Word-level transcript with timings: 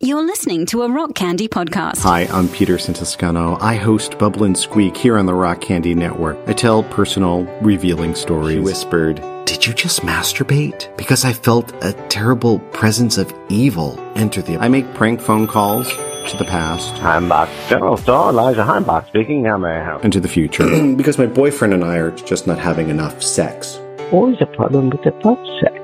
You're 0.00 0.26
listening 0.26 0.66
to 0.66 0.82
a 0.82 0.90
Rock 0.90 1.14
Candy 1.14 1.46
podcast. 1.46 2.02
Hi, 2.02 2.22
I'm 2.24 2.48
Peter 2.48 2.76
Santiscano. 2.78 3.56
I 3.62 3.76
host 3.76 4.18
Bubble 4.18 4.42
and 4.42 4.58
Squeak 4.58 4.96
here 4.96 5.16
on 5.16 5.24
the 5.26 5.34
Rock 5.34 5.60
Candy 5.60 5.94
Network. 5.94 6.36
I 6.48 6.52
tell 6.52 6.82
personal, 6.82 7.44
revealing 7.62 8.16
stories. 8.16 8.56
He 8.56 8.60
whispered, 8.60 9.16
Did 9.46 9.64
you 9.64 9.72
just 9.72 10.00
masturbate? 10.00 10.94
Because 10.96 11.24
I 11.24 11.32
felt 11.32 11.72
a 11.84 11.92
terrible 12.08 12.58
presence 12.72 13.18
of 13.18 13.32
evil 13.48 13.98
enter 14.16 14.42
the. 14.42 14.58
I 14.58 14.66
make 14.68 14.92
prank 14.94 15.20
phone 15.20 15.46
calls 15.46 15.88
to 15.88 16.36
the 16.36 16.44
past 16.44 16.92
Heimbach. 16.96 17.48
General 17.68 17.96
Store, 17.96 18.30
Elijah 18.30 18.64
Heimbach 18.64 19.06
speaking. 19.06 19.44
How 19.44 19.56
may 19.58 19.76
I 19.76 19.84
help? 19.84 20.02
and 20.02 20.12
to 20.12 20.20
the 20.20 20.28
future. 20.28 20.94
because 20.96 21.18
my 21.18 21.26
boyfriend 21.26 21.72
and 21.72 21.84
I 21.84 21.98
are 21.98 22.10
just 22.10 22.48
not 22.48 22.58
having 22.58 22.88
enough 22.90 23.22
sex. 23.22 23.78
Always 24.10 24.36
a 24.40 24.46
problem 24.46 24.90
with 24.90 25.04
the 25.04 25.12
butt 25.12 25.38
sex. 25.62 25.80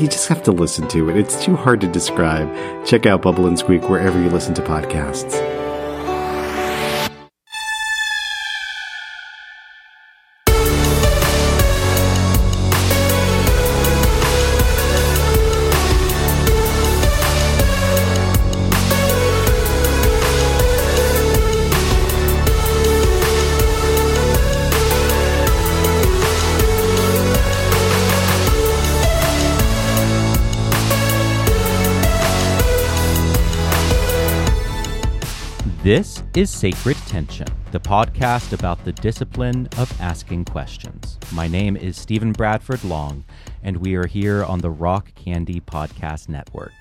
You 0.00 0.08
just 0.08 0.28
have 0.28 0.42
to 0.44 0.52
listen 0.52 0.88
to 0.88 1.08
it. 1.10 1.16
It's 1.16 1.44
too 1.44 1.56
hard 1.56 1.80
to 1.82 1.88
describe. 1.88 2.48
Check 2.84 3.06
out 3.06 3.22
Bubble 3.22 3.46
and 3.46 3.58
Squeak 3.58 3.88
wherever 3.88 4.20
you 4.20 4.28
listen 4.30 4.54
to 4.54 4.62
podcasts. 4.62 5.67
This 35.88 36.20
is 36.36 36.50
Sacred 36.50 36.98
Tension, 37.06 37.46
the 37.72 37.80
podcast 37.80 38.52
about 38.52 38.84
the 38.84 38.92
discipline 38.92 39.66
of 39.78 39.90
asking 40.02 40.44
questions. 40.44 41.18
My 41.32 41.48
name 41.48 41.78
is 41.78 41.96
Stephen 41.96 42.32
Bradford 42.32 42.84
Long, 42.84 43.24
and 43.62 43.78
we 43.78 43.94
are 43.94 44.06
here 44.06 44.44
on 44.44 44.58
the 44.58 44.68
Rock 44.68 45.14
Candy 45.14 45.62
Podcast 45.62 46.28
Network. 46.28 46.74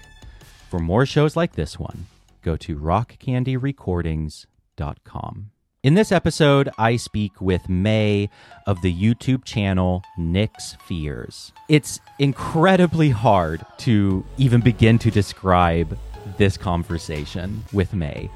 For 0.70 0.80
more 0.80 1.06
shows 1.06 1.38
like 1.38 1.54
this 1.54 1.80
one, 1.80 2.08
go 2.42 2.58
to 2.58 2.76
rockcandyrecordings.com. 2.76 5.52
In 5.84 5.94
this 5.94 6.12
episode, 6.12 6.70
I 6.78 6.98
speak 6.98 7.40
with 7.40 7.70
May 7.70 8.30
of 8.66 8.82
the 8.82 8.94
YouTube 8.94 9.46
channel 9.46 10.04
Nyx 10.20 10.76
Fears. 10.82 11.54
It's 11.70 12.02
incredibly 12.20 13.12
hard 13.12 13.66
to 13.78 14.26
even 14.38 14.60
begin 14.60 15.00
to 15.00 15.10
describe 15.10 15.98
this 16.36 16.58
conversation 16.58 17.64
with 17.72 17.94
May. 17.94 18.30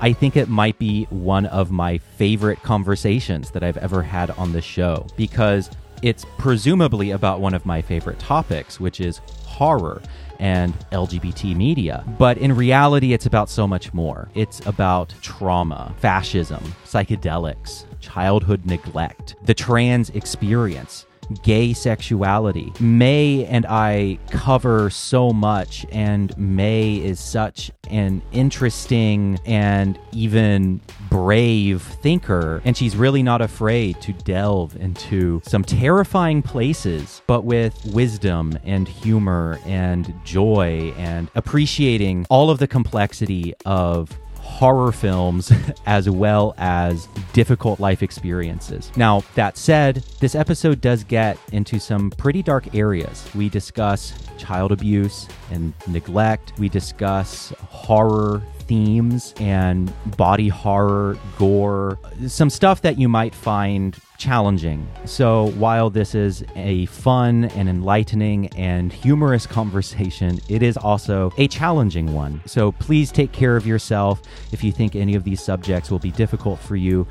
I 0.00 0.12
think 0.12 0.36
it 0.36 0.48
might 0.48 0.78
be 0.78 1.04
one 1.04 1.46
of 1.46 1.70
my 1.70 1.98
favorite 1.98 2.62
conversations 2.62 3.50
that 3.52 3.62
I've 3.62 3.78
ever 3.78 4.02
had 4.02 4.30
on 4.32 4.52
the 4.52 4.60
show 4.60 5.06
because 5.16 5.70
it's 6.02 6.26
presumably 6.36 7.12
about 7.12 7.40
one 7.40 7.54
of 7.54 7.64
my 7.64 7.80
favorite 7.80 8.18
topics, 8.18 8.78
which 8.78 9.00
is 9.00 9.22
horror 9.44 10.02
and 10.38 10.78
LGBT 10.92 11.56
media. 11.56 12.04
But 12.18 12.36
in 12.36 12.54
reality, 12.54 13.14
it's 13.14 13.24
about 13.24 13.48
so 13.48 13.66
much 13.66 13.94
more. 13.94 14.28
It's 14.34 14.64
about 14.66 15.14
trauma, 15.22 15.94
fascism, 15.98 16.62
psychedelics, 16.84 17.86
childhood 18.00 18.66
neglect, 18.66 19.36
the 19.44 19.54
trans 19.54 20.10
experience, 20.10 21.05
gay 21.42 21.72
sexuality. 21.72 22.72
May 22.80 23.44
and 23.46 23.66
I 23.66 24.18
cover 24.30 24.90
so 24.90 25.32
much, 25.32 25.86
and 25.90 26.36
May 26.38 26.96
is 26.96 27.20
such 27.20 27.70
an 27.90 28.22
interesting 28.32 29.38
and 29.46 29.98
even 30.12 30.80
brave 31.10 31.82
thinker. 31.82 32.60
And 32.64 32.76
she's 32.76 32.96
really 32.96 33.22
not 33.22 33.40
afraid 33.40 34.00
to 34.02 34.12
delve 34.12 34.76
into 34.76 35.40
some 35.44 35.64
terrifying 35.64 36.42
places, 36.42 37.22
but 37.26 37.44
with 37.44 37.84
wisdom 37.86 38.58
and 38.64 38.88
humor 38.88 39.58
and 39.66 40.12
joy 40.24 40.92
and 40.96 41.30
appreciating 41.34 42.26
all 42.28 42.50
of 42.50 42.58
the 42.58 42.66
complexity 42.66 43.54
of 43.64 44.10
horror 44.56 44.90
films 44.90 45.52
as 45.86 46.08
well 46.08 46.54
as 46.56 47.08
difficult 47.34 47.78
life 47.78 48.02
experiences. 48.02 48.90
Now, 48.96 49.22
that 49.34 49.58
said, 49.58 49.96
this 50.18 50.34
episode 50.34 50.80
does 50.80 51.04
get 51.04 51.38
into 51.52 51.78
some 51.78 52.10
pretty 52.10 52.42
dark 52.42 52.74
areas. 52.74 53.28
We 53.34 53.50
discuss 53.50 54.14
child 54.38 54.72
abuse 54.72 55.28
and 55.50 55.74
neglect, 55.86 56.54
we 56.58 56.70
discuss 56.70 57.50
horror 57.68 58.42
themes 58.66 59.34
and 59.38 59.92
body 60.16 60.48
horror, 60.48 61.18
gore, 61.38 61.98
some 62.26 62.50
stuff 62.50 62.82
that 62.82 62.98
you 62.98 63.08
might 63.08 63.34
find 63.34 63.96
challenging. 64.18 64.88
So 65.04 65.50
while 65.52 65.90
this 65.90 66.14
is 66.14 66.44
a 66.54 66.86
fun 66.86 67.44
and 67.44 67.68
enlightening 67.68 68.48
and 68.56 68.92
humorous 68.92 69.46
conversation, 69.58 70.40
it 70.48 70.62
is 70.62 70.76
also 70.76 71.32
a 71.36 71.48
challenging 71.48 72.12
one. 72.12 72.40
So 72.46 72.72
please 72.72 73.12
take 73.12 73.32
care 73.32 73.56
of 73.56 73.66
yourself. 73.66 74.22
If 74.52 74.64
you 74.64 74.72
think 74.72 74.96
any 74.96 75.14
of 75.14 75.24
these 75.24 75.42
subjects 75.42 75.90
will 75.90 75.98
be 75.98 76.10
difficult 76.10 76.58
for 76.58 76.76
you, 76.76 77.06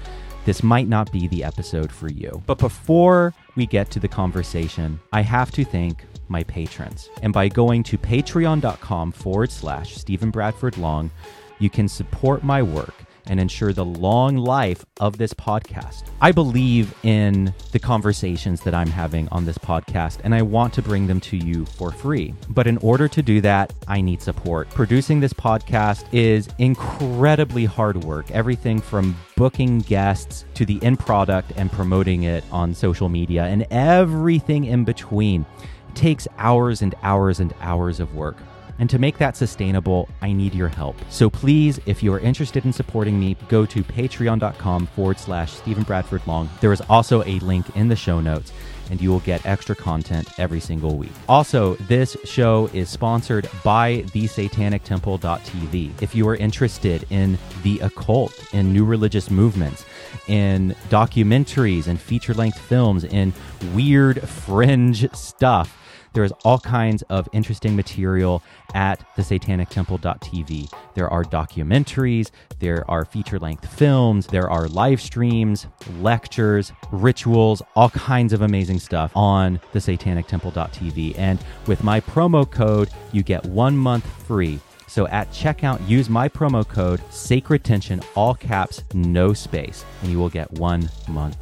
this 0.45 0.61
might 0.61 0.87
not 0.87 1.11
be 1.11 1.27
the 1.27 1.43
episode 1.43 1.91
for 1.91 2.07
you. 2.07 2.43
But 2.45 2.59
before 2.59 3.33
we 3.55 3.66
get 3.66 3.89
to 3.91 3.99
the 3.99 4.07
conversation, 4.07 4.99
I 5.11 5.22
have 5.22 5.51
to 5.51 5.66
thank 5.66 6.05
my 6.27 6.43
patrons. 6.43 7.09
And 7.22 7.33
by 7.33 7.49
going 7.49 7.83
to 7.83 7.97
patreon.com 7.97 9.11
forward 9.11 9.51
slash 9.51 9.95
Stephen 9.95 10.31
Bradford 10.31 10.77
Long, 10.77 11.11
you 11.59 11.69
can 11.69 11.88
support 11.88 12.43
my 12.43 12.61
work 12.61 12.93
and 13.27 13.39
ensure 13.39 13.73
the 13.73 13.85
long 13.85 14.38
life 14.38 14.85
of 14.99 15.17
this 15.17 15.33
podcast. 15.33 16.03
I 16.21 16.31
believe 16.31 16.93
in 17.03 17.53
the 17.71 17.79
conversations 17.79 18.61
that 18.61 18.73
I'm 18.73 18.89
having 18.89 19.27
on 19.29 19.45
this 19.45 19.57
podcast, 19.57 20.19
and 20.23 20.33
I 20.33 20.41
want 20.41 20.73
to 20.75 20.81
bring 20.81 21.07
them 21.07 21.19
to 21.21 21.38
you 21.38 21.66
for 21.66 21.91
free. 21.91 22.33
But 22.49 22.67
in 22.67 22.77
order 22.77 23.07
to 23.07 23.21
do 23.21 23.41
that, 23.41 23.73
I 23.88 24.01
need 24.01 24.21
support. 24.21 24.69
Producing 24.69 25.19
this 25.19 25.33
podcast 25.33 26.05
is 26.13 26.47
incredibly 26.57 27.66
hard 27.66 28.03
work, 28.03 28.29
everything 28.31 28.79
from 28.79 29.16
booking 29.35 29.79
guests 29.79 30.45
to 30.53 30.66
the 30.66 30.81
end 30.83 30.99
product 30.99 31.51
and 31.55 31.72
promoting 31.72 32.23
it 32.23 32.43
on 32.51 32.73
social 32.73 33.09
media 33.09 33.45
and 33.45 33.66
everything 33.72 34.66
in 34.66 34.83
between. 34.83 35.45
Takes 35.93 36.27
hours 36.37 36.81
and 36.81 36.93
hours 37.03 37.39
and 37.39 37.53
hours 37.61 37.99
of 37.99 38.13
work. 38.16 38.37
And 38.77 38.89
to 38.89 38.99
make 38.99 39.17
that 39.19 39.37
sustainable, 39.37 40.09
I 40.21 40.33
need 40.33 40.53
your 40.53 40.67
help. 40.67 40.97
So 41.09 41.29
please, 41.29 41.79
if 41.85 42.03
you 42.03 42.13
are 42.13 42.19
interested 42.19 42.65
in 42.65 42.73
supporting 42.73 43.19
me, 43.19 43.37
go 43.47 43.65
to 43.65 43.83
patreon.com 43.83 44.87
forward 44.87 45.17
slash 45.19 45.53
Stephen 45.53 45.83
Bradford 45.83 46.25
Long. 46.27 46.49
There 46.59 46.73
is 46.73 46.81
also 46.89 47.23
a 47.23 47.39
link 47.39 47.73
in 47.75 47.87
the 47.87 47.95
show 47.95 48.19
notes, 48.19 48.51
and 48.91 49.01
you 49.01 49.09
will 49.09 49.21
get 49.21 49.45
extra 49.45 49.75
content 49.75 50.27
every 50.37 50.59
single 50.59 50.97
week. 50.97 51.11
Also, 51.29 51.75
this 51.75 52.17
show 52.25 52.69
is 52.73 52.89
sponsored 52.89 53.49
by 53.63 54.03
thesatanictemple.tv. 54.07 56.01
If 56.01 56.13
you 56.13 56.27
are 56.27 56.35
interested 56.35 57.05
in 57.09 57.37
the 57.63 57.79
occult, 57.79 58.53
in 58.53 58.73
new 58.73 58.83
religious 58.83 59.31
movements, 59.31 59.85
in 60.27 60.75
documentaries 60.89 61.87
and 61.87 61.99
feature 61.99 62.33
length 62.33 62.59
films, 62.59 63.05
in 63.05 63.33
weird 63.73 64.21
fringe 64.27 65.09
stuff, 65.15 65.77
there 66.15 66.23
is 66.23 66.33
all 66.43 66.57
kinds 66.57 67.03
of 67.03 67.29
interesting 67.31 67.75
material 67.75 68.41
at 68.73 69.05
the 69.15 69.23
satanic 69.23 69.55
thesatanictemple.tv. 69.69 70.71
There 70.93 71.09
are 71.09 71.23
documentaries, 71.23 72.31
there 72.59 72.89
are 72.89 73.05
feature 73.05 73.39
length 73.39 73.67
films, 73.71 74.27
there 74.27 74.49
are 74.49 74.67
live 74.67 75.01
streams, 75.01 75.67
lectures, 75.99 76.71
rituals, 76.91 77.61
all 77.75 77.89
kinds 77.89 78.33
of 78.33 78.41
amazing 78.41 78.79
stuff 78.79 79.11
on 79.15 79.59
thesatanictemple.tv. 79.73 81.17
And 81.17 81.43
with 81.67 81.83
my 81.83 81.99
promo 81.99 82.49
code, 82.49 82.89
you 83.11 83.23
get 83.23 83.45
one 83.45 83.77
month 83.77 84.05
free. 84.25 84.59
So 84.87 85.07
at 85.07 85.29
checkout, 85.31 85.87
use 85.87 86.09
my 86.09 86.29
promo 86.29 86.67
code 86.67 87.01
Sacred 87.11 87.63
Tension, 87.63 88.01
all 88.16 88.35
caps, 88.35 88.84
no 88.93 89.34
space, 89.34 89.84
and 90.01 90.11
you 90.11 90.19
will 90.19 90.29
get 90.29 90.51
one 90.53 90.90
month 91.07 91.37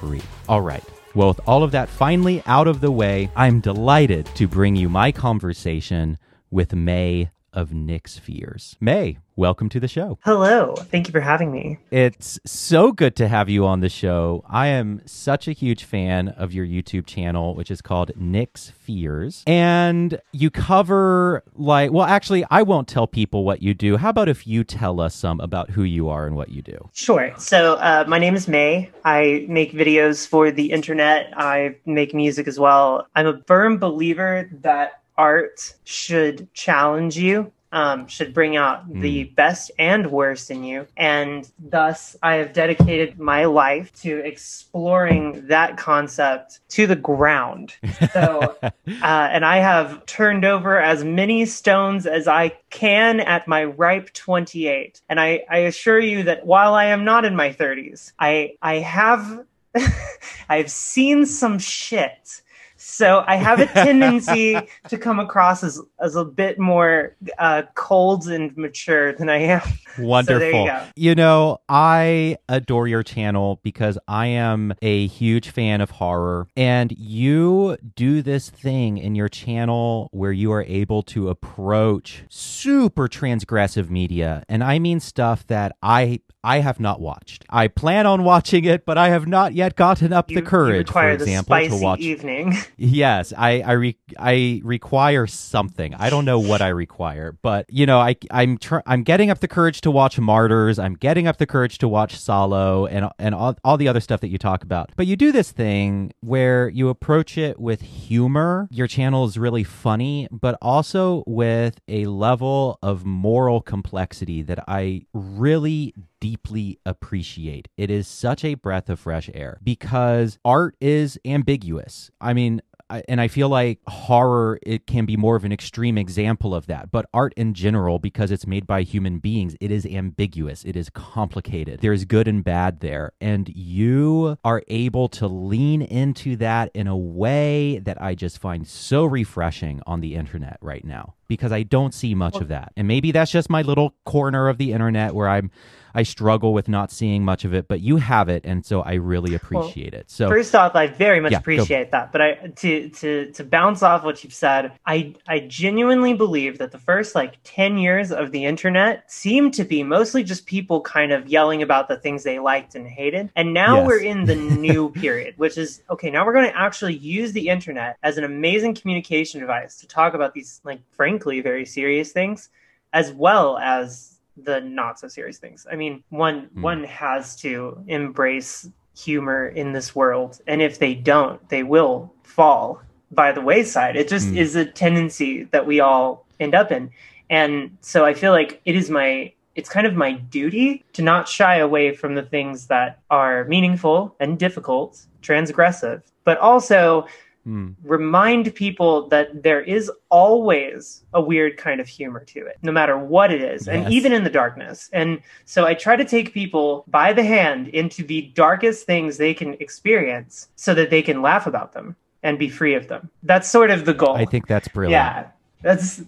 free. 0.00 0.22
All 0.48 0.62
right. 0.62 0.82
Well, 1.16 1.28
with 1.28 1.40
all 1.46 1.62
of 1.62 1.70
that 1.70 1.88
finally 1.88 2.42
out 2.44 2.68
of 2.68 2.82
the 2.82 2.90
way, 2.90 3.30
I'm 3.34 3.60
delighted 3.60 4.26
to 4.34 4.46
bring 4.46 4.76
you 4.76 4.90
my 4.90 5.12
conversation 5.12 6.18
with 6.50 6.74
May 6.74 7.30
of 7.56 7.70
Nyx 7.70 8.20
Fears. 8.20 8.76
May, 8.80 9.18
welcome 9.34 9.68
to 9.70 9.80
the 9.80 9.88
show. 9.88 10.18
Hello. 10.22 10.74
Thank 10.76 11.08
you 11.08 11.12
for 11.12 11.20
having 11.20 11.50
me. 11.50 11.78
It's 11.90 12.38
so 12.44 12.92
good 12.92 13.16
to 13.16 13.26
have 13.26 13.48
you 13.48 13.64
on 13.64 13.80
the 13.80 13.88
show. 13.88 14.44
I 14.48 14.68
am 14.68 15.00
such 15.06 15.48
a 15.48 15.52
huge 15.52 15.84
fan 15.84 16.28
of 16.28 16.52
your 16.52 16.66
YouTube 16.66 17.06
channel, 17.06 17.54
which 17.54 17.70
is 17.70 17.80
called 17.80 18.12
Nyx 18.20 18.70
Fears. 18.70 19.42
And 19.46 20.20
you 20.32 20.50
cover, 20.50 21.42
like, 21.54 21.90
well, 21.92 22.06
actually, 22.06 22.44
I 22.50 22.62
won't 22.62 22.86
tell 22.86 23.06
people 23.06 23.44
what 23.44 23.62
you 23.62 23.72
do. 23.72 23.96
How 23.96 24.10
about 24.10 24.28
if 24.28 24.46
you 24.46 24.62
tell 24.62 25.00
us 25.00 25.14
some 25.14 25.40
about 25.40 25.70
who 25.70 25.82
you 25.82 26.10
are 26.10 26.26
and 26.26 26.36
what 26.36 26.50
you 26.50 26.60
do? 26.60 26.90
Sure. 26.92 27.32
So, 27.38 27.74
uh, 27.74 28.04
my 28.06 28.18
name 28.18 28.36
is 28.36 28.46
May. 28.46 28.90
I 29.04 29.46
make 29.48 29.72
videos 29.72 30.28
for 30.28 30.50
the 30.50 30.70
internet, 30.70 31.32
I 31.36 31.76
make 31.86 32.12
music 32.12 32.46
as 32.46 32.58
well. 32.58 33.06
I'm 33.14 33.26
a 33.26 33.40
firm 33.46 33.78
believer 33.78 34.50
that 34.60 35.00
art 35.18 35.74
should 35.84 36.52
challenge 36.54 37.16
you 37.16 37.52
um, 37.76 38.06
should 38.06 38.32
bring 38.32 38.56
out 38.56 38.88
mm. 38.88 39.00
the 39.00 39.24
best 39.24 39.70
and 39.78 40.10
worst 40.10 40.50
in 40.50 40.64
you. 40.64 40.86
And 40.96 41.50
thus, 41.58 42.16
I 42.22 42.36
have 42.36 42.52
dedicated 42.52 43.18
my 43.18 43.44
life 43.44 43.92
to 44.00 44.18
exploring 44.24 45.46
that 45.48 45.76
concept 45.76 46.60
to 46.70 46.86
the 46.86 46.96
ground. 46.96 47.74
So, 48.12 48.56
uh, 48.62 48.70
and 48.86 49.44
I 49.44 49.58
have 49.58 50.06
turned 50.06 50.46
over 50.46 50.80
as 50.80 51.04
many 51.04 51.44
stones 51.44 52.06
as 52.06 52.28
I 52.28 52.56
can 52.70 53.20
at 53.20 53.46
my 53.46 53.64
ripe 53.64 54.12
28. 54.14 55.02
And 55.10 55.20
I, 55.20 55.44
I 55.50 55.58
assure 55.58 56.00
you 56.00 56.22
that 56.22 56.46
while 56.46 56.74
I 56.74 56.86
am 56.86 57.04
not 57.04 57.24
in 57.24 57.36
my 57.36 57.52
30s, 57.52 58.12
I, 58.18 58.54
I 58.62 58.76
have. 58.76 59.44
I've 60.48 60.70
seen 60.70 61.26
some 61.26 61.58
shit 61.58 62.40
so 62.88 63.24
I 63.26 63.34
have 63.34 63.58
a 63.58 63.66
tendency 63.84 64.56
to 64.88 64.96
come 64.96 65.18
across 65.18 65.64
as, 65.64 65.80
as 65.98 66.14
a 66.14 66.24
bit 66.24 66.56
more 66.56 67.16
uh, 67.36 67.62
cold 67.74 68.28
and 68.28 68.56
mature 68.56 69.12
than 69.12 69.28
I 69.28 69.38
am. 69.38 69.60
Wonderful. 69.98 70.66
So 70.66 70.72
you, 70.94 71.08
you, 71.08 71.14
know, 71.16 71.58
I 71.68 72.36
adore 72.48 72.86
your 72.86 73.02
channel 73.02 73.58
because 73.64 73.98
I 74.06 74.26
am 74.26 74.72
a 74.82 75.08
huge 75.08 75.50
fan 75.50 75.80
of 75.80 75.90
horror. 75.90 76.46
And 76.56 76.92
you 76.92 77.76
do 77.96 78.22
this 78.22 78.50
thing 78.50 78.98
in 78.98 79.16
your 79.16 79.28
channel 79.28 80.08
where 80.12 80.32
you 80.32 80.52
are 80.52 80.62
able 80.62 81.02
to 81.04 81.28
approach 81.28 82.22
super 82.28 83.08
transgressive 83.08 83.90
media. 83.90 84.44
And 84.48 84.62
I 84.62 84.78
mean 84.78 85.00
stuff 85.00 85.44
that 85.48 85.74
I 85.82 86.20
I 86.46 86.60
have 86.60 86.78
not 86.78 87.00
watched. 87.00 87.44
I 87.50 87.66
plan 87.66 88.06
on 88.06 88.22
watching 88.22 88.64
it, 88.64 88.86
but 88.86 88.96
I 88.96 89.08
have 89.08 89.26
not 89.26 89.54
yet 89.54 89.74
gotten 89.74 90.12
up 90.12 90.30
you, 90.30 90.36
the 90.36 90.42
courage, 90.42 90.88
for 90.88 91.10
example, 91.10 91.58
to 91.58 91.76
watch. 91.76 91.98
Evening. 91.98 92.54
Yes, 92.76 93.32
I 93.36 93.60
I, 93.62 93.72
re- 93.72 93.98
I 94.18 94.60
require 94.64 95.26
something. 95.26 95.94
I 95.94 96.10
don't 96.10 96.24
know 96.24 96.38
what 96.38 96.60
I 96.60 96.68
require, 96.68 97.36
but 97.42 97.66
you 97.70 97.86
know, 97.86 97.98
I 97.98 98.16
I'm 98.30 98.58
tr- 98.58 98.84
I'm 98.86 99.02
getting 99.02 99.30
up 99.30 99.40
the 99.40 99.48
courage 99.48 99.80
to 99.82 99.90
watch 99.90 100.18
Martyrs. 100.18 100.78
I'm 100.78 100.94
getting 100.94 101.26
up 101.26 101.38
the 101.38 101.46
courage 101.46 101.78
to 101.78 101.88
watch 101.88 102.16
Salò 102.16 102.86
and 102.90 103.08
and 103.18 103.34
all, 103.34 103.56
all 103.64 103.76
the 103.76 103.88
other 103.88 104.00
stuff 104.00 104.20
that 104.20 104.28
you 104.28 104.38
talk 104.38 104.62
about. 104.62 104.90
But 104.96 105.06
you 105.06 105.16
do 105.16 105.32
this 105.32 105.52
thing 105.52 106.12
where 106.20 106.68
you 106.68 106.88
approach 106.88 107.38
it 107.38 107.58
with 107.58 107.80
humor. 107.80 108.68
Your 108.70 108.86
channel 108.86 109.24
is 109.24 109.38
really 109.38 109.64
funny, 109.64 110.28
but 110.30 110.58
also 110.60 111.24
with 111.26 111.80
a 111.88 112.04
level 112.06 112.78
of 112.82 113.04
moral 113.06 113.62
complexity 113.62 114.42
that 114.42 114.62
I 114.68 115.06
really 115.14 115.94
deeply 116.20 116.78
appreciate. 116.84 117.68
It 117.76 117.90
is 117.90 118.08
such 118.08 118.44
a 118.44 118.54
breath 118.54 118.88
of 118.88 119.00
fresh 119.00 119.30
air 119.34 119.58
because 119.62 120.38
art 120.44 120.76
is 120.80 121.18
ambiguous. 121.24 122.10
I 122.20 122.32
mean, 122.32 122.62
and 122.88 123.20
I 123.20 123.28
feel 123.28 123.48
like 123.48 123.80
horror 123.86 124.58
it 124.62 124.86
can 124.86 125.06
be 125.06 125.16
more 125.16 125.36
of 125.36 125.44
an 125.44 125.52
extreme 125.52 125.98
example 125.98 126.54
of 126.54 126.66
that. 126.66 126.90
But 126.90 127.06
art 127.12 127.34
in 127.36 127.54
general, 127.54 127.98
because 127.98 128.30
it's 128.30 128.46
made 128.46 128.66
by 128.66 128.82
human 128.82 129.18
beings, 129.18 129.56
it 129.60 129.70
is 129.70 129.84
ambiguous. 129.84 130.64
It 130.64 130.76
is 130.76 130.90
complicated. 130.90 131.80
There 131.80 131.92
is 131.92 132.04
good 132.04 132.28
and 132.28 132.44
bad 132.44 132.80
there, 132.80 133.12
and 133.20 133.48
you 133.48 134.38
are 134.44 134.62
able 134.68 135.08
to 135.08 135.26
lean 135.26 135.82
into 135.82 136.36
that 136.36 136.70
in 136.74 136.86
a 136.86 136.96
way 136.96 137.78
that 137.78 138.00
I 138.00 138.14
just 138.14 138.38
find 138.38 138.66
so 138.66 139.04
refreshing 139.04 139.82
on 139.86 140.00
the 140.00 140.14
internet 140.14 140.58
right 140.60 140.84
now 140.84 141.14
because 141.28 141.52
I 141.52 141.62
don't 141.62 141.94
see 141.94 142.14
much 142.14 142.36
of 142.36 142.48
that. 142.48 142.72
And 142.76 142.86
maybe 142.88 143.12
that's 143.12 143.30
just 143.30 143.50
my 143.50 143.62
little 143.62 143.94
corner 144.04 144.48
of 144.48 144.58
the 144.58 144.72
internet 144.72 145.14
where 145.14 145.28
I'm 145.28 145.50
I 145.96 146.02
struggle 146.02 146.52
with 146.52 146.68
not 146.68 146.92
seeing 146.92 147.24
much 147.24 147.46
of 147.46 147.54
it, 147.54 147.68
but 147.68 147.80
you 147.80 147.96
have 147.96 148.28
it, 148.28 148.44
and 148.44 148.66
so 148.66 148.82
I 148.82 148.94
really 148.94 149.34
appreciate 149.34 149.94
well, 149.94 150.00
it. 150.02 150.10
So 150.10 150.28
first 150.28 150.54
off, 150.54 150.76
I 150.76 150.88
very 150.88 151.20
much 151.20 151.32
yeah, 151.32 151.38
appreciate 151.38 151.84
go. 151.84 151.90
that. 151.92 152.12
But 152.12 152.20
I 152.20 152.34
to 152.56 152.90
to 152.90 153.32
to 153.32 153.44
bounce 153.44 153.82
off 153.82 154.04
what 154.04 154.22
you've 154.22 154.34
said, 154.34 154.72
I 154.84 155.14
I 155.26 155.40
genuinely 155.40 156.12
believe 156.12 156.58
that 156.58 156.70
the 156.70 156.78
first 156.78 157.14
like 157.14 157.36
ten 157.44 157.78
years 157.78 158.12
of 158.12 158.30
the 158.30 158.44
internet 158.44 159.10
seemed 159.10 159.54
to 159.54 159.64
be 159.64 159.82
mostly 159.82 160.22
just 160.22 160.44
people 160.44 160.82
kind 160.82 161.12
of 161.12 161.28
yelling 161.28 161.62
about 161.62 161.88
the 161.88 161.96
things 161.96 162.24
they 162.24 162.40
liked 162.40 162.74
and 162.74 162.86
hated, 162.86 163.30
and 163.34 163.54
now 163.54 163.78
yes. 163.78 163.86
we're 163.86 164.02
in 164.02 164.26
the 164.26 164.36
new 164.66 164.90
period, 164.90 165.32
which 165.38 165.56
is 165.56 165.82
okay. 165.88 166.10
Now 166.10 166.26
we're 166.26 166.34
going 166.34 166.50
to 166.50 166.58
actually 166.58 166.94
use 166.94 167.32
the 167.32 167.48
internet 167.48 167.96
as 168.02 168.18
an 168.18 168.24
amazing 168.24 168.74
communication 168.74 169.40
device 169.40 169.78
to 169.78 169.86
talk 169.86 170.12
about 170.12 170.34
these 170.34 170.60
like 170.62 170.80
frankly 171.16 171.40
very 171.40 171.64
serious 171.64 172.12
things, 172.12 172.50
as 172.92 173.10
well 173.12 173.56
as 173.58 174.18
the 174.36 174.60
not 174.60 174.98
so 175.00 175.08
serious 175.08 175.38
things. 175.38 175.66
I 175.70 175.76
mean, 175.76 176.04
one 176.10 176.50
mm. 176.54 176.60
one 176.60 176.84
has 176.84 177.36
to 177.36 177.82
embrace 177.86 178.68
humor 178.94 179.48
in 179.48 179.72
this 179.72 179.94
world, 179.94 180.40
and 180.46 180.60
if 180.60 180.78
they 180.78 180.94
don't, 180.94 181.40
they 181.48 181.62
will 181.62 182.12
fall 182.22 182.82
by 183.12 183.32
the 183.32 183.40
wayside. 183.40 183.96
It 183.96 184.08
just 184.08 184.28
mm. 184.28 184.36
is 184.36 184.56
a 184.56 184.66
tendency 184.66 185.44
that 185.52 185.66
we 185.66 185.80
all 185.80 186.26
end 186.38 186.54
up 186.54 186.70
in. 186.70 186.90
And 187.30 187.78
so 187.80 188.04
I 188.04 188.12
feel 188.12 188.32
like 188.32 188.60
it 188.66 188.76
is 188.76 188.90
my 188.90 189.32
it's 189.54 189.70
kind 189.70 189.86
of 189.86 189.94
my 189.94 190.12
duty 190.12 190.84
to 190.92 191.00
not 191.00 191.26
shy 191.26 191.56
away 191.56 191.94
from 191.94 192.14
the 192.14 192.22
things 192.22 192.66
that 192.66 193.00
are 193.08 193.44
meaningful 193.44 194.14
and 194.20 194.38
difficult, 194.38 195.06
transgressive, 195.22 196.02
but 196.24 196.36
also 196.38 197.06
mm. 197.46 197.74
remind 197.82 198.54
people 198.54 199.08
that 199.08 199.42
there 199.42 199.60
is 199.60 199.90
always 200.10 201.04
a 201.14 201.20
weird 201.20 201.56
kind 201.56 201.80
of 201.80 201.88
humor 201.88 202.24
to 202.24 202.40
it, 202.46 202.56
no 202.62 202.72
matter 202.72 202.98
what 202.98 203.32
it 203.32 203.42
is, 203.42 203.66
yes. 203.66 203.74
and 203.74 203.92
even 203.92 204.12
in 204.12 204.24
the 204.24 204.30
darkness. 204.30 204.90
And 204.92 205.20
so 205.44 205.64
I 205.66 205.74
try 205.74 205.96
to 205.96 206.04
take 206.04 206.34
people 206.34 206.84
by 206.88 207.12
the 207.12 207.24
hand 207.24 207.68
into 207.68 208.02
the 208.02 208.22
darkest 208.34 208.86
things 208.86 209.16
they 209.16 209.34
can 209.34 209.54
experience 209.54 210.48
so 210.56 210.74
that 210.74 210.90
they 210.90 211.02
can 211.02 211.22
laugh 211.22 211.46
about 211.46 211.72
them 211.72 211.96
and 212.22 212.38
be 212.38 212.48
free 212.48 212.74
of 212.74 212.88
them. 212.88 213.10
That's 213.22 213.48
sort 213.48 213.70
of 213.70 213.84
the 213.84 213.94
goal. 213.94 214.16
I 214.16 214.24
think 214.24 214.46
that's 214.46 214.68
brilliant. 214.68 214.92
Yeah. 214.92 215.30
That's 215.66 216.00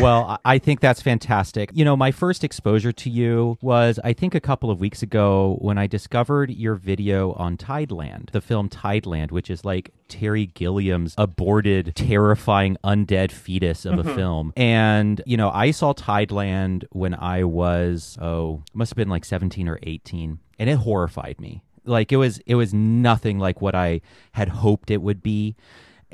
well, 0.00 0.38
I 0.46 0.56
think 0.56 0.80
that's 0.80 1.02
fantastic. 1.02 1.68
You 1.74 1.84
know, 1.84 1.94
my 1.94 2.10
first 2.10 2.42
exposure 2.42 2.90
to 2.92 3.10
you 3.10 3.58
was, 3.60 4.00
I 4.02 4.14
think, 4.14 4.34
a 4.34 4.40
couple 4.40 4.70
of 4.70 4.80
weeks 4.80 5.02
ago 5.02 5.58
when 5.60 5.76
I 5.76 5.86
discovered 5.86 6.50
your 6.50 6.74
video 6.74 7.32
on 7.32 7.58
Tideland, 7.58 8.30
the 8.30 8.40
film 8.40 8.70
Tideland, 8.70 9.30
which 9.30 9.50
is 9.50 9.62
like 9.62 9.90
Terry 10.08 10.46
Gilliam's 10.46 11.14
aborted, 11.18 11.94
terrifying, 11.94 12.78
undead 12.82 13.30
fetus 13.30 13.84
of 13.84 13.96
mm-hmm. 13.96 14.08
a 14.08 14.14
film. 14.14 14.52
And, 14.56 15.20
you 15.26 15.36
know, 15.36 15.50
I 15.50 15.72
saw 15.72 15.92
Tideland 15.92 16.84
when 16.92 17.14
I 17.14 17.44
was, 17.44 18.16
oh, 18.22 18.62
must 18.72 18.92
have 18.92 18.96
been 18.96 19.10
like 19.10 19.26
17 19.26 19.68
or 19.68 19.78
18, 19.82 20.38
and 20.58 20.70
it 20.70 20.76
horrified 20.76 21.38
me. 21.42 21.62
Like 21.84 22.10
it 22.10 22.16
was, 22.16 22.38
it 22.46 22.54
was 22.54 22.72
nothing 22.72 23.38
like 23.38 23.60
what 23.60 23.74
I 23.74 24.00
had 24.32 24.48
hoped 24.48 24.90
it 24.90 25.02
would 25.02 25.22
be 25.22 25.56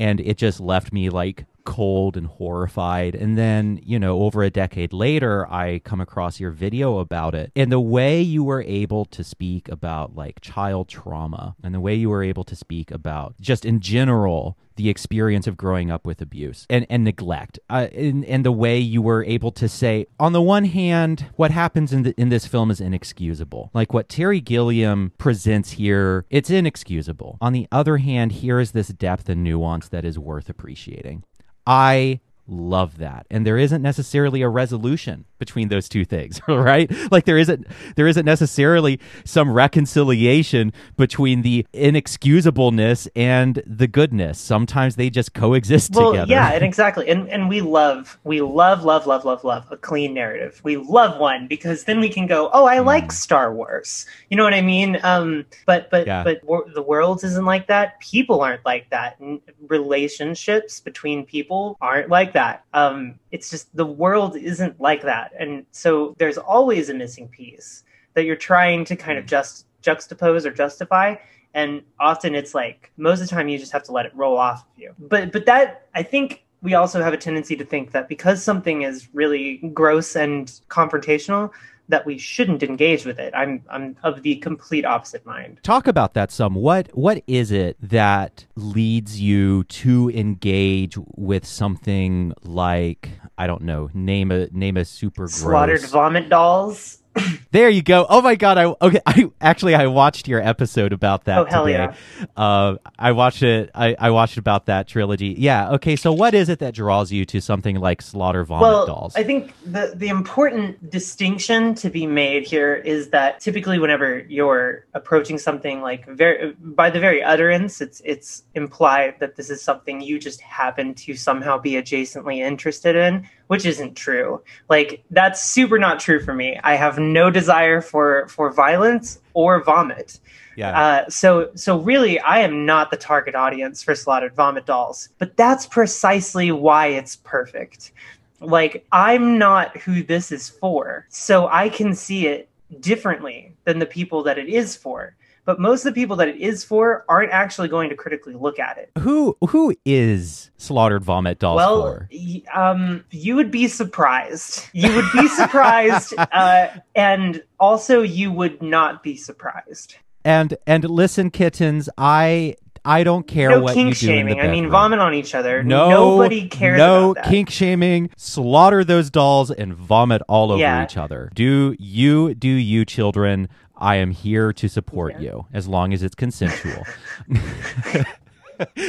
and 0.01 0.19
it 0.21 0.39
just 0.39 0.61
left 0.61 0.93
me 0.95 1.11
like 1.11 1.45
cold 1.65 2.17
and 2.17 2.27
horrified. 2.27 3.15
And 3.15 3.37
then, 3.37 3.81
you 3.83 3.99
know, 3.99 4.23
over 4.23 4.43
a 4.43 4.51
decade 4.51 4.93
later, 4.93 5.51
I 5.51 5.81
come 5.81 6.01
across 6.01 6.41
your 6.41 6.51
video 6.51 6.99
about 6.99 7.35
it. 7.35 7.53
And 7.57 7.71
the 7.71 7.81
way 7.81 8.21
you 8.21 8.45
were 8.45 8.63
able 8.63 9.05
to 9.07 9.25
speak 9.25 9.69
about 9.69 10.15
like 10.15 10.41
child 10.41 10.89
trauma 10.89 11.57
and 11.63 11.75
the 11.75 11.81
way 11.81 11.95
you 11.95 12.11
were 12.11 12.23
able 12.23 12.45
to 12.45 12.57
speak 12.57 12.91
about 12.91 13.35
just 13.41 13.65
in 13.65 13.81
general 13.81 14.57
the 14.77 14.89
experience 14.89 15.47
of 15.47 15.59
growing 15.59 15.91
up 15.91 16.07
with 16.07 16.23
abuse 16.23 16.67
and, 16.71 16.87
and 16.89 17.05
neglect 17.05 17.59
uh, 17.69 17.89
and, 17.93 18.25
and 18.25 18.47
the 18.47 18.53
way 18.53 18.79
you 18.79 19.03
were 19.03 19.23
able 19.25 19.51
to 19.53 19.69
say 19.69 20.07
on 20.19 20.33
the 20.33 20.41
one 20.41 20.65
hand 20.65 21.27
what 21.37 21.51
happens 21.51 21.93
in, 21.93 22.03
the, 22.03 22.15
in 22.19 22.31
this 22.31 22.47
film 22.47 22.71
is 22.71 22.81
inexcusable 22.81 23.71
like 23.75 23.93
what 23.93 24.09
terry 24.09 24.41
gilliam 24.41 25.13
presents 25.19 25.73
here 25.73 26.25
it's 26.31 26.49
inexcusable 26.49 27.37
on 27.43 27.53
the 27.53 27.69
other 27.71 27.99
hand 27.99 28.33
here 28.33 28.59
is 28.59 28.73
this 28.73 28.89
depth 28.89 29.29
and 29.29 29.45
nuance 29.45 29.89
that 29.89 30.05
is 30.05 30.19
worth 30.19 30.49
appreciating 30.49 31.25
I 31.67 32.21
love 32.47 32.99
that. 32.99 33.27
And 33.31 33.47
there 33.47 33.59
isn't 33.59 33.83
necessarily 33.83 34.43
a 34.43 34.49
resolution 34.49 35.25
between 35.41 35.69
those 35.69 35.89
two 35.89 36.05
things 36.05 36.41
right? 36.49 36.89
Like 37.11 37.25
there 37.25 37.39
isn't 37.39 37.67
there 37.97 38.07
isn't 38.07 38.25
necessarily 38.25 39.01
some 39.25 39.51
reconciliation 39.53 40.73
between 40.97 41.43
the 41.43 41.67
inexcusableness 41.73 43.09
and 43.17 43.61
the 43.67 43.89
goodness. 43.89 44.39
Sometimes 44.39 44.95
they 44.95 45.11
just 45.11 45.35
coexist 45.35 45.95
well, 45.95 46.13
together. 46.13 46.31
yeah 46.31 46.53
and 46.53 46.65
exactly. 46.71 47.09
And 47.09 47.29
and 47.29 47.49
we 47.49 47.61
love 47.61 48.19
we 48.25 48.41
love 48.41 48.85
love 48.85 49.07
love 49.07 49.25
love 49.25 49.43
love 49.43 49.67
a 49.73 49.77
clean 49.77 50.15
narrative. 50.15 50.61
We 50.63 50.77
love 50.77 51.19
one 51.19 51.49
because 51.49 51.85
then 51.85 51.99
we 51.99 52.09
can 52.09 52.27
go 52.27 52.51
oh 52.53 52.67
i 52.67 52.77
mm. 52.77 52.85
like 52.85 53.11
star 53.11 53.53
wars. 53.53 54.07
You 54.29 54.37
know 54.37 54.45
what 54.45 54.55
i 54.55 54.61
mean? 54.61 54.99
Um 55.03 55.47
but 55.67 55.91
but 55.91 56.07
yeah. 56.07 56.23
but 56.23 56.41
the 56.75 56.83
world 56.83 57.25
isn't 57.25 57.45
like 57.45 57.67
that. 57.67 57.99
People 58.01 58.43
aren't 58.43 58.65
like 58.65 58.91
that. 58.91 59.19
Relationships 59.67 60.81
between 60.81 61.25
people 61.25 61.77
aren't 61.81 62.11
like 62.11 62.35
that 62.35 62.51
that. 62.51 62.65
Um, 62.73 63.19
it's 63.31 63.51
just 63.51 63.75
the 63.77 63.87
world 63.87 64.37
isn't 64.37 64.81
like 64.81 65.03
that, 65.03 65.30
and 65.39 65.65
so 65.71 66.15
there's 66.19 66.39
always 66.39 66.89
a 66.91 66.95
missing 66.95 67.29
piece 67.29 67.85
that 68.15 68.25
you're 68.25 68.37
trying 68.37 68.85
to 68.87 68.97
kind 68.97 69.19
of 69.19 69.25
mm. 69.25 69.29
just 69.29 69.67
juxtapose 69.83 70.45
or 70.45 70.51
justify. 70.51 71.17
And 71.55 71.83
often 71.99 72.35
it's 72.35 72.55
like 72.55 72.93
most 72.97 73.21
of 73.21 73.29
the 73.29 73.35
time 73.35 73.49
you 73.49 73.59
just 73.59 73.73
have 73.73 73.83
to 73.85 73.93
let 73.93 74.07
it 74.07 74.13
roll 74.15 74.37
off 74.37 74.61
of 74.61 74.79
you. 74.79 74.95
But 74.99 75.33
but 75.33 75.47
that 75.47 75.89
I 75.95 76.03
think 76.03 76.45
we 76.63 76.75
also 76.75 77.03
have 77.03 77.13
a 77.13 77.17
tendency 77.17 77.57
to 77.57 77.65
think 77.65 77.93
that 77.93 78.09
because 78.09 78.43
something 78.43 78.83
is 78.83 79.09
really 79.13 79.57
gross 79.73 80.15
and 80.15 80.47
confrontational, 80.69 81.51
that 81.91 82.07
we 82.07 82.19
shouldn't 82.19 82.63
engage 82.63 83.05
with 83.05 83.19
it. 83.19 83.33
I'm 83.37 83.63
I'm 83.71 83.97
of 84.03 84.23
the 84.23 84.37
complete 84.37 84.85
opposite 84.85 85.25
mind. 85.27 85.61
Talk 85.63 85.87
about 85.87 86.15
that 86.15 86.31
some. 86.31 86.55
What 86.55 86.89
what 86.97 87.23
is 87.27 87.51
it 87.51 87.77
that 87.83 88.47
leads 88.57 89.21
you 89.21 89.65
to 89.65 90.11
engage 90.11 90.97
with 91.17 91.45
something 91.45 92.33
like 92.43 93.11
I 93.37 93.47
don't 93.47 93.63
know, 93.63 93.91
name 93.93 94.31
a 94.31 94.49
name 94.49 94.77
a 94.77 94.85
super 94.85 95.23
gross 95.23 95.35
slaughtered 95.35 95.83
vomit 95.83 96.29
dolls 96.29 97.00
there 97.51 97.69
you 97.69 97.83
go. 97.83 98.07
Oh 98.09 98.23
my 98.23 98.35
god! 98.35 98.59
I 98.59 98.65
okay. 98.81 99.01
I 99.07 99.31
actually 99.41 99.75
I 99.75 99.87
watched 99.87 100.29
your 100.29 100.41
episode 100.41 100.93
about 100.93 101.25
that 101.25 101.39
oh, 101.39 101.45
hell 101.45 101.67
today. 101.67 101.93
Yeah. 102.19 102.27
Uh, 102.37 102.77
I 102.99 103.13
watched 103.13 103.43
it. 103.43 103.71
I, 103.75 103.97
I 103.99 104.11
watched 104.11 104.37
about 104.37 104.67
that 104.67 104.87
trilogy. 104.87 105.35
Yeah. 105.37 105.73
Okay. 105.73 105.97
So 105.97 106.13
what 106.13 106.35
is 106.35 106.49
it 106.49 106.61
that 106.61 106.75
draws 106.75 107.11
you 107.11 107.25
to 107.27 107.41
something 107.41 107.77
like 107.77 108.03
Slaughter 108.03 108.45
Vomit 108.45 108.63
well, 108.63 108.87
Dolls? 108.87 109.17
I 109.17 109.25
think 109.25 109.53
the 109.65 109.93
the 109.95 110.09
important 110.09 110.91
distinction 110.91 111.75
to 111.77 111.91
be 111.91 112.07
made 112.07 112.47
here 112.47 112.77
is 112.77 113.11
that 113.11 113.41
typically 113.41 113.79
whenever 113.79 114.21
you're 114.21 114.87
approaching 114.95 115.39
something 115.39 115.81
like 115.81 116.07
very 116.07 116.53
by 116.61 116.91
the 116.91 117.01
very 117.01 117.23
utterance, 117.23 117.81
it's 117.81 118.01
it's 118.05 118.45
implied 118.55 119.17
that 119.19 119.37
this 119.37 119.51
is 119.51 119.61
something 119.61 120.01
you 120.01 120.19
just 120.19 120.41
happen 120.41 120.95
to 120.95 121.15
somehow 121.15 121.59
be 121.59 121.73
adjacently 121.73 122.39
interested 122.39 122.95
in 122.95 123.27
which 123.51 123.67
isn't 123.67 123.97
true. 123.97 124.41
Like 124.69 125.03
that's 125.11 125.43
super 125.43 125.77
not 125.77 125.99
true 125.99 126.21
for 126.21 126.33
me. 126.33 126.61
I 126.63 126.77
have 126.77 127.01
no 127.01 127.31
desire 127.31 127.81
for 127.81 128.29
for 128.29 128.53
violence 128.53 129.19
or 129.35 129.61
vomit. 129.65 130.21
Yeah. 130.55 130.81
Uh, 130.81 131.11
so 131.11 131.51
so 131.57 131.81
really, 131.81 132.21
I 132.21 132.39
am 132.43 132.65
not 132.65 132.93
the 132.93 132.97
target 132.97 133.35
audience 133.35 133.83
for 133.83 133.97
slaughtered 133.97 134.37
vomit 134.37 134.67
dolls. 134.67 135.09
But 135.19 135.37
that's 135.37 135.67
precisely 135.67 136.53
why 136.53 136.87
it's 136.99 137.17
perfect. 137.17 137.91
Like 138.39 138.87
I'm 138.93 139.37
not 139.37 139.77
who 139.79 140.05
this 140.05 140.31
is 140.31 140.49
for, 140.49 141.09
so 141.09 141.49
I 141.49 141.71
can 141.71 141.97
see 141.97 142.29
it 142.29 142.49
differently 142.79 143.57
than 143.65 143.81
the 143.81 143.87
people 143.87 144.23
that 144.23 144.39
it 144.39 144.49
is 144.49 144.77
for 144.77 145.17
but 145.45 145.59
most 145.61 145.85
of 145.85 145.95
the 145.95 146.01
people 146.01 146.17
that 146.17 146.29
it 146.29 146.37
is 146.37 146.63
for 146.65 147.05
aren't 147.09 147.33
actually 147.33 147.69
going 147.69 147.89
to 147.91 147.97
critically 147.97 148.35
look 148.35 148.59
at 148.59 148.79
it. 148.79 148.91
Who 148.99 149.37
who 149.49 149.75
is 149.85 150.51
slaughtered 150.57 151.03
vomit 151.05 151.39
dolls 151.39 151.57
well, 151.57 151.83
for? 151.83 152.09
Y- 152.13 152.43
um, 152.55 153.05
you 153.11 153.37
would 153.37 153.51
be 153.51 153.67
surprised. 153.69 154.67
You 154.73 154.95
would 154.95 155.07
be 155.13 155.29
surprised, 155.29 156.15
uh, 156.33 156.69
and 156.95 157.43
also 157.59 158.03
you 158.03 158.33
would 158.33 158.63
not 158.63 159.03
be 159.03 159.17
surprised. 159.17 159.97
And 160.25 160.57
and 160.67 160.85
listen, 160.89 161.31
kittens, 161.31 161.89
I 161.99 162.57
I 162.85 163.05
don't 163.05 163.27
care 163.27 163.51
no 163.51 163.61
what 163.63 163.75
kink 163.75 163.89
you 163.89 163.95
do 163.95 164.07
shaming. 164.07 164.39
in 164.39 164.39
the 164.39 164.45
I 164.45 164.51
mean, 164.51 164.71
vomit 164.71 164.99
on 165.01 165.15
each 165.15 165.35
other. 165.35 165.63
No, 165.63 165.91
nobody 165.91 166.49
cares. 166.49 166.79
No 166.79 167.11
about 167.11 167.25
that. 167.25 167.31
kink 167.31 167.51
shaming. 167.51 168.11
Slaughter 168.17 168.85
those 168.85 169.11
dolls 169.11 169.51
and 169.51 169.75
vomit 169.75 170.23
all 170.29 170.51
over 170.53 170.61
Yeah. 170.61 170.85
each 170.85 170.97
other. 170.97 171.31
Do 171.35 171.75
you 171.79 172.35
do 172.35 172.49
you 172.49 172.85
children? 172.85 173.49
I 173.81 173.97
am 173.97 174.11
here 174.11 174.53
to 174.53 174.69
support 174.69 175.15
Yeah. 175.15 175.21
you 175.21 175.47
as 175.53 175.67
long 175.69 175.93
as 175.93 176.03
it's 176.03 176.15
consensual. 176.15 176.85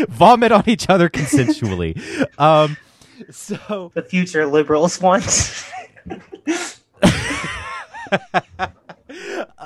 vomit 0.09 0.51
on 0.51 0.63
each 0.67 0.89
other 0.89 1.09
consensually. 1.09 1.95
um, 2.39 2.77
so 3.29 3.91
The 3.93 4.01
future 4.03 4.45
liberals 4.45 4.99
want. 4.99 5.23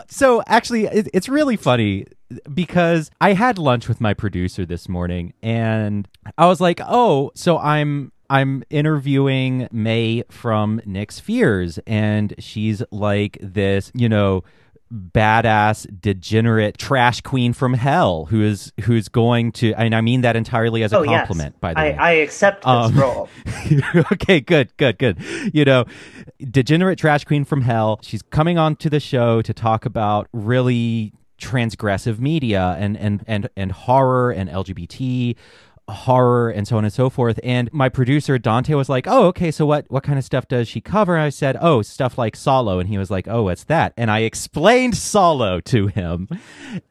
so 0.08 0.44
actually 0.48 0.86
it, 0.86 1.08
it's 1.14 1.30
really 1.30 1.56
funny 1.56 2.06
because 2.54 3.10
i 3.22 3.34
had 3.34 3.58
lunch 3.58 3.88
with 3.88 4.02
my 4.02 4.14
producer 4.14 4.66
this 4.66 4.88
morning 4.90 5.34
and 5.42 6.08
i 6.38 6.46
was 6.46 6.60
like 6.62 6.80
oh 6.88 7.32
so 7.36 7.58
i'm 7.60 8.12
i'm 8.30 8.64
interviewing 8.70 9.68
may 9.72 10.24
from 10.30 10.80
nyx 10.86 11.20
fears 11.22 11.80
and 11.88 12.34
she's 12.40 12.84
like 12.92 13.38
this 13.42 13.92
you 13.96 14.10
know 14.10 14.44
badass 14.96 15.86
degenerate 16.00 16.78
trash 16.78 17.20
queen 17.22 17.52
from 17.52 17.74
hell 17.74 18.26
who 18.26 18.42
is 18.42 18.72
who's 18.84 19.10
going 19.10 19.52
to 19.52 19.74
and 19.74 19.94
i 19.94 20.00
mean 20.00 20.22
that 20.22 20.36
entirely 20.36 20.84
as 20.84 20.94
a 20.94 20.98
oh 20.98 21.04
yes, 21.04 21.28
compliment 21.28 21.60
by 21.60 21.74
the 21.74 21.80
I, 21.80 21.84
way 21.90 21.96
I 21.98 22.12
accept 22.12 22.62
this 22.62 22.68
Um, 22.68 22.98
role. 22.98 23.30
okay, 24.14 24.40
good, 24.40 24.76
good, 24.78 24.98
good. 24.98 25.18
You 25.54 25.66
know, 25.66 25.86
degenerate 26.40 26.98
trash 26.98 27.24
queen 27.26 27.44
from 27.46 27.62
hell. 27.62 28.00
She's 28.02 28.22
coming 28.22 28.58
on 28.58 28.76
to 28.78 28.90
the 28.90 29.00
show 29.00 29.42
to 29.42 29.54
talk 29.54 29.86
about 29.86 30.28
really 30.32 31.14
transgressive 31.40 32.20
media 32.20 32.76
and 32.80 32.98
and 32.98 33.24
and 33.28 33.50
and 33.58 33.72
horror 33.72 34.32
and 34.32 34.50
LGBT 34.50 35.36
horror 35.88 36.50
and 36.50 36.68
so 36.68 36.78
on 36.78 36.84
and 36.84 36.92
so 36.94 37.10
forth. 37.10 37.40
And 37.44 37.72
my 37.72 37.90
producer 37.90 38.38
dante 38.40 38.74
was 38.74 38.90
like 38.90 39.06
oh 39.08 39.26
okay 39.28 39.52
so 39.52 39.66
what 39.66 39.86
what 39.90 40.04
kind 40.04 40.18
of 40.18 40.26
stuff 40.26 40.48
does 40.48 40.68
she 40.68 40.82
cover? 40.82 41.18
I 41.18 41.30
said 41.30 41.58
oh 41.62 41.82
stuff 41.82 42.18
like 42.18 42.36
salò. 42.36 42.80
And 42.80 42.90
he 42.90 42.98
was 42.98 43.12
like 43.12 43.28
oh 43.28 43.44
what's 43.44 43.64
that? 43.66 43.94
And 43.98 44.10
i 44.10 44.20
explained 44.20 44.94
salò 44.96 45.64
to 45.66 45.88
him. 45.88 46.28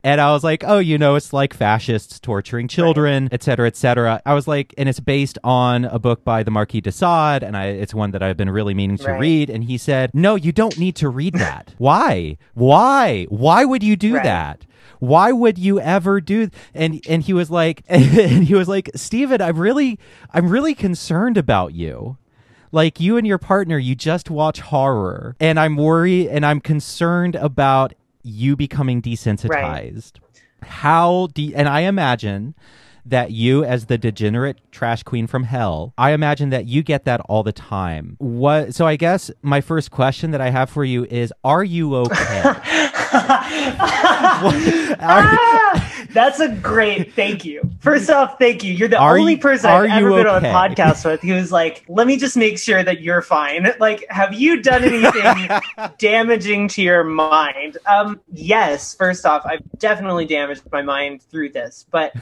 And 0.04 0.20
i 0.20 0.32
was 0.32 0.44
like 0.44 0.62
oh 0.66 0.78
you 0.78 0.96
know 0.98 1.16
it's 1.16 1.32
like 1.32 1.54
fascists 1.54 2.20
torturing 2.20 2.68
children 2.68 3.28
et 3.32 3.42
cetera 3.42 3.66
et 3.66 3.76
cetera. 3.76 4.22
I 4.24 4.34
was 4.34 4.46
like 4.46 4.72
and 4.78 4.88
it's 4.88 5.00
based 5.00 5.38
on 5.42 5.84
a 5.86 5.98
book 5.98 6.24
by 6.24 6.42
the 6.42 6.50
marquis 6.50 6.80
de 6.80 6.92
sade 6.92 7.42
and 7.42 7.56
i 7.56 7.66
it's 7.66 7.94
one 7.94 8.12
that 8.12 8.22
i've 8.22 8.36
been 8.36 8.50
really 8.50 8.74
meaning 8.74 8.96
to 8.98 9.04
Right. 9.12 9.20
read. 9.20 9.50
And 9.50 9.64
he 9.64 9.76
said 9.76 10.10
no 10.14 10.34
you 10.36 10.52
don't 10.52 10.78
need 10.78 10.96
to 10.96 11.08
read 11.08 11.34
that. 11.34 11.74
Why? 11.78 12.36
Why? 12.54 13.24
Why 13.28 13.64
would 13.64 13.82
you 13.82 13.96
do 13.96 14.14
Right. 14.14 14.24
that 14.24 14.66
why 15.06 15.32
would 15.32 15.58
you 15.58 15.80
ever 15.80 16.20
do 16.20 16.48
and 16.74 17.00
and 17.08 17.22
he 17.22 17.32
was 17.32 17.50
like 17.50 17.82
and 17.88 18.44
he 18.44 18.54
was 18.54 18.68
like 18.68 18.90
stephen 18.94 19.40
i'm 19.40 19.58
really 19.58 19.98
i'm 20.32 20.48
really 20.48 20.74
concerned 20.74 21.36
about 21.36 21.74
you. 21.74 22.18
Like 22.72 22.98
you 22.98 23.16
and 23.16 23.24
your 23.24 23.38
partner 23.38 23.78
you 23.78 23.94
just 23.94 24.30
watch 24.30 24.60
horror. 24.60 25.36
And 25.38 25.60
i'm 25.60 25.76
worried 25.76 26.28
and 26.28 26.44
i'm 26.44 26.60
concerned 26.60 27.36
about 27.36 27.94
you 28.22 28.56
becoming 28.56 29.00
desensitized. 29.00 30.12
How 30.62 31.28
do 31.34 31.52
and 31.54 31.68
i 31.68 31.80
imagine 31.80 32.54
that 33.06 33.30
you 33.30 33.64
as 33.64 33.86
the 33.86 33.98
degenerate 33.98 34.58
trash 34.72 35.02
queen 35.02 35.26
from 35.26 35.44
hell 35.44 35.92
i 35.98 36.12
imagine 36.12 36.50
that 36.50 36.66
you 36.66 36.82
get 36.82 37.04
that 37.04 37.20
all 37.28 37.42
the 37.42 37.52
time. 37.52 38.16
What 38.18 38.74
so 38.74 38.86
i 38.86 38.96
guess 38.96 39.30
my 39.42 39.60
first 39.60 39.90
question 39.90 40.30
that 40.32 40.40
i 40.40 40.50
have 40.50 40.70
for 40.70 40.84
you 40.84 41.04
is 41.04 41.32
are 41.44 41.64
you 41.64 41.94
okay? 41.96 42.42
Ah, 45.06 45.83
that's 46.14 46.40
a 46.40 46.48
great 46.48 47.12
thank 47.14 47.44
you. 47.44 47.68
First 47.80 48.08
off, 48.08 48.38
thank 48.38 48.62
you. 48.62 48.72
You're 48.72 48.88
the 48.88 48.98
Are 48.98 49.18
only 49.18 49.36
person 49.36 49.68
I've 49.68 49.90
ever 49.90 50.10
been 50.10 50.26
on 50.26 50.44
a 50.44 50.48
podcast 50.48 51.04
with 51.04 51.20
who's 51.20 51.52
like, 51.52 51.84
let 51.88 52.06
me 52.06 52.16
just 52.16 52.36
make 52.36 52.58
sure 52.58 52.82
that 52.82 53.02
you're 53.02 53.20
fine. 53.20 53.72
Like, 53.80 54.06
have 54.08 54.32
you 54.32 54.62
done 54.62 54.84
anything 54.84 55.48
damaging 55.98 56.68
to 56.68 56.82
your 56.82 57.02
mind? 57.02 57.76
Um, 57.86 58.20
yes, 58.32 58.94
first 58.94 59.26
off, 59.26 59.44
I've 59.44 59.62
definitely 59.78 60.26
damaged 60.26 60.62
my 60.70 60.80
mind 60.80 61.22
through 61.22 61.50
this, 61.50 61.84
but 61.90 62.14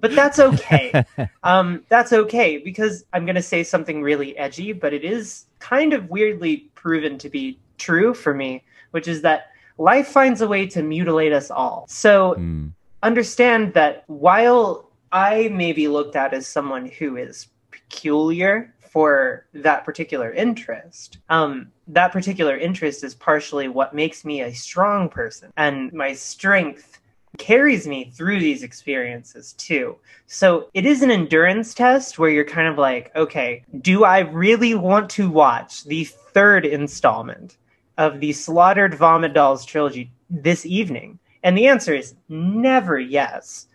but 0.00 0.14
that's 0.14 0.38
okay. 0.38 1.04
um, 1.44 1.84
that's 1.90 2.12
okay 2.12 2.56
because 2.56 3.04
I'm 3.12 3.26
gonna 3.26 3.42
say 3.42 3.62
something 3.62 4.02
really 4.02 4.36
edgy, 4.38 4.72
but 4.72 4.94
it 4.94 5.04
is 5.04 5.44
kind 5.58 5.92
of 5.92 6.08
weirdly 6.08 6.68
proven 6.74 7.18
to 7.18 7.28
be 7.28 7.58
true 7.76 8.14
for 8.14 8.32
me, 8.34 8.64
which 8.92 9.06
is 9.06 9.20
that 9.22 9.50
life 9.76 10.08
finds 10.08 10.40
a 10.40 10.48
way 10.48 10.66
to 10.68 10.82
mutilate 10.82 11.32
us 11.32 11.50
all. 11.50 11.84
So 11.88 12.34
Hmm. 12.34 12.68
Understand 13.04 13.74
that 13.74 14.04
while 14.06 14.90
I 15.12 15.48
may 15.48 15.72
be 15.72 15.88
looked 15.88 16.16
at 16.16 16.34
as 16.34 16.46
someone 16.46 16.86
who 16.86 17.16
is 17.16 17.48
peculiar 17.70 18.74
for 18.80 19.46
that 19.52 19.84
particular 19.84 20.32
interest, 20.32 21.18
um, 21.28 21.70
that 21.88 22.12
particular 22.12 22.56
interest 22.56 23.04
is 23.04 23.14
partially 23.14 23.68
what 23.68 23.94
makes 23.94 24.24
me 24.24 24.40
a 24.40 24.54
strong 24.54 25.08
person, 25.08 25.52
and 25.56 25.92
my 25.92 26.14
strength 26.14 27.00
carries 27.36 27.86
me 27.86 28.10
through 28.14 28.38
these 28.38 28.62
experiences 28.62 29.52
too. 29.54 29.96
So 30.26 30.68
it 30.72 30.86
is 30.86 31.02
an 31.02 31.10
endurance 31.10 31.74
test 31.74 32.18
where 32.18 32.30
you're 32.30 32.44
kind 32.44 32.68
of 32.68 32.78
like, 32.78 33.10
okay, 33.16 33.64
do 33.80 34.04
I 34.04 34.20
really 34.20 34.74
want 34.74 35.10
to 35.10 35.28
watch 35.28 35.84
the 35.84 36.04
third 36.04 36.64
installment 36.64 37.56
of 37.98 38.20
the 38.20 38.32
Slaughtered 38.32 38.94
Vomit 38.94 39.34
Dolls 39.34 39.64
trilogy 39.64 40.12
this 40.30 40.64
evening? 40.64 41.18
And 41.44 41.56
the 41.56 41.68
answer 41.68 41.94
is 41.94 42.14
never 42.28 42.98
yes. 42.98 43.68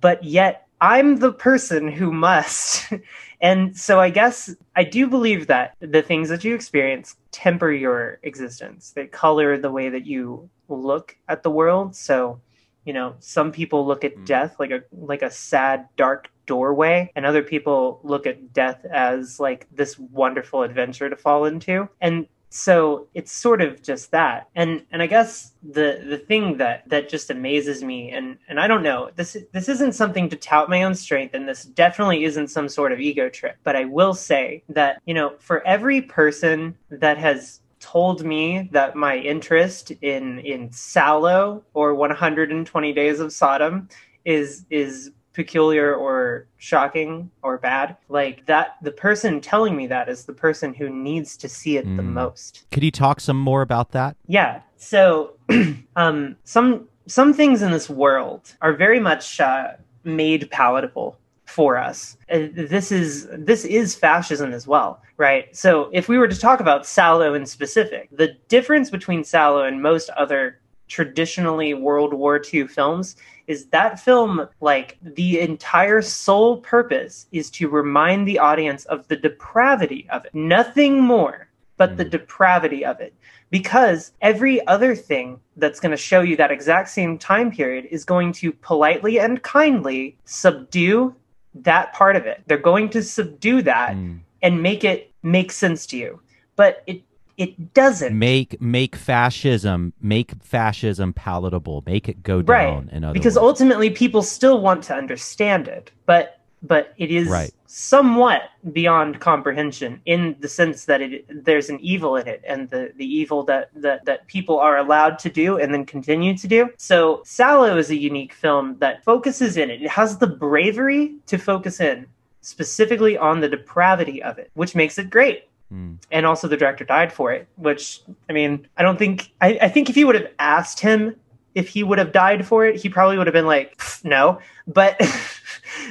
But 0.00 0.24
yet 0.24 0.66
I'm 0.80 1.16
the 1.16 1.32
person 1.32 1.88
who 1.92 2.10
must. 2.10 2.92
and 3.40 3.76
so 3.76 4.00
I 4.00 4.10
guess 4.10 4.54
I 4.74 4.82
do 4.84 5.06
believe 5.06 5.46
that 5.48 5.74
the 5.80 6.02
things 6.02 6.30
that 6.30 6.42
you 6.42 6.54
experience 6.54 7.16
temper 7.30 7.70
your 7.70 8.18
existence. 8.22 8.92
They 8.92 9.06
color 9.06 9.58
the 9.58 9.70
way 9.70 9.90
that 9.90 10.06
you 10.06 10.48
look 10.68 11.16
at 11.28 11.42
the 11.42 11.50
world. 11.50 11.94
So, 11.94 12.40
you 12.86 12.94
know, 12.94 13.14
some 13.20 13.52
people 13.52 13.86
look 13.86 14.04
at 14.04 14.16
Mm. 14.16 14.24
death 14.24 14.56
like 14.58 14.70
a 14.70 14.82
like 14.90 15.22
a 15.22 15.30
sad 15.30 15.86
dark 15.96 16.30
doorway 16.46 17.12
and 17.14 17.26
other 17.26 17.42
people 17.42 18.00
look 18.02 18.26
at 18.26 18.52
death 18.52 18.84
as 18.86 19.38
like 19.38 19.66
this 19.70 19.98
wonderful 19.98 20.62
adventure 20.62 21.10
to 21.10 21.16
fall 21.16 21.44
into. 21.44 21.88
And 22.00 22.26
so 22.50 23.06
it's 23.14 23.32
sort 23.32 23.62
of 23.62 23.82
just 23.82 24.10
that. 24.10 24.48
And 24.54 24.84
and 24.90 25.02
i 25.02 25.06
guess 25.06 25.52
the 25.62 26.02
the 26.06 26.18
thing 26.18 26.56
that 26.58 26.88
that 26.88 27.08
just 27.08 27.30
amazes 27.30 27.82
me 27.82 28.10
and 28.10 28.38
and 28.48 28.58
i 28.58 28.66
don't 28.66 28.82
know 28.82 29.10
this 29.14 29.36
this 29.52 29.68
isn't 29.68 29.92
something 29.92 30.28
to 30.28 30.36
tout 30.36 30.68
my 30.68 30.82
own 30.82 30.94
strength 30.94 31.34
and 31.34 31.48
this 31.48 31.64
definitely 31.64 32.24
isn't 32.24 32.48
some 32.48 32.68
sort 32.68 32.92
of 32.92 33.00
ego 33.00 33.28
trip 33.28 33.56
but 33.62 33.76
i 33.76 33.84
will 33.84 34.14
say 34.14 34.62
that 34.68 35.00
you 35.06 35.14
know 35.14 35.34
for 35.38 35.64
every 35.66 36.00
person 36.00 36.76
that 36.90 37.18
has 37.18 37.60
told 37.80 38.24
me 38.24 38.68
that 38.72 38.94
my 38.94 39.16
interest 39.16 39.90
in 40.02 40.38
in 40.40 40.68
salò 40.68 41.62
or 41.74 41.94
120 41.94 42.92
Days 42.92 43.20
of 43.20 43.32
Sodom 43.32 43.88
is 44.24 44.66
is 44.70 45.10
peculiar 45.32 45.94
or 45.94 46.46
shocking 46.56 47.30
or 47.42 47.56
bad 47.56 47.96
like 48.08 48.44
that 48.46 48.76
the 48.82 48.90
person 48.90 49.40
telling 49.40 49.76
me 49.76 49.86
that 49.86 50.08
is 50.08 50.24
the 50.24 50.32
person 50.32 50.74
who 50.74 50.88
needs 50.88 51.36
to 51.36 51.48
see 51.48 51.76
it 51.76 51.86
mm. 51.86 51.96
the 51.96 52.02
hmm. 52.02 52.14
most 52.14 52.66
could 52.72 52.82
you 52.82 52.90
talk 52.90 53.20
some 53.20 53.38
more 53.38 53.62
about 53.62 53.92
that 53.92 54.16
yeah 54.26 54.60
so 54.76 55.32
um 55.96 56.36
some 56.42 56.88
some 57.10 57.34
things 57.34 57.60
in 57.60 57.72
this 57.72 57.90
world 57.90 58.54
are 58.62 58.72
very 58.72 59.00
much 59.00 59.40
uh, 59.40 59.72
made 60.04 60.48
palatable 60.50 61.18
for 61.44 61.76
us. 61.76 62.16
Uh, 62.30 62.46
this 62.52 62.92
is 62.92 63.26
this 63.32 63.64
is 63.64 63.96
fascism 63.96 64.52
as 64.52 64.66
well, 64.66 65.02
right? 65.16 65.54
So 65.54 65.90
if 65.92 66.08
we 66.08 66.18
were 66.18 66.28
to 66.28 66.38
talk 66.38 66.60
about 66.60 66.84
Salò 66.84 67.34
in 67.34 67.46
specific, 67.46 68.08
the 68.12 68.36
difference 68.48 68.90
between 68.90 69.22
Salò 69.22 69.66
and 69.66 69.82
most 69.82 70.08
other 70.10 70.60
traditionally 70.86 71.74
World 71.74 72.14
War 72.14 72.40
II 72.52 72.68
films 72.68 73.16
is 73.50 73.66
that 73.66 73.98
film 73.98 74.46
like 74.60 74.96
the 75.02 75.40
entire 75.40 76.00
sole 76.00 76.58
purpose 76.58 77.26
is 77.32 77.50
to 77.50 77.68
remind 77.68 78.28
the 78.28 78.38
audience 78.38 78.84
of 78.84 79.08
the 79.08 79.16
depravity 79.16 80.06
of 80.10 80.24
it. 80.24 80.32
Nothing 80.32 81.00
more 81.02 81.48
but 81.76 81.96
the 81.96 82.04
hmm. 82.04 82.10
depravity 82.10 82.84
of 82.84 83.00
it. 83.00 83.12
Because 83.50 84.12
every 84.22 84.64
other 84.68 84.94
thing 84.94 85.40
that's 85.56 85.80
going 85.80 85.90
to 85.90 85.96
show 85.96 86.20
you 86.20 86.36
that 86.36 86.52
exact 86.52 86.90
same 86.90 87.18
time 87.18 87.50
period 87.50 87.88
is 87.90 88.04
going 88.04 88.30
to 88.34 88.52
politely 88.52 89.18
and 89.18 89.42
kindly 89.42 90.16
subdue 90.26 91.12
that 91.52 91.92
part 91.92 92.14
of 92.14 92.26
it. 92.26 92.44
They're 92.46 92.56
going 92.56 92.90
to 92.90 93.02
subdue 93.02 93.62
that 93.62 93.96
mm. 93.96 94.20
and 94.42 94.62
make 94.62 94.84
it 94.84 95.12
make 95.24 95.50
sense 95.50 95.86
to 95.86 95.96
you. 95.96 96.20
But 96.54 96.84
it 96.86 97.02
it 97.40 97.72
doesn't 97.72 98.16
make 98.16 98.60
make 98.60 98.94
fascism 98.94 99.94
make 100.02 100.32
fascism 100.42 101.14
palatable, 101.14 101.82
make 101.86 102.06
it 102.06 102.22
go 102.22 102.42
down. 102.42 102.90
Right. 102.92 103.12
Because 103.14 103.36
words. 103.36 103.44
ultimately, 103.44 103.88
people 103.88 104.22
still 104.22 104.60
want 104.60 104.84
to 104.84 104.94
understand 104.94 105.66
it, 105.66 105.90
but 106.04 106.40
but 106.62 106.92
it 106.98 107.10
is 107.10 107.28
right. 107.28 107.50
somewhat 107.64 108.42
beyond 108.74 109.20
comprehension 109.20 110.02
in 110.04 110.36
the 110.40 110.48
sense 110.48 110.84
that 110.84 111.00
it 111.00 111.24
there's 111.44 111.70
an 111.70 111.80
evil 111.80 112.16
in 112.16 112.28
it 112.28 112.42
and 112.46 112.68
the 112.68 112.92
the 112.96 113.06
evil 113.06 113.42
that 113.42 113.70
that 113.74 114.04
that 114.04 114.26
people 114.26 114.58
are 114.58 114.76
allowed 114.76 115.18
to 115.18 115.30
do 115.30 115.56
and 115.56 115.72
then 115.72 115.86
continue 115.86 116.36
to 116.36 116.46
do 116.46 116.68
so 116.76 117.22
Salò 117.24 117.78
is 117.78 117.88
a 117.88 117.96
unique 117.96 118.34
film 118.34 118.76
that 118.80 119.02
focuses 119.02 119.56
in 119.56 119.70
it 119.70 119.80
it 119.80 119.88
has 119.88 120.18
the 120.18 120.26
bravery 120.26 121.14
to 121.24 121.38
focus 121.38 121.80
in 121.80 122.06
specifically 122.42 123.16
on 123.16 123.40
the 123.40 123.48
depravity 123.48 124.22
of 124.22 124.38
it 124.38 124.50
which 124.52 124.74
makes 124.74 124.98
it 124.98 125.08
great 125.08 125.44
Mm. 125.72 125.98
And 126.10 126.26
also, 126.26 126.48
the 126.48 126.56
director 126.56 126.84
died 126.84 127.12
for 127.12 127.32
it, 127.32 127.46
which 127.56 128.02
I 128.28 128.32
mean, 128.32 128.66
I 128.76 128.82
don't 128.82 128.98
think. 128.98 129.32
I, 129.40 129.58
I, 129.62 129.68
think 129.68 129.88
if 129.88 129.96
you 129.96 130.06
would 130.06 130.16
have 130.16 130.30
asked 130.38 130.80
him 130.80 131.14
if 131.54 131.68
he 131.68 131.82
would 131.82 131.98
have 131.98 132.12
died 132.12 132.46
for 132.46 132.66
it, 132.66 132.80
he 132.80 132.88
probably 132.88 133.18
would 133.18 133.26
have 133.26 133.34
been 133.34 133.46
like, 133.46 133.80
no. 134.04 134.40
But 134.66 135.00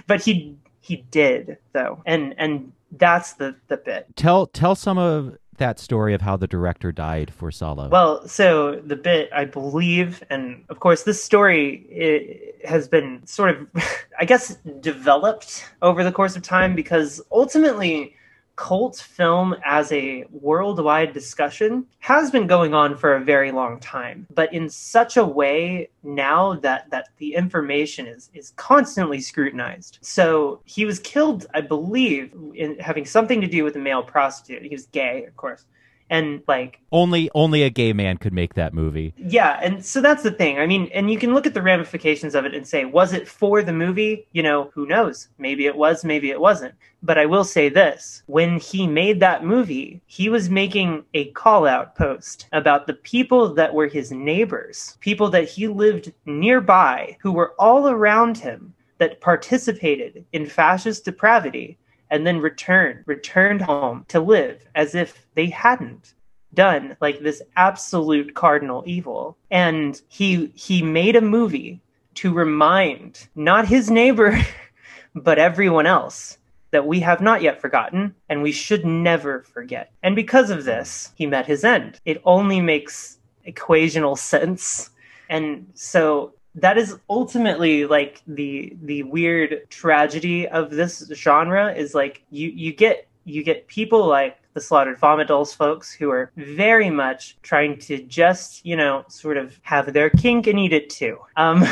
but 0.08 0.22
he 0.22 0.56
he 0.82 0.98
did 1.12 1.58
though, 1.74 2.02
and 2.06 2.34
and 2.38 2.72
that's 2.92 3.34
the 3.34 3.56
the 3.68 3.78
bit. 3.78 4.08
Tell 4.16 4.48
tell 4.48 4.76
some 4.76 4.98
of 4.98 5.38
that 5.60 5.78
story 5.78 6.14
of 6.14 6.22
how 6.22 6.36
the 6.36 6.48
director 6.48 6.92
died 6.92 7.32
for 7.32 7.52
Salò. 7.52 7.90
Well, 7.90 8.28
so 8.28 8.76
the 8.78 8.96
bit 8.96 9.30
I 9.34 9.46
believe, 9.46 10.24
and 10.30 10.64
of 10.70 10.80
course 10.80 11.04
this 11.04 11.24
story 11.24 12.54
has 12.66 12.88
been 12.88 13.26
sort 13.28 13.52
of, 13.52 13.68
I 14.20 14.26
guess, 14.26 14.56
developed 14.80 15.70
over 15.82 16.04
the 16.04 16.12
course 16.12 16.36
of 16.36 16.42
time 16.42 16.76
because 16.76 17.22
ultimately 17.32 18.16
cult 18.60 18.98
film 18.98 19.56
as 19.64 19.90
a 19.94 20.26
worldwide 20.32 21.14
discussion 21.14 21.86
has 22.00 22.30
been 22.30 22.46
going 22.46 22.74
on 22.74 22.98
for 22.98 23.16
a 23.16 23.24
very 23.24 23.52
long 23.52 23.80
time. 23.80 24.28
But 24.36 24.54
in 24.54 24.70
such 24.70 25.16
a 25.16 25.24
way 25.24 25.90
now 26.04 26.56
that 26.56 26.90
that 26.90 27.08
the 27.20 27.36
information 27.36 28.06
is 28.06 28.30
is 28.34 28.52
constantly 28.58 29.22
scrutinized. 29.22 30.00
So 30.02 30.60
he 30.66 30.84
was 30.84 31.00
killed 31.00 31.46
i 31.54 31.62
believe 31.62 32.34
in 32.54 32.78
having 32.80 33.06
something 33.06 33.40
to 33.40 33.48
do 33.48 33.64
with 33.64 33.78
a 33.78 33.80
male 33.80 34.04
prostitute. 34.04 34.64
He 34.64 34.76
was 34.76 34.88
gay 34.88 35.24
of 35.24 35.38
course 35.38 35.66
and 36.10 36.42
like 36.48 36.80
only 36.92 37.30
only 37.34 37.64
a 37.64 37.70
gay 37.70 37.94
man 37.94 38.18
could 38.18 38.34
make 38.34 38.56
that 38.56 38.74
movie. 38.74 39.14
Yeah 39.18 39.60
and 39.62 39.86
so 39.86 40.02
that's 40.02 40.24
the 40.24 40.32
thing. 40.32 40.60
I 40.60 40.66
mean 40.66 40.90
and 40.94 41.12
you 41.12 41.18
can 41.18 41.34
look 41.34 41.46
at 41.46 41.54
the 41.54 41.62
ramifications 41.62 42.36
of 42.36 42.46
it 42.46 42.56
and 42.56 42.68
say 42.68 42.86
was 42.86 43.14
it 43.14 43.28
for 43.28 43.62
the 43.62 43.74
movie? 43.74 44.28
You 44.32 44.44
know 44.44 44.72
who 44.74 44.86
knows? 44.86 45.30
Maybe 45.38 45.66
it 45.66 45.76
was 45.76 46.04
maybe 46.04 46.30
it 46.30 46.40
wasn't. 46.40 46.74
But 47.02 47.18
i 47.18 47.26
will 47.26 47.46
say 47.46 47.70
this. 47.70 48.24
When 48.26 48.60
he 48.60 48.88
made 48.88 49.20
that 49.20 49.44
movie 49.44 50.02
he 50.06 50.30
was 50.30 50.50
making 50.50 51.06
a 51.14 51.32
call 51.32 51.66
out 51.66 51.96
post 51.96 52.48
about 52.52 52.88
the 52.88 52.94
people 52.94 53.54
that 53.54 53.74
were 53.74 53.88
his 53.88 54.12
neighbors 54.12 54.98
people 55.00 55.30
that 55.30 55.48
he 55.48 55.68
lived 55.68 56.12
nearby 56.26 57.18
who 57.22 57.32
were 57.32 57.54
all 57.60 57.88
around 57.88 58.38
him 58.38 58.74
that 59.00 59.22
participated 59.22 60.26
in 60.34 60.46
fascist 60.46 61.06
depravity 61.06 61.78
and 62.10 62.26
then 62.26 62.40
returned, 62.40 63.04
returned 63.06 63.62
home 63.62 64.06
to 64.10 64.20
live 64.20 64.66
as 64.76 64.96
if 64.96 65.28
they 65.36 65.48
hadn't 65.48 66.14
done 66.54 66.98
like 67.00 67.20
this 67.20 67.42
absolute 67.56 68.34
cardinal 68.34 68.84
evil. 68.86 69.38
And 69.52 70.02
he 70.08 70.52
he 70.56 70.82
made 70.82 71.16
a 71.16 71.22
movie 71.22 71.82
to 72.16 72.34
remind 72.34 73.28
not 73.36 73.68
his 73.68 73.90
neighbor, 73.90 74.38
but 75.16 75.40
everyone 75.40 75.86
else 75.86 76.38
that 76.72 76.86
we 76.86 77.00
have 77.00 77.22
not 77.22 77.42
yet 77.42 77.60
forgotten 77.62 78.14
and 78.30 78.44
we 78.44 78.52
should 78.52 78.86
never 78.86 79.42
forget. 79.44 79.92
And 80.04 80.16
because 80.16 80.50
of 80.50 80.66
this, 80.66 81.12
he 81.16 81.26
met 81.26 81.48
his 81.48 81.64
end. 81.64 82.00
It 82.06 82.22
only 82.26 82.62
makes 82.62 83.18
equational 83.48 84.18
sense. 84.18 84.92
And 85.30 85.68
so 85.74 86.34
that 86.62 86.78
is 86.78 86.98
ultimately 87.10 87.86
like 87.86 88.22
the 88.28 88.76
the 88.82 89.04
weird 89.04 89.70
tragedy 89.70 90.48
of 90.48 90.72
this 90.72 91.12
genre 91.14 91.74
is 91.74 91.94
like 91.94 92.24
you 92.30 92.50
you 92.50 92.74
get 92.74 93.09
you 93.30 93.44
get 93.44 93.68
people 93.68 94.06
like 94.06 94.38
the 94.54 94.62
slaughtered 94.62 95.00
vomit 95.00 95.28
dolls 95.28 95.54
folks 95.54 95.92
who 95.94 96.10
are 96.10 96.32
very 96.36 96.90
much 96.90 97.38
trying 97.44 97.78
to 97.78 98.02
just 98.04 98.66
you 98.66 98.76
know 98.76 99.06
sort 99.08 99.38
of 99.38 99.60
have 99.62 99.94
their 99.94 100.10
kink 100.10 100.48
and 100.48 100.60
eat 100.60 100.74
it 100.74 100.90
too. 100.90 101.18
Um 101.36 101.64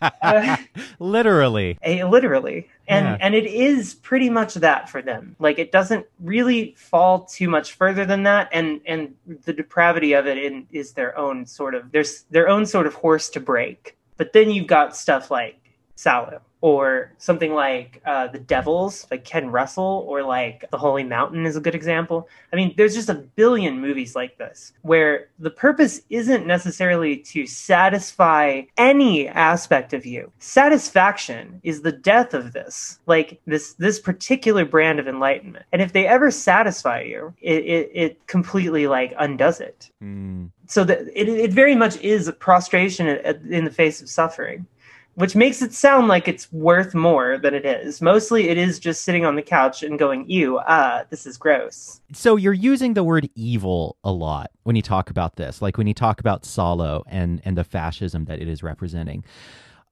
uh, 0.00 0.56
literally. 0.98 1.78
A, 1.82 2.04
literally. 2.04 2.68
And 2.86 3.06
yeah. 3.06 3.16
and 3.20 3.34
it 3.34 3.46
is 3.46 3.94
pretty 3.94 4.30
much 4.30 4.54
that 4.54 4.88
for 4.88 5.02
them. 5.02 5.36
Like 5.38 5.58
it 5.58 5.72
doesn't 5.72 6.06
really 6.20 6.74
fall 6.78 7.24
too 7.24 7.48
much 7.48 7.72
further 7.72 8.04
than 8.04 8.22
that. 8.22 8.48
And 8.52 8.80
and 8.86 9.14
the 9.44 9.52
depravity 9.52 10.12
of 10.12 10.26
it 10.26 10.38
in, 10.38 10.66
is 10.70 10.92
their 10.92 11.16
own 11.18 11.46
sort 11.46 11.74
of 11.74 11.92
there's 11.92 12.22
their 12.30 12.48
own 12.48 12.66
sort 12.66 12.86
of 12.86 12.94
horse 12.94 13.28
to 13.30 13.40
break. 13.40 13.96
But 14.16 14.32
then 14.32 14.50
you've 14.50 14.68
got 14.68 14.96
stuff 14.96 15.30
like 15.30 15.58
Salò 15.96 16.40
or 16.64 17.12
something 17.18 17.52
like 17.52 18.00
uh, 18.06 18.26
the 18.28 18.38
Devils, 18.38 19.06
like 19.10 19.22
Ken 19.22 19.50
Russell, 19.50 20.06
or 20.08 20.22
like 20.22 20.64
The 20.70 20.78
Holy 20.78 21.04
Mountain 21.04 21.44
is 21.44 21.56
a 21.56 21.60
good 21.60 21.74
example. 21.74 22.26
I 22.54 22.56
mean, 22.56 22.72
there's 22.78 22.94
just 22.94 23.10
a 23.10 23.26
billion 23.36 23.82
movies 23.82 24.16
like 24.16 24.38
this 24.38 24.72
where 24.80 25.28
the 25.38 25.50
purpose 25.50 26.00
isn't 26.08 26.46
necessarily 26.46 27.18
to 27.18 27.46
satisfy 27.46 28.62
any 28.78 29.28
aspect 29.28 29.92
of 29.92 30.06
you. 30.06 30.32
Satisfaction 30.38 31.60
is 31.64 31.82
the 31.82 31.92
death 31.92 32.32
of 32.32 32.54
this, 32.54 32.98
like 33.04 33.42
this 33.46 33.74
this 33.74 34.00
particular 34.00 34.64
brand 34.64 34.98
of 34.98 35.06
enlightenment. 35.06 35.66
And 35.70 35.82
if 35.82 35.92
they 35.92 36.06
ever 36.06 36.30
satisfy 36.30 37.02
you, 37.02 37.34
it 37.42 37.62
it, 37.62 37.90
it 37.92 38.26
completely 38.26 38.86
like 38.86 39.12
undoes 39.18 39.60
it. 39.60 39.90
Mm. 40.02 40.50
So 40.66 40.82
that 40.84 41.00
it, 41.14 41.28
it 41.28 41.52
very 41.52 41.76
much 41.76 42.00
is 42.00 42.26
a 42.26 42.32
prostration 42.32 43.06
in 43.06 43.66
the 43.66 43.70
face 43.70 44.00
of 44.00 44.08
suffering 44.08 44.66
which 45.14 45.36
makes 45.36 45.62
it 45.62 45.72
sound 45.72 46.08
like 46.08 46.26
it's 46.28 46.52
worth 46.52 46.94
more 46.94 47.38
than 47.38 47.54
it 47.54 47.64
is. 47.64 48.02
Mostly 48.02 48.48
it 48.48 48.58
is 48.58 48.78
just 48.78 49.04
sitting 49.04 49.24
on 49.24 49.36
the 49.36 49.42
couch 49.42 49.82
and 49.82 49.98
going, 49.98 50.28
ew, 50.28 50.60
ah, 50.66 51.04
this 51.10 51.26
is 51.26 51.36
gross. 51.36 52.00
So 52.12 52.36
you're 52.36 52.52
using 52.52 52.94
the 52.94 53.04
word 53.04 53.28
evil 53.34 53.96
a 54.04 54.12
lot 54.12 54.50
when 54.64 54.76
you 54.76 54.82
talk 54.82 55.10
about 55.10 55.36
this, 55.36 55.62
like 55.62 55.78
when 55.78 55.86
you 55.86 55.94
talk 55.94 56.20
about 56.20 56.42
Salò 56.42 57.02
and, 57.06 57.40
and 57.44 57.56
the 57.56 57.64
fascism 57.64 58.24
that 58.24 58.40
it 58.40 58.48
is 58.48 58.62
representing. 58.62 59.24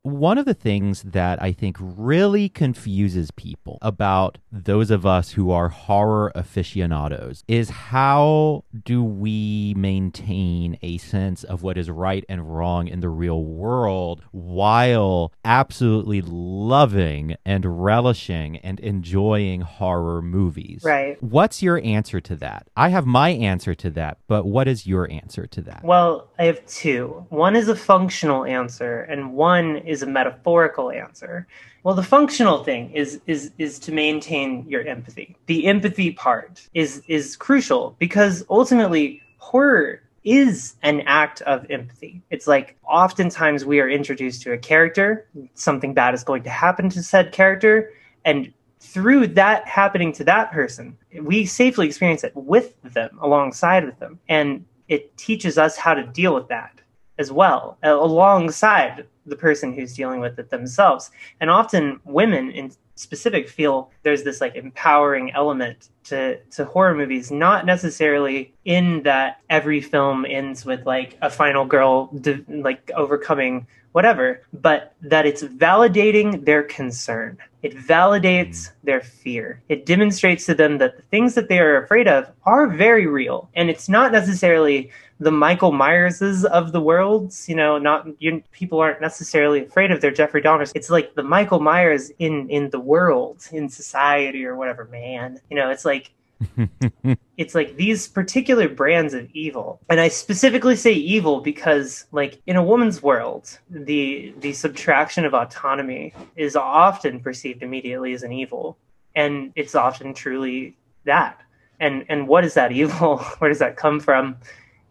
One 0.02 0.36
of 0.36 0.44
the 0.44 0.54
things 0.54 1.02
that 1.02 1.40
I 1.40 1.52
think 1.52 1.76
really 1.80 2.48
confuses 2.48 3.30
people 3.30 3.78
about 3.80 4.38
those 4.50 4.90
of 4.90 5.06
us 5.06 5.30
who 5.30 5.52
are 5.52 5.68
horror 5.68 6.32
aficionados 6.34 7.44
is 7.46 7.70
how 7.70 8.64
do 8.84 9.02
we 9.02 9.74
maintain 9.76 10.76
a 10.82 10.98
sense 10.98 11.44
of 11.44 11.62
what 11.62 11.78
is 11.78 11.88
right 11.88 12.24
and 12.28 12.54
wrong 12.54 12.88
in 12.88 12.98
the 12.98 13.08
real 13.08 13.44
world 13.44 14.22
while 14.32 15.32
absolutely 15.44 16.20
loving 16.20 17.36
and 17.44 17.84
relishing 17.84 18.56
and 18.56 18.80
enjoying 18.80 19.60
horror 19.60 20.20
movies? 20.20 20.82
Right. 20.84 21.22
What's 21.22 21.62
your 21.62 21.80
answer 21.84 22.20
to 22.22 22.34
that? 22.36 22.66
I 22.76 22.88
have 22.88 23.06
my 23.06 23.30
answer 23.30 23.74
to 23.76 23.90
that, 23.90 24.18
but 24.26 24.46
what 24.46 24.66
is 24.66 24.84
your 24.84 25.08
answer 25.10 25.46
to 25.46 25.62
that? 25.62 25.84
Well, 25.84 26.28
I 26.40 26.46
have 26.46 26.66
two. 26.66 27.24
One 27.28 27.54
is 27.54 27.68
a 27.68 27.76
functional 27.76 28.44
answer, 28.44 29.02
and 29.02 29.34
one 29.34 29.76
is 29.91 29.91
a 30.00 30.06
metaphorical 30.06 30.90
answer. 30.90 31.46
Well, 31.82 31.94
the 31.94 32.02
functional 32.02 32.64
thing 32.64 32.90
is 32.92 33.20
is 33.26 33.50
is 33.58 33.78
to 33.80 33.92
maintain 33.92 34.64
your 34.66 34.82
empathy. 34.86 35.36
The 35.46 35.66
empathy 35.66 36.12
part 36.12 36.66
is 36.72 37.02
is 37.08 37.36
crucial 37.36 37.94
because 37.98 38.44
ultimately 38.48 39.20
horror 39.36 40.00
is 40.24 40.76
an 40.82 41.02
act 41.02 41.42
of 41.42 41.68
empathy. 41.70 42.22
It's 42.30 42.46
like 42.46 42.76
oftentimes 42.88 43.64
we 43.64 43.80
are 43.80 43.88
introduced 43.88 44.42
to 44.42 44.52
a 44.52 44.58
character, 44.58 45.26
something 45.54 45.92
bad 45.92 46.14
is 46.14 46.24
going 46.24 46.44
to 46.44 46.50
happen 46.50 46.88
to 46.90 47.02
said 47.02 47.32
character, 47.32 47.90
and 48.24 48.52
through 48.78 49.28
that 49.28 49.66
happening 49.66 50.12
to 50.12 50.24
that 50.24 50.52
person, 50.52 50.96
we 51.20 51.46
safely 51.46 51.86
experience 51.86 52.24
it 52.24 52.32
with 52.34 52.74
them, 52.82 53.18
alongside 53.20 53.84
with 53.84 53.98
them. 53.98 54.18
And 54.28 54.64
it 54.88 55.16
teaches 55.16 55.56
us 55.56 55.76
how 55.76 55.94
to 55.94 56.04
deal 56.04 56.34
with 56.34 56.48
that 56.48 56.81
as 57.18 57.30
well, 57.30 57.78
alongside 57.82 59.06
the 59.26 59.36
person 59.36 59.72
who's 59.72 59.94
dealing 59.94 60.20
with 60.20 60.38
it 60.38 60.50
themselves. 60.50 61.10
And 61.40 61.50
often 61.50 62.00
women 62.04 62.50
in 62.50 62.72
specific 62.94 63.48
feel 63.48 63.90
there's 64.02 64.22
this 64.22 64.40
like 64.40 64.54
empowering 64.54 65.32
element 65.32 65.88
to 66.04 66.38
to 66.50 66.64
horror 66.64 66.94
movies 66.94 67.30
not 67.30 67.64
necessarily 67.64 68.52
in 68.64 69.02
that 69.02 69.40
every 69.48 69.80
film 69.80 70.26
ends 70.28 70.64
with 70.64 70.84
like 70.86 71.16
a 71.22 71.30
final 71.30 71.64
girl 71.64 72.06
de- 72.20 72.44
like 72.48 72.90
overcoming 72.94 73.66
whatever 73.92 74.42
but 74.52 74.94
that 75.00 75.26
it's 75.26 75.42
validating 75.42 76.44
their 76.44 76.62
concern. 76.62 77.38
It 77.62 77.76
validates 77.76 78.70
their 78.82 79.00
fear. 79.00 79.62
It 79.68 79.86
demonstrates 79.86 80.46
to 80.46 80.54
them 80.54 80.78
that 80.78 80.96
the 80.96 81.02
things 81.04 81.34
that 81.34 81.48
they 81.48 81.60
are 81.60 81.82
afraid 81.82 82.08
of 82.08 82.28
are 82.44 82.66
very 82.66 83.06
real. 83.06 83.48
And 83.54 83.70
it's 83.70 83.88
not 83.88 84.10
necessarily 84.10 84.90
the 85.22 85.30
Michael 85.30 85.72
Myerses 85.72 86.44
of 86.44 86.72
the 86.72 86.80
worlds. 86.80 87.48
You 87.48 87.56
know, 87.56 87.78
not 87.78 88.06
you, 88.18 88.42
people 88.52 88.80
aren't 88.80 89.00
necessarily 89.00 89.64
afraid 89.64 89.90
of 89.90 90.00
their 90.00 90.10
Jeffrey 90.10 90.42
Dahmers. 90.42 90.72
It's 90.74 90.90
like 90.90 91.14
the 91.14 91.22
Michael 91.22 91.60
Myers 91.60 92.10
in 92.18 92.48
in 92.50 92.70
the 92.70 92.80
world, 92.80 93.46
in 93.52 93.68
society, 93.68 94.44
or 94.44 94.56
whatever. 94.56 94.84
Man, 94.86 95.40
you 95.50 95.56
know, 95.56 95.70
it's 95.70 95.84
like. 95.84 96.10
it's 97.36 97.54
like 97.54 97.76
these 97.76 98.08
particular 98.08 98.68
brands 98.68 99.14
of 99.14 99.30
evil 99.32 99.80
and 99.88 100.00
i 100.00 100.08
specifically 100.08 100.74
say 100.74 100.90
evil 100.90 101.40
because 101.40 102.06
like 102.10 102.42
in 102.46 102.56
a 102.56 102.62
woman's 102.62 103.00
world 103.00 103.60
the 103.70 104.34
the 104.40 104.52
subtraction 104.52 105.24
of 105.24 105.34
autonomy 105.34 106.12
is 106.34 106.56
often 106.56 107.20
perceived 107.20 107.62
immediately 107.62 108.12
as 108.12 108.24
an 108.24 108.32
evil 108.32 108.76
and 109.14 109.52
it's 109.54 109.76
often 109.76 110.12
truly 110.12 110.76
that 111.04 111.40
and 111.78 112.04
and 112.08 112.26
what 112.26 112.44
is 112.44 112.54
that 112.54 112.72
evil 112.72 113.18
where 113.38 113.48
does 113.48 113.58
that 113.58 113.76
come 113.76 114.00
from 114.00 114.36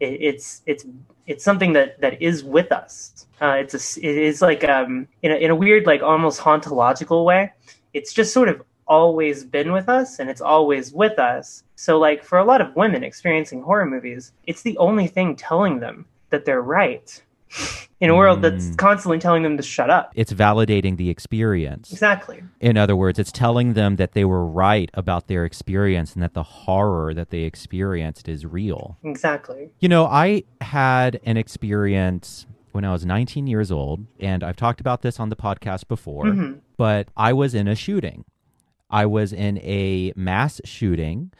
it, 0.01 0.17
it's 0.21 0.61
it's 0.65 0.85
it's 1.27 1.43
something 1.43 1.73
that 1.73 2.01
that 2.01 2.21
is 2.21 2.43
with 2.43 2.71
us. 2.71 3.27
Uh, 3.39 3.55
it's 3.59 3.73
a, 3.73 4.05
it 4.05 4.17
is 4.17 4.41
like 4.41 4.63
um 4.65 5.07
in 5.21 5.31
a, 5.31 5.35
in 5.35 5.51
a 5.51 5.55
weird 5.55 5.85
like 5.85 6.01
almost 6.01 6.41
hauntological 6.41 7.23
way. 7.23 7.53
It's 7.93 8.13
just 8.13 8.33
sort 8.33 8.49
of 8.49 8.61
always 8.87 9.45
been 9.45 9.71
with 9.71 9.87
us 9.87 10.19
and 10.19 10.29
it's 10.29 10.41
always 10.41 10.91
with 10.91 11.17
us. 11.17 11.63
So 11.75 11.97
like 11.97 12.23
for 12.23 12.39
a 12.39 12.43
lot 12.43 12.59
of 12.59 12.75
women 12.75 13.03
experiencing 13.03 13.61
horror 13.61 13.85
movies, 13.85 14.33
it's 14.47 14.63
the 14.63 14.77
only 14.77 15.07
thing 15.07 15.35
telling 15.35 15.79
them 15.79 16.05
that 16.29 16.43
they're 16.43 16.61
right 16.61 17.21
in 17.99 18.09
a 18.09 18.15
world 18.15 18.41
that's 18.41 18.65
mm. 18.65 18.77
constantly 18.77 19.19
telling 19.19 19.43
them 19.43 19.57
to 19.57 19.63
shut 19.63 19.89
up. 19.89 20.11
It's 20.15 20.33
validating 20.33 20.97
the 20.97 21.09
experience. 21.09 21.91
Exactly. 21.91 22.43
In 22.59 22.77
other 22.77 22.95
words, 22.95 23.19
it's 23.19 23.31
telling 23.31 23.73
them 23.73 23.97
that 23.97 24.13
they 24.13 24.25
were 24.25 24.45
right 24.45 24.89
about 24.93 25.27
their 25.27 25.45
experience 25.45 26.13
and 26.13 26.23
that 26.23 26.33
the 26.33 26.43
horror 26.43 27.13
that 27.13 27.29
they 27.29 27.41
experienced 27.41 28.27
is 28.27 28.45
real. 28.45 28.97
Exactly. 29.03 29.69
You 29.79 29.89
know, 29.89 30.05
I 30.05 30.43
had 30.61 31.19
an 31.25 31.37
experience 31.37 32.45
when 32.71 32.85
I 32.85 32.91
was 32.91 33.05
19 33.05 33.47
years 33.47 33.71
old, 33.71 34.05
and 34.19 34.43
I've 34.43 34.55
talked 34.55 34.79
about 34.79 35.01
this 35.01 35.19
on 35.19 35.29
the 35.29 35.35
podcast 35.35 35.87
before, 35.87 36.25
mm-hmm. 36.25 36.59
but 36.77 37.09
I 37.17 37.33
was 37.33 37.53
in 37.53 37.67
a 37.67 37.75
shooting. 37.75 38.25
I 38.89 39.05
was 39.05 39.33
in 39.33 39.57
a 39.59 40.13
mass 40.15 40.61
shooting 40.63 41.31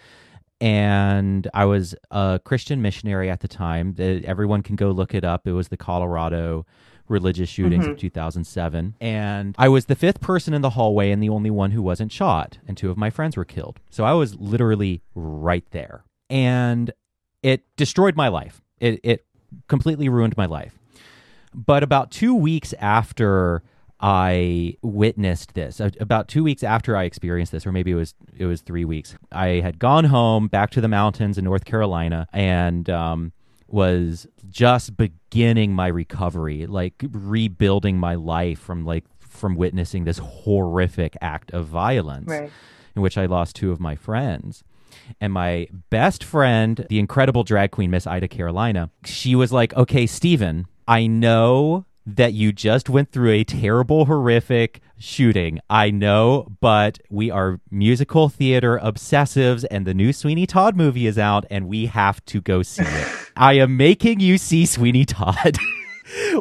and 0.61 1.49
I 1.55 1.65
was 1.65 1.95
a 2.11 2.39
Christian 2.43 2.81
missionary 2.81 3.29
at 3.29 3.39
the 3.39 3.47
time. 3.47 3.95
That 3.95 4.23
everyone 4.25 4.61
can 4.61 4.75
go 4.75 4.91
look 4.91 5.13
it 5.15 5.25
up. 5.25 5.47
It 5.47 5.53
was 5.53 5.69
the 5.69 5.77
Colorado 5.77 6.65
religious 7.07 7.49
shootings 7.49 7.83
mm-hmm. 7.83 7.93
of 7.93 7.99
2007. 7.99 8.95
And 9.01 9.55
I 9.57 9.67
was 9.67 9.87
the 9.87 9.95
fifth 9.95 10.21
person 10.21 10.53
in 10.53 10.61
the 10.61 10.71
hallway 10.71 11.11
and 11.11 11.21
the 11.21 11.29
only 11.29 11.49
one 11.49 11.71
who 11.71 11.81
wasn't 11.81 12.11
shot. 12.11 12.59
And 12.67 12.77
two 12.77 12.89
of 12.89 12.97
my 12.97 13.09
friends 13.09 13.35
were 13.35 13.43
killed. 13.43 13.79
So 13.89 14.03
I 14.03 14.13
was 14.13 14.35
literally 14.35 15.01
right 15.15 15.65
there. 15.71 16.05
And 16.29 16.91
it 17.43 17.63
destroyed 17.75 18.15
my 18.15 18.29
life. 18.29 18.61
It, 18.79 18.99
it 19.03 19.25
completely 19.67 20.09
ruined 20.09 20.37
my 20.37 20.45
life. 20.45 20.77
But 21.53 21.83
about 21.83 22.11
two 22.11 22.33
weeks 22.33 22.73
after 22.79 23.63
I 24.01 24.77
witnessed 24.81 25.53
this 25.53 25.79
about 25.79 26.27
two 26.27 26.43
weeks 26.43 26.63
after 26.63 26.97
I 26.97 27.03
experienced 27.03 27.51
this, 27.51 27.67
or 27.67 27.71
maybe 27.71 27.91
it 27.91 27.95
was 27.95 28.15
it 28.35 28.45
was 28.45 28.61
three 28.61 28.83
weeks. 28.83 29.15
I 29.31 29.59
had 29.61 29.77
gone 29.77 30.05
home 30.05 30.47
back 30.47 30.71
to 30.71 30.81
the 30.81 30.87
mountains 30.87 31.37
in 31.37 31.45
North 31.45 31.65
Carolina 31.65 32.27
and 32.33 32.89
um, 32.89 33.31
was 33.67 34.25
just 34.49 34.97
beginning 34.97 35.73
my 35.73 35.87
recovery, 35.87 36.65
like 36.65 36.95
rebuilding 37.11 37.97
my 37.97 38.15
life 38.15 38.59
from 38.59 38.85
like 38.85 39.05
from 39.19 39.55
witnessing 39.55 40.05
this 40.05 40.17
horrific 40.17 41.15
act 41.21 41.51
of 41.51 41.67
violence, 41.67 42.27
right. 42.27 42.51
in 42.95 43.01
which 43.03 43.19
I 43.19 43.27
lost 43.27 43.55
two 43.55 43.71
of 43.71 43.79
my 43.79 43.95
friends. 43.95 44.63
And 45.19 45.31
my 45.31 45.67
best 45.89 46.23
friend, 46.23 46.85
the 46.89 46.99
incredible 46.99 47.43
drag 47.43 47.71
queen 47.71 47.91
Miss 47.91 48.07
Ida 48.07 48.27
Carolina, 48.27 48.89
she 49.05 49.35
was 49.35 49.51
like, 49.51 49.75
"Okay, 49.75 50.07
Stephen, 50.07 50.65
I 50.87 51.05
know 51.05 51.85
that 52.05 52.33
you 52.33 52.51
just 52.51 52.89
went 52.89 53.11
through 53.11 53.31
a 53.31 53.43
terrible, 53.43 54.05
horrific 54.05 54.81
shooting. 54.97 55.59
I 55.69 55.91
know, 55.91 56.47
but 56.59 56.99
we 57.09 57.29
are 57.29 57.59
musical 57.69 58.29
theater 58.29 58.79
obsessives, 58.81 59.65
and 59.69 59.85
the 59.85 59.93
new 59.93 60.11
Sweeney 60.13 60.45
Todd 60.45 60.75
movie 60.75 61.07
is 61.07 61.17
out, 61.17 61.45
and 61.49 61.67
we 61.67 61.87
have 61.87 62.23
to 62.25 62.41
go 62.41 62.63
see 62.63 62.83
it. 62.85 63.07
I 63.35 63.53
am 63.53 63.77
making 63.77 64.19
you 64.19 64.37
see 64.37 64.65
Sweeney 64.65 65.05
Todd. 65.05 65.57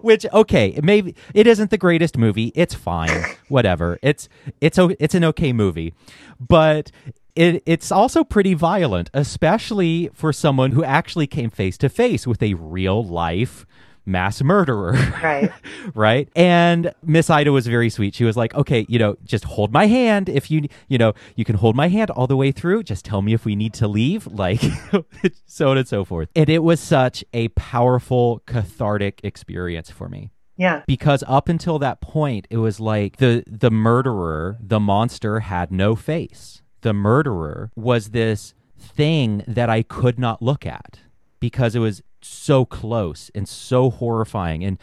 Which 0.03 0.27
okay, 0.33 0.81
maybe 0.83 1.15
it 1.33 1.47
isn't 1.47 1.71
the 1.71 1.79
greatest 1.79 2.19
movie. 2.19 2.51
It's 2.57 2.75
fine, 2.75 3.25
whatever. 3.49 4.01
It's 4.03 4.29
it's 4.61 4.79
it's 4.99 5.15
an 5.15 5.23
okay 5.27 5.53
movie, 5.53 5.95
but 6.41 6.91
it, 7.37 7.63
it's 7.67 7.93
also 7.93 8.25
pretty 8.25 8.55
violent, 8.55 9.11
especially 9.15 10.11
for 10.13 10.33
someone 10.33 10.73
who 10.73 10.83
actually 10.83 11.29
came 11.29 11.51
face 11.51 11.79
to 11.79 11.89
face 11.89 12.27
with 12.27 12.43
a 12.43 12.55
real 12.55 13.05
life 13.05 13.65
mass 14.11 14.43
murderer. 14.43 14.93
Right. 15.23 15.51
right. 15.95 16.29
And 16.35 16.93
Miss 17.03 17.31
Ida 17.31 17.53
was 17.53 17.67
very 17.67 17.91
sweet. 17.91 18.15
She 18.15 18.25
was 18.25 18.37
like, 18.37 18.55
okay, 18.55 18.87
you 18.89 18.99
know, 18.99 19.17
just 19.25 19.45
hold 19.45 19.73
my 19.73 19.87
hand. 19.87 20.29
If 20.29 20.51
you, 20.51 20.69
you 20.89 20.99
know, 20.99 21.15
you 21.37 21.45
can 21.45 21.57
hold 21.57 21.77
my 21.77 21.89
hand 21.89 22.11
all 22.11 22.27
the 22.27 22.37
way 22.37 22.53
through. 22.53 22.83
Just 22.83 23.05
tell 23.05 23.23
me 23.23 23.33
if 23.33 23.45
we 23.45 23.57
need 23.57 23.73
to 23.75 23.89
leave, 23.89 24.27
like 24.31 24.61
so 25.47 25.71
on 25.71 25.79
and 25.79 25.89
so 25.89 26.05
forth. 26.05 26.29
And 26.35 26.49
it 26.49 26.63
was 26.63 26.81
such 26.81 27.25
a 27.33 27.49
powerful, 27.49 28.43
cathartic 28.47 29.21
experience 29.23 29.91
for 29.91 30.09
me. 30.09 30.31
Yeah. 30.57 30.83
Because 30.87 31.25
up 31.27 31.49
until 31.49 31.79
that 31.79 32.03
point, 32.03 32.47
it 32.51 32.59
was 32.59 32.81
like 32.81 33.17
the 33.17 33.43
the 33.47 33.71
murderer, 33.71 34.59
the 34.61 34.79
monster 34.79 35.41
had 35.41 35.73
no 35.73 35.97
face. 35.97 36.61
The 36.83 36.93
murderer 36.93 37.71
was 37.77 38.11
this 38.11 38.53
thing 38.79 39.43
that 39.47 39.71
I 39.71 39.83
could 39.83 40.19
not 40.19 40.43
look 40.43 40.67
at 40.67 41.01
because 41.41 41.75
it 41.75 41.79
was 41.79 42.03
so 42.23 42.65
close 42.65 43.31
and 43.35 43.49
so 43.49 43.91
horrifying. 43.91 44.65
And 44.65 44.79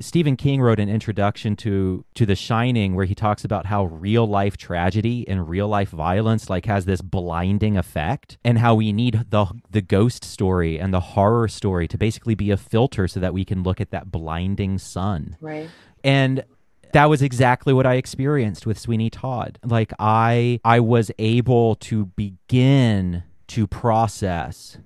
Stephen 0.00 0.34
King 0.34 0.62
wrote 0.62 0.80
an 0.80 0.88
introduction 0.88 1.54
to 1.56 2.04
to 2.14 2.24
The 2.24 2.34
Shining 2.34 2.94
where 2.94 3.04
he 3.04 3.14
talks 3.14 3.44
about 3.44 3.66
how 3.66 3.84
real 3.84 4.26
life 4.26 4.56
tragedy 4.56 5.28
and 5.28 5.48
real 5.48 5.68
life 5.68 5.90
violence 5.90 6.48
like 6.48 6.64
has 6.66 6.86
this 6.86 7.02
blinding 7.02 7.76
effect 7.76 8.38
and 8.42 8.58
how 8.58 8.74
we 8.74 8.92
need 8.92 9.26
the 9.28 9.46
the 9.70 9.82
ghost 9.82 10.24
story 10.24 10.80
and 10.80 10.92
the 10.92 11.00
horror 11.00 11.48
story 11.48 11.86
to 11.88 11.98
basically 11.98 12.34
be 12.34 12.50
a 12.50 12.56
filter 12.56 13.06
so 13.06 13.20
that 13.20 13.34
we 13.34 13.44
can 13.44 13.62
look 13.62 13.80
at 13.80 13.90
that 13.90 14.10
blinding 14.10 14.78
sun. 14.78 15.36
Right. 15.40 15.68
And 16.02 16.44
that 16.92 17.06
was 17.10 17.22
exactly 17.22 17.72
what 17.72 17.86
I 17.86 17.94
experienced 17.94 18.66
with 18.66 18.78
Sweeney 18.78 19.10
Todd. 19.10 19.58
Like 19.62 19.92
I 19.98 20.60
I 20.64 20.80
was 20.80 21.10
able 21.18 21.76
to 21.76 22.06
begin 22.06 23.24
to 23.48 23.66
process 23.66 24.78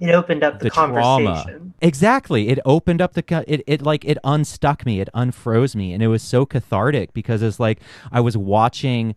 it 0.00 0.14
opened 0.14 0.42
up 0.42 0.58
the, 0.58 0.64
the 0.64 0.70
conversation. 0.70 1.24
Trauma. 1.24 1.60
Exactly. 1.82 2.48
It 2.48 2.58
opened 2.64 3.00
up 3.00 3.12
the 3.12 3.44
it 3.46 3.62
it 3.66 3.82
like 3.82 4.04
it 4.04 4.18
unstuck 4.24 4.86
me. 4.86 5.00
It 5.00 5.08
unfroze 5.14 5.76
me 5.76 5.92
and 5.92 6.02
it 6.02 6.08
was 6.08 6.22
so 6.22 6.46
cathartic 6.46 7.12
because 7.12 7.42
it's 7.42 7.60
like 7.60 7.80
I 8.10 8.20
was 8.20 8.36
watching 8.36 9.14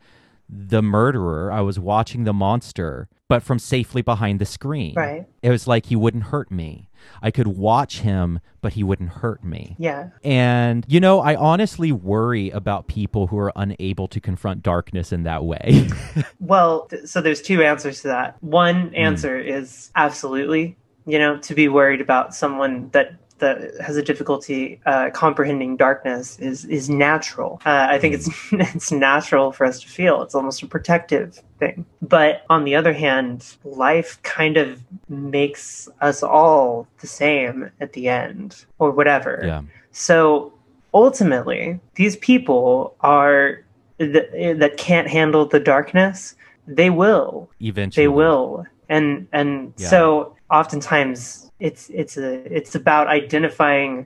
the 0.56 0.82
murderer, 0.82 1.52
I 1.52 1.62
was 1.62 1.80
watching 1.80 2.24
the 2.24 2.34
monster, 2.34 3.08
but 3.28 3.42
from 3.42 3.60
safely 3.60 4.02
behind 4.02 4.40
the 4.40 4.46
screen. 4.46 4.94
Right. 4.96 5.28
It 5.42 5.50
was 5.50 5.68
like 5.68 5.88
he 5.88 5.96
wouldn't 5.96 6.26
hurt 6.26 6.52
me. 6.52 6.90
I 7.22 7.32
could 7.32 7.48
watch 7.48 8.00
him, 8.00 8.40
but 8.62 8.74
he 8.74 8.84
wouldn't 8.84 9.10
hurt 9.10 9.44
me. 9.44 9.76
Yeah. 9.80 10.10
And, 10.24 10.86
you 10.88 11.00
know, 11.00 11.20
I 11.20 11.36
honestly 11.36 11.92
worry 11.92 12.50
about 12.52 12.88
people 12.88 13.28
who 13.28 13.38
are 13.40 13.52
unable 13.56 14.08
to 14.08 14.20
confront 14.22 14.64
darkness 14.64 15.12
in 15.12 15.24
that 15.24 15.44
way. 15.44 15.90
well, 16.40 16.86
th- 16.88 17.08
so 17.08 17.20
there's 17.22 17.42
two 17.42 17.62
answers 17.64 18.02
to 18.02 18.08
that. 18.10 18.38
One 18.42 18.90
Hmm. 18.90 18.96
answer 18.96 19.38
mm. 19.38 19.48
is 19.48 19.92
absolutely, 19.96 20.78
you 21.06 21.20
know, 21.20 21.38
to 21.40 21.56
be 21.56 21.68
worried 21.68 22.00
about 22.02 22.34
someone 22.34 22.90
that 22.92 23.23
that 23.44 23.82
has 23.82 23.98
a 23.98 24.02
difficulty 24.02 24.80
uh, 24.86 25.10
comprehending 25.12 25.76
darkness 25.76 26.40
is 26.40 26.64
is 26.66 26.90
natural. 26.90 27.62
Uh, 27.66 27.88
I 27.90 28.00
think 28.00 28.16
it's 28.16 28.30
it's 28.76 28.92
natural 28.92 29.52
for 29.52 29.66
us 29.66 29.82
to 29.82 29.88
feel. 29.88 30.22
It's 30.24 30.34
almost 30.34 30.64
a 30.64 30.68
protective 30.68 31.44
thing. 31.60 31.86
But 32.02 32.46
on 32.50 32.64
the 32.64 32.76
other 32.76 32.94
hand, 32.94 33.58
life 33.66 34.22
kind 34.24 34.56
of 34.56 34.82
makes 35.10 35.90
us 36.00 36.24
all 36.24 36.88
the 37.00 37.08
same 37.08 37.70
at 37.82 37.92
the 37.94 38.08
end, 38.08 38.66
or 38.80 38.92
whatever. 38.92 39.42
Yeah. 39.44 39.62
So 39.92 40.54
ultimately, 40.94 41.82
these 41.96 42.16
people 42.18 42.96
are 43.02 43.62
th- 44.00 44.58
that 44.58 44.78
can't 44.78 45.10
handle 45.10 45.46
the 45.46 45.60
darkness. 45.60 46.36
They 46.66 46.90
will. 46.90 47.50
Eventually, 47.60 48.06
they 48.06 48.08
will. 48.08 48.66
And 48.88 49.28
and 49.34 49.74
yeah. 49.76 49.90
so 49.90 50.36
oftentimes 50.50 51.43
it's 51.64 51.90
it's 51.90 52.18
a 52.18 52.34
it's 52.56 52.76
about 52.76 53.08
identifying 53.08 54.06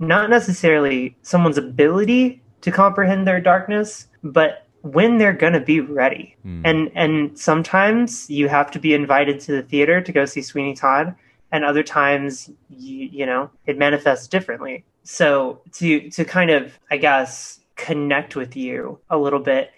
not 0.00 0.28
necessarily 0.28 1.16
someone's 1.22 1.56
ability 1.56 2.42
to 2.60 2.72
comprehend 2.72 3.26
their 3.26 3.40
darkness, 3.40 4.08
but 4.24 4.66
when 4.82 5.18
they're 5.18 5.32
going 5.32 5.52
to 5.52 5.60
be 5.60 5.78
ready. 5.80 6.36
Mm. 6.44 6.62
And 6.64 6.90
and 6.94 7.38
sometimes 7.38 8.28
you 8.28 8.48
have 8.48 8.72
to 8.72 8.80
be 8.80 8.94
invited 8.94 9.38
to 9.40 9.52
the 9.52 9.62
theater 9.62 10.00
to 10.00 10.12
go 10.12 10.24
see 10.24 10.42
Sweeney 10.42 10.74
Todd, 10.74 11.14
and 11.52 11.64
other 11.64 11.84
times 11.84 12.50
you, 12.68 13.08
you 13.12 13.24
know, 13.24 13.48
it 13.66 13.78
manifests 13.78 14.26
differently. 14.26 14.84
So 15.04 15.62
to 15.74 16.10
to 16.10 16.24
kind 16.24 16.50
of 16.50 16.76
I 16.90 16.96
guess 16.96 17.60
connect 17.76 18.34
with 18.34 18.56
you 18.56 18.98
a 19.08 19.16
little 19.16 19.38
bit, 19.38 19.70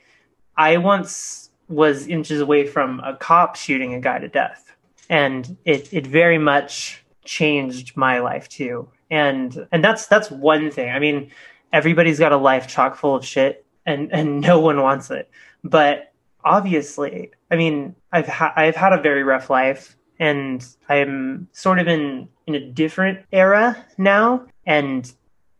I 0.57 0.79
once 0.79 1.51
was 1.69 2.07
inches 2.07 2.41
away 2.41 2.67
from 2.67 2.99
a 3.01 3.15
cop 3.15 3.57
shooting 3.57 3.93
a 3.93 4.01
guy 4.01 4.19
to 4.21 4.29
death. 4.29 4.75
And 5.11 5.59
it 5.67 5.93
it 5.93 6.07
very 6.07 6.39
much 6.39 7.00
changed 7.25 7.97
my 7.97 8.19
life 8.19 8.49
too. 8.49 8.89
And 9.11 9.67
and 9.73 9.83
that's 9.85 10.07
that's 10.07 10.31
one 10.31 10.71
thing. 10.71 10.91
I 10.91 10.99
mean, 10.99 11.31
everybody's 11.73 12.19
got 12.19 12.33
a 12.33 12.37
life 12.37 12.69
chock 12.69 12.97
full 12.97 13.15
of 13.15 13.25
shit 13.25 13.65
and 13.87 14.13
and 14.13 14.41
no 14.51 14.61
one 14.61 14.81
wants 14.83 15.11
it. 15.11 15.31
But 15.65 16.13
obviously, 16.45 17.33
I 17.51 17.57
mean, 17.57 17.95
I've 18.13 18.29
ha- 18.29 18.53
I've 18.57 18.77
had 18.77 18.93
a 18.93 19.03
very 19.03 19.23
rough 19.23 19.51
life 19.51 19.97
and 20.19 20.65
I'm 20.89 21.49
sort 21.53 21.79
of 21.79 21.89
in 21.89 22.29
in 22.47 22.55
a 22.55 22.61
different 22.61 23.21
era 23.33 23.85
now 23.99 24.47
and 24.67 25.11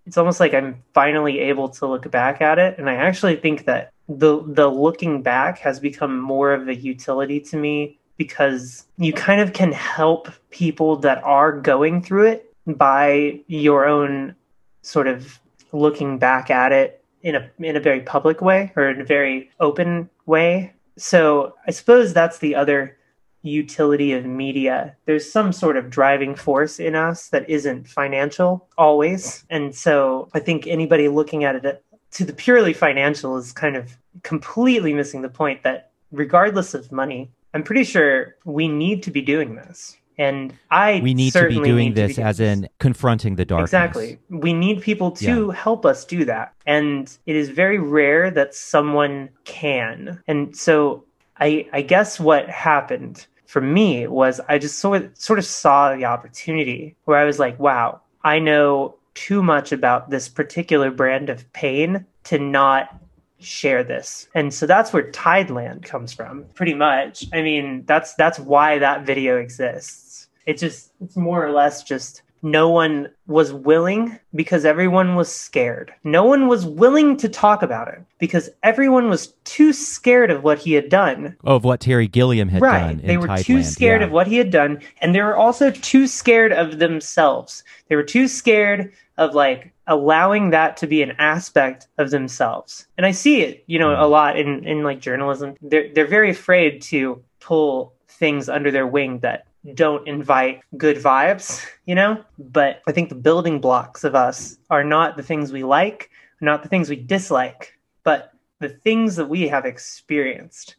it's 0.07 0.17
almost 0.17 0.41
like 0.41 0.55
I'm 0.55 0.83
finally 0.93 1.39
able 1.39 1.69
to 1.69 1.87
look 1.87 2.11
back 2.11 2.41
at 2.41 2.59
it 2.59 2.79
and 2.79 2.91
I 2.91 2.95
actually 2.95 3.37
think 3.37 3.67
that 3.67 3.93
the 4.09 4.43
the 4.47 4.69
looking 4.69 5.23
back 5.23 5.59
has 5.59 5.79
become 5.79 6.21
more 6.21 6.53
of 6.53 6.69
a 6.69 6.75
utility 6.75 7.41
to 7.41 7.57
me 7.57 8.00
because 8.21 8.85
you 8.99 9.15
kind 9.15 9.41
of 9.41 9.55
can 9.55 9.73
help 9.73 10.29
people 10.51 10.95
that 10.95 11.25
are 11.25 11.59
going 11.59 12.03
through 12.03 12.27
it 12.27 12.55
by 12.67 13.41
your 13.47 13.87
own 13.87 14.37
sort 14.83 15.07
of 15.07 15.41
looking 15.73 16.19
back 16.19 16.51
at 16.51 16.71
it 16.71 17.03
in 17.23 17.35
a 17.35 17.51
in 17.61 17.77
a 17.77 17.81
very 17.81 18.03
public 18.03 18.43
way 18.43 18.73
or 18.77 18.91
in 18.91 19.01
a 19.01 19.07
very 19.07 19.51
open 19.59 20.11
way. 20.27 20.71
So 20.99 21.55
I 21.67 21.71
suppose 21.71 22.13
that's 22.13 22.41
the 22.41 22.55
other 22.55 22.95
utility 23.41 24.13
of 24.13 24.27
media. 24.27 24.95
There's 25.07 25.33
some 25.33 25.51
sort 25.51 25.79
of 25.79 25.89
driving 25.89 26.35
force 26.35 26.79
in 26.79 26.95
us 26.95 27.31
that 27.31 27.49
isn't 27.49 27.89
financial 27.89 28.69
always. 28.77 29.47
And 29.49 29.75
so 29.75 30.29
I 30.35 30.41
think 30.41 30.67
anybody 30.67 31.09
looking 31.09 31.45
at 31.45 31.65
it 31.65 31.83
to 32.11 32.25
the 32.27 32.35
purely 32.35 32.75
financial 32.75 33.39
is 33.39 33.51
kind 33.51 33.77
of 33.77 33.97
completely 34.23 34.93
missing 34.93 35.23
the 35.23 35.31
point 35.31 35.63
that 35.63 35.93
regardless 36.13 36.75
of 36.75 36.93
money, 36.93 37.31
I'm 37.55 37.63
pretty 37.63 37.85
sure 37.85 38.37
we 38.45 38.69
need 38.69 39.03
to 39.05 39.11
be 39.11 39.23
doing 39.23 39.57
this. 39.57 39.97
And 40.19 40.53
I 40.71 41.01
we 41.03 41.15
need 41.15 41.33
to 41.33 41.49
be 41.49 41.55
doing 41.55 41.95
this 41.95 42.09
be 42.09 42.15
doing 42.15 42.27
as 42.27 42.39
this. 42.39 42.59
in 42.59 42.69
confronting 42.79 43.37
the 43.37 43.45
darkness. 43.47 43.69
Exactly. 43.71 44.19
We 44.29 44.53
need 44.53 44.83
people 44.83 45.13
to 45.13 45.47
yeah. 45.47 45.55
help 45.55 45.87
us 45.87 46.05
do 46.05 46.27
that. 46.27 46.53
And 46.67 47.11
it 47.25 47.37
is 47.37 47.49
very 47.49 47.79
rare 47.79 48.31
that 48.31 48.55
someone 48.55 49.31
can. 49.45 50.23
And 50.29 50.55
so 50.55 51.05
I 51.39 51.67
I 51.73 51.81
guess 51.81 52.21
what 52.21 52.51
happened 52.51 53.27
for 53.47 53.63
me 53.63 54.07
was 54.07 54.41
I 54.49 54.59
just 54.59 54.79
sort 54.79 55.03
of, 55.03 55.17
sort 55.17 55.39
of 55.39 55.45
saw 55.45 55.97
the 55.97 56.05
opportunity 56.05 56.97
where 57.05 57.19
I 57.19 57.25
was 57.25 57.39
like, 57.39 57.59
wow, 57.59 58.01
I 58.23 58.39
know 58.39 58.97
too 59.15 59.43
much 59.43 59.73
about 59.73 60.11
this 60.11 60.29
particular 60.29 60.91
brand 60.91 61.31
of 61.31 61.51
pain 61.53 62.05
to 62.25 62.39
not 62.39 62.97
share 63.41 63.83
this. 63.83 64.29
And 64.35 64.53
so 64.53 64.67
that's 64.67 64.93
where 64.93 65.11
Tideland 65.11 65.85
comes 65.85 66.13
from, 66.13 66.45
pretty 66.55 66.75
much. 66.75 67.25
I 67.33 67.43
mean, 67.43 67.85
that's 67.87 68.15
that's 68.15 68.39
why 68.39 68.79
that 68.79 69.07
video 69.07 69.39
exists. 69.39 70.29
It 70.47 70.59
just 70.59 70.93
it's 71.01 71.17
more 71.17 71.45
or 71.45 71.53
less 71.53 71.83
just 71.83 72.23
no 72.43 72.69
one 72.71 73.11
was 73.27 73.53
willing 73.53 74.19
because 74.35 74.65
everyone 74.65 75.15
was 75.15 75.31
scared. 75.31 75.93
No 76.05 76.25
one 76.25 76.49
was 76.49 76.65
willing 76.65 77.17
to 77.19 77.29
talk 77.29 77.63
about 77.63 77.89
it 77.89 78.03
because 78.19 78.49
everyone 78.63 79.11
was 79.11 79.35
too 79.45 79.73
scared 79.73 80.31
of 80.31 80.43
what 80.43 80.59
he 80.59 80.73
had 80.73 80.89
done. 80.89 81.37
Oh, 81.45 81.57
of 81.57 81.65
what 81.65 81.81
Terry 81.81 82.09
Gilliam 82.09 82.49
had 82.49 82.63
right. 82.63 82.81
done. 82.81 83.01
They 83.05 83.19
were 83.19 83.29
Tideland. 83.29 83.45
too 83.45 83.63
scared 83.63 84.01
yeah. 84.01 84.07
of 84.07 84.13
what 84.13 84.27
he 84.27 84.37
had 84.37 84.51
done. 84.51 84.81
And 85.01 85.15
they 85.15 85.21
were 85.21 85.37
also 85.37 85.71
too 85.71 86.07
scared 86.07 86.53
of 86.53 86.79
themselves. 86.79 87.63
They 87.89 87.97
were 87.97 88.03
too 88.03 88.27
scared 88.27 88.93
of 89.19 89.35
like 89.35 89.73
allowing 89.91 90.51
that 90.51 90.77
to 90.79 90.87
be 90.87 91.03
an 91.03 91.13
aspect 91.19 91.89
of 91.99 92.11
themselves. 92.11 92.87
And 92.97 93.05
I 93.05 93.11
see 93.11 93.43
it, 93.43 93.65
you 93.67 93.79
know, 93.79 93.91
a 93.91 93.97
mm-hmm. 93.97 94.11
lot 94.11 94.39
in, 94.39 94.65
in 94.65 94.83
like 94.83 95.01
journalism. 95.01 95.57
They're 95.61 95.93
they're 95.93 96.07
very 96.07 96.31
afraid 96.31 96.81
to 96.83 97.23
pull 97.41 97.93
things 98.09 98.49
under 98.49 98.71
their 98.71 98.87
wing 98.87 99.19
that 99.19 99.47
don't 99.75 100.07
invite 100.09 100.63
good 100.77 100.97
vibes, 100.97 101.67
you 101.85 101.95
know? 101.95 102.25
But 102.39 102.83
I 102.87 102.93
think 102.93 103.09
the 103.09 103.15
building 103.15 103.61
blocks 103.61 104.05
of 104.05 104.15
us 104.15 104.59
are 104.71 104.85
not 104.85 105.17
the 105.17 105.23
things 105.23 105.53
we 105.53 105.65
like, 105.65 106.11
not 106.41 106.63
the 106.63 106.69
things 106.69 106.89
we 106.89 106.97
dislike, 106.97 107.77
but 108.05 108.33
the 108.61 108.69
things 108.69 109.17
that 109.17 109.27
we 109.27 109.49
have 109.49 109.67
experienced, 109.67 110.77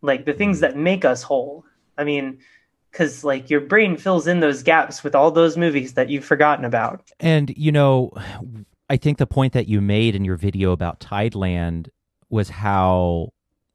like 0.00 0.24
the 0.24 0.32
things 0.32 0.56
mm-hmm. 0.56 0.72
that 0.72 0.76
make 0.76 1.04
us 1.04 1.22
whole. 1.22 1.64
I 1.98 2.04
mean, 2.04 2.38
because 2.90 3.24
like 3.24 3.50
your 3.50 3.60
brain 3.60 3.96
fills 3.96 4.26
in 4.26 4.40
those 4.40 4.62
gaps 4.62 5.04
with 5.04 5.14
all 5.14 5.30
those 5.30 5.56
movies 5.56 5.94
that 5.94 6.08
you've 6.08 6.24
forgotten 6.24 6.64
about. 6.64 7.10
And, 7.20 7.52
you 7.56 7.72
know, 7.72 8.12
I 8.88 8.96
think 8.96 9.18
the 9.18 9.26
point 9.26 9.52
that 9.52 9.68
you 9.68 9.80
made 9.80 10.14
in 10.14 10.24
your 10.24 10.36
video 10.36 10.72
about 10.72 11.00
Tideland 11.00 11.88
was 12.30 12.48
how 12.50 13.32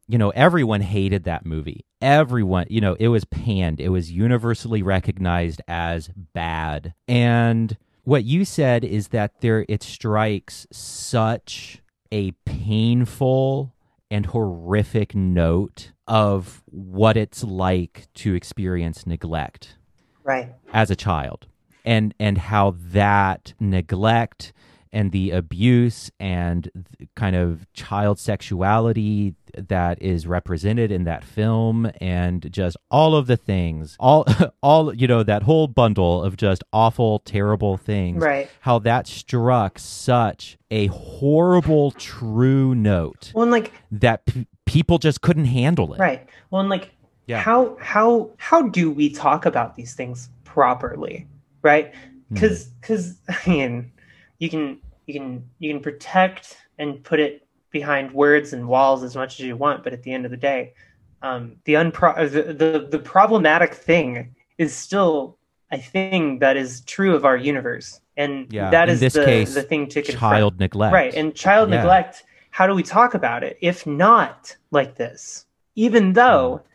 you 0.07 0.17
know, 0.17 0.31
everyone 0.31 0.81
hated 0.81 1.23
that 1.23 1.45
movie. 1.45 1.85
Everyone, 2.01 2.65
you 2.69 2.81
know, 2.81 2.95
it 2.99 3.07
was 3.07 3.25
panned. 3.25 3.79
It 3.79 3.89
was 3.89 4.11
universally 4.11 4.83
recognized 4.83 5.61
as 5.67 6.09
bad. 6.33 6.93
And 7.07 7.77
what 8.03 8.25
you 8.25 8.43
said 8.43 8.83
is 8.83 9.09
that 9.09 9.39
there 9.41 9.65
it 9.69 9.81
strikes 9.81 10.67
such 10.71 11.81
a 12.11 12.31
painful 12.45 13.73
and 14.13 14.27
horrific 14.27 15.15
note 15.15 15.91
of 16.07 16.61
what 16.67 17.17
it's 17.17 17.43
like 17.43 18.07
to 18.13 18.35
experience 18.35 19.07
neglect. 19.07 19.77
Right. 20.23 20.53
As 20.71 20.91
a 20.91 20.95
child. 20.95 21.47
And 21.83 22.13
and 22.19 22.37
how 22.37 22.75
that 22.77 23.53
neglect 23.59 24.53
and 24.93 25.11
the 25.11 25.31
abuse 25.31 26.11
and 26.19 26.69
kind 27.15 27.35
of 27.35 27.65
child 27.73 28.19
sexuality 28.19 29.33
that 29.55 30.01
is 30.01 30.27
represented 30.27 30.91
in 30.91 31.03
that 31.03 31.23
film 31.23 31.91
and 31.99 32.51
just 32.51 32.77
all 32.89 33.15
of 33.15 33.27
the 33.27 33.35
things 33.35 33.97
all 33.99 34.25
all 34.61 34.93
you 34.93 35.07
know 35.07 35.23
that 35.23 35.43
whole 35.43 35.67
bundle 35.67 36.23
of 36.23 36.37
just 36.37 36.63
awful 36.71 37.19
terrible 37.19 37.75
things. 37.75 38.21
Right. 38.21 38.49
How 38.61 38.79
that 38.79 39.07
struck 39.07 39.79
such 39.79 40.57
a 40.71 40.87
horrible 40.87 41.91
true 41.91 42.75
note 42.75 43.31
well 43.33 43.43
and 43.43 43.51
like 43.51 43.73
that 43.91 44.25
p- 44.25 44.47
people 44.65 44.99
just 44.99 45.21
couldn't 45.21 45.45
handle 45.45 45.93
it. 45.93 45.99
Right. 45.99 46.27
Well 46.51 46.61
and 46.61 46.69
like 46.69 46.91
yeah. 47.25 47.41
how 47.41 47.77
how 47.81 48.29
how 48.37 48.61
do 48.69 48.91
we 48.91 49.09
talk 49.09 49.45
about 49.45 49.75
these 49.75 49.95
things 49.95 50.29
properly? 50.43 51.27
Right? 51.63 51.93
Because 52.31 52.65
hmm. 52.65 52.71
because 52.79 53.15
i 53.29 53.49
mean 53.49 53.91
you 54.39 54.49
can 54.49 54.77
you 55.05 55.13
can 55.13 55.49
you 55.59 55.71
can 55.73 55.81
protect 55.81 56.57
and 56.77 57.03
put 57.03 57.19
it 57.19 57.45
behind 57.71 58.11
words 58.11 58.53
and 58.53 58.67
walls 58.67 59.03
as 59.03 59.15
much 59.15 59.39
as 59.39 59.45
you 59.45 59.55
want, 59.57 59.83
but 59.83 59.93
at 59.93 60.03
the 60.03 60.13
end 60.13 60.25
of 60.25 60.31
the 60.31 60.37
day, 60.37 60.73
um, 61.21 61.55
the, 61.65 61.73
unpro- 61.73 62.29
the, 62.31 62.53
the 62.53 62.87
the 62.89 62.99
problematic 62.99 63.73
thing 63.73 64.35
is 64.57 64.73
still 64.75 65.37
a 65.71 65.77
thing 65.77 66.39
that 66.39 66.55
is 66.55 66.81
true 66.81 67.15
of 67.15 67.25
our 67.25 67.35
universe. 67.37 67.99
And 68.15 68.51
Yeah, 68.53 68.69
that 68.69 68.89
in 68.89 68.93
is 68.93 68.99
this 68.99 69.13
the, 69.13 69.25
case, 69.25 69.55
the 69.55 69.63
thing 69.63 69.87
to 69.87 70.01
confront. 70.03 70.33
child 70.33 70.59
neglect. 70.59 70.93
Right. 70.93 71.13
And 71.15 71.33
child 71.33 71.69
Yeah. 71.69 71.77
neglect, 71.77 72.23
how 72.51 72.67
do 72.67 72.75
we 72.75 72.83
talk 72.83 73.15
about 73.15 73.43
it 73.43 73.57
if 73.61 73.87
not 73.87 74.55
like 74.69 74.95
this? 74.95 75.47
Even 75.75 76.13
though, 76.13 76.57
Hmm. 76.57 76.67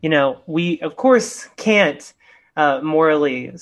you 0.00 0.08
know, 0.08 0.40
we 0.46 0.80
of 0.80 0.96
course 0.96 1.48
can't 1.56 2.14
uh, 2.56 2.80
morally 2.82 3.52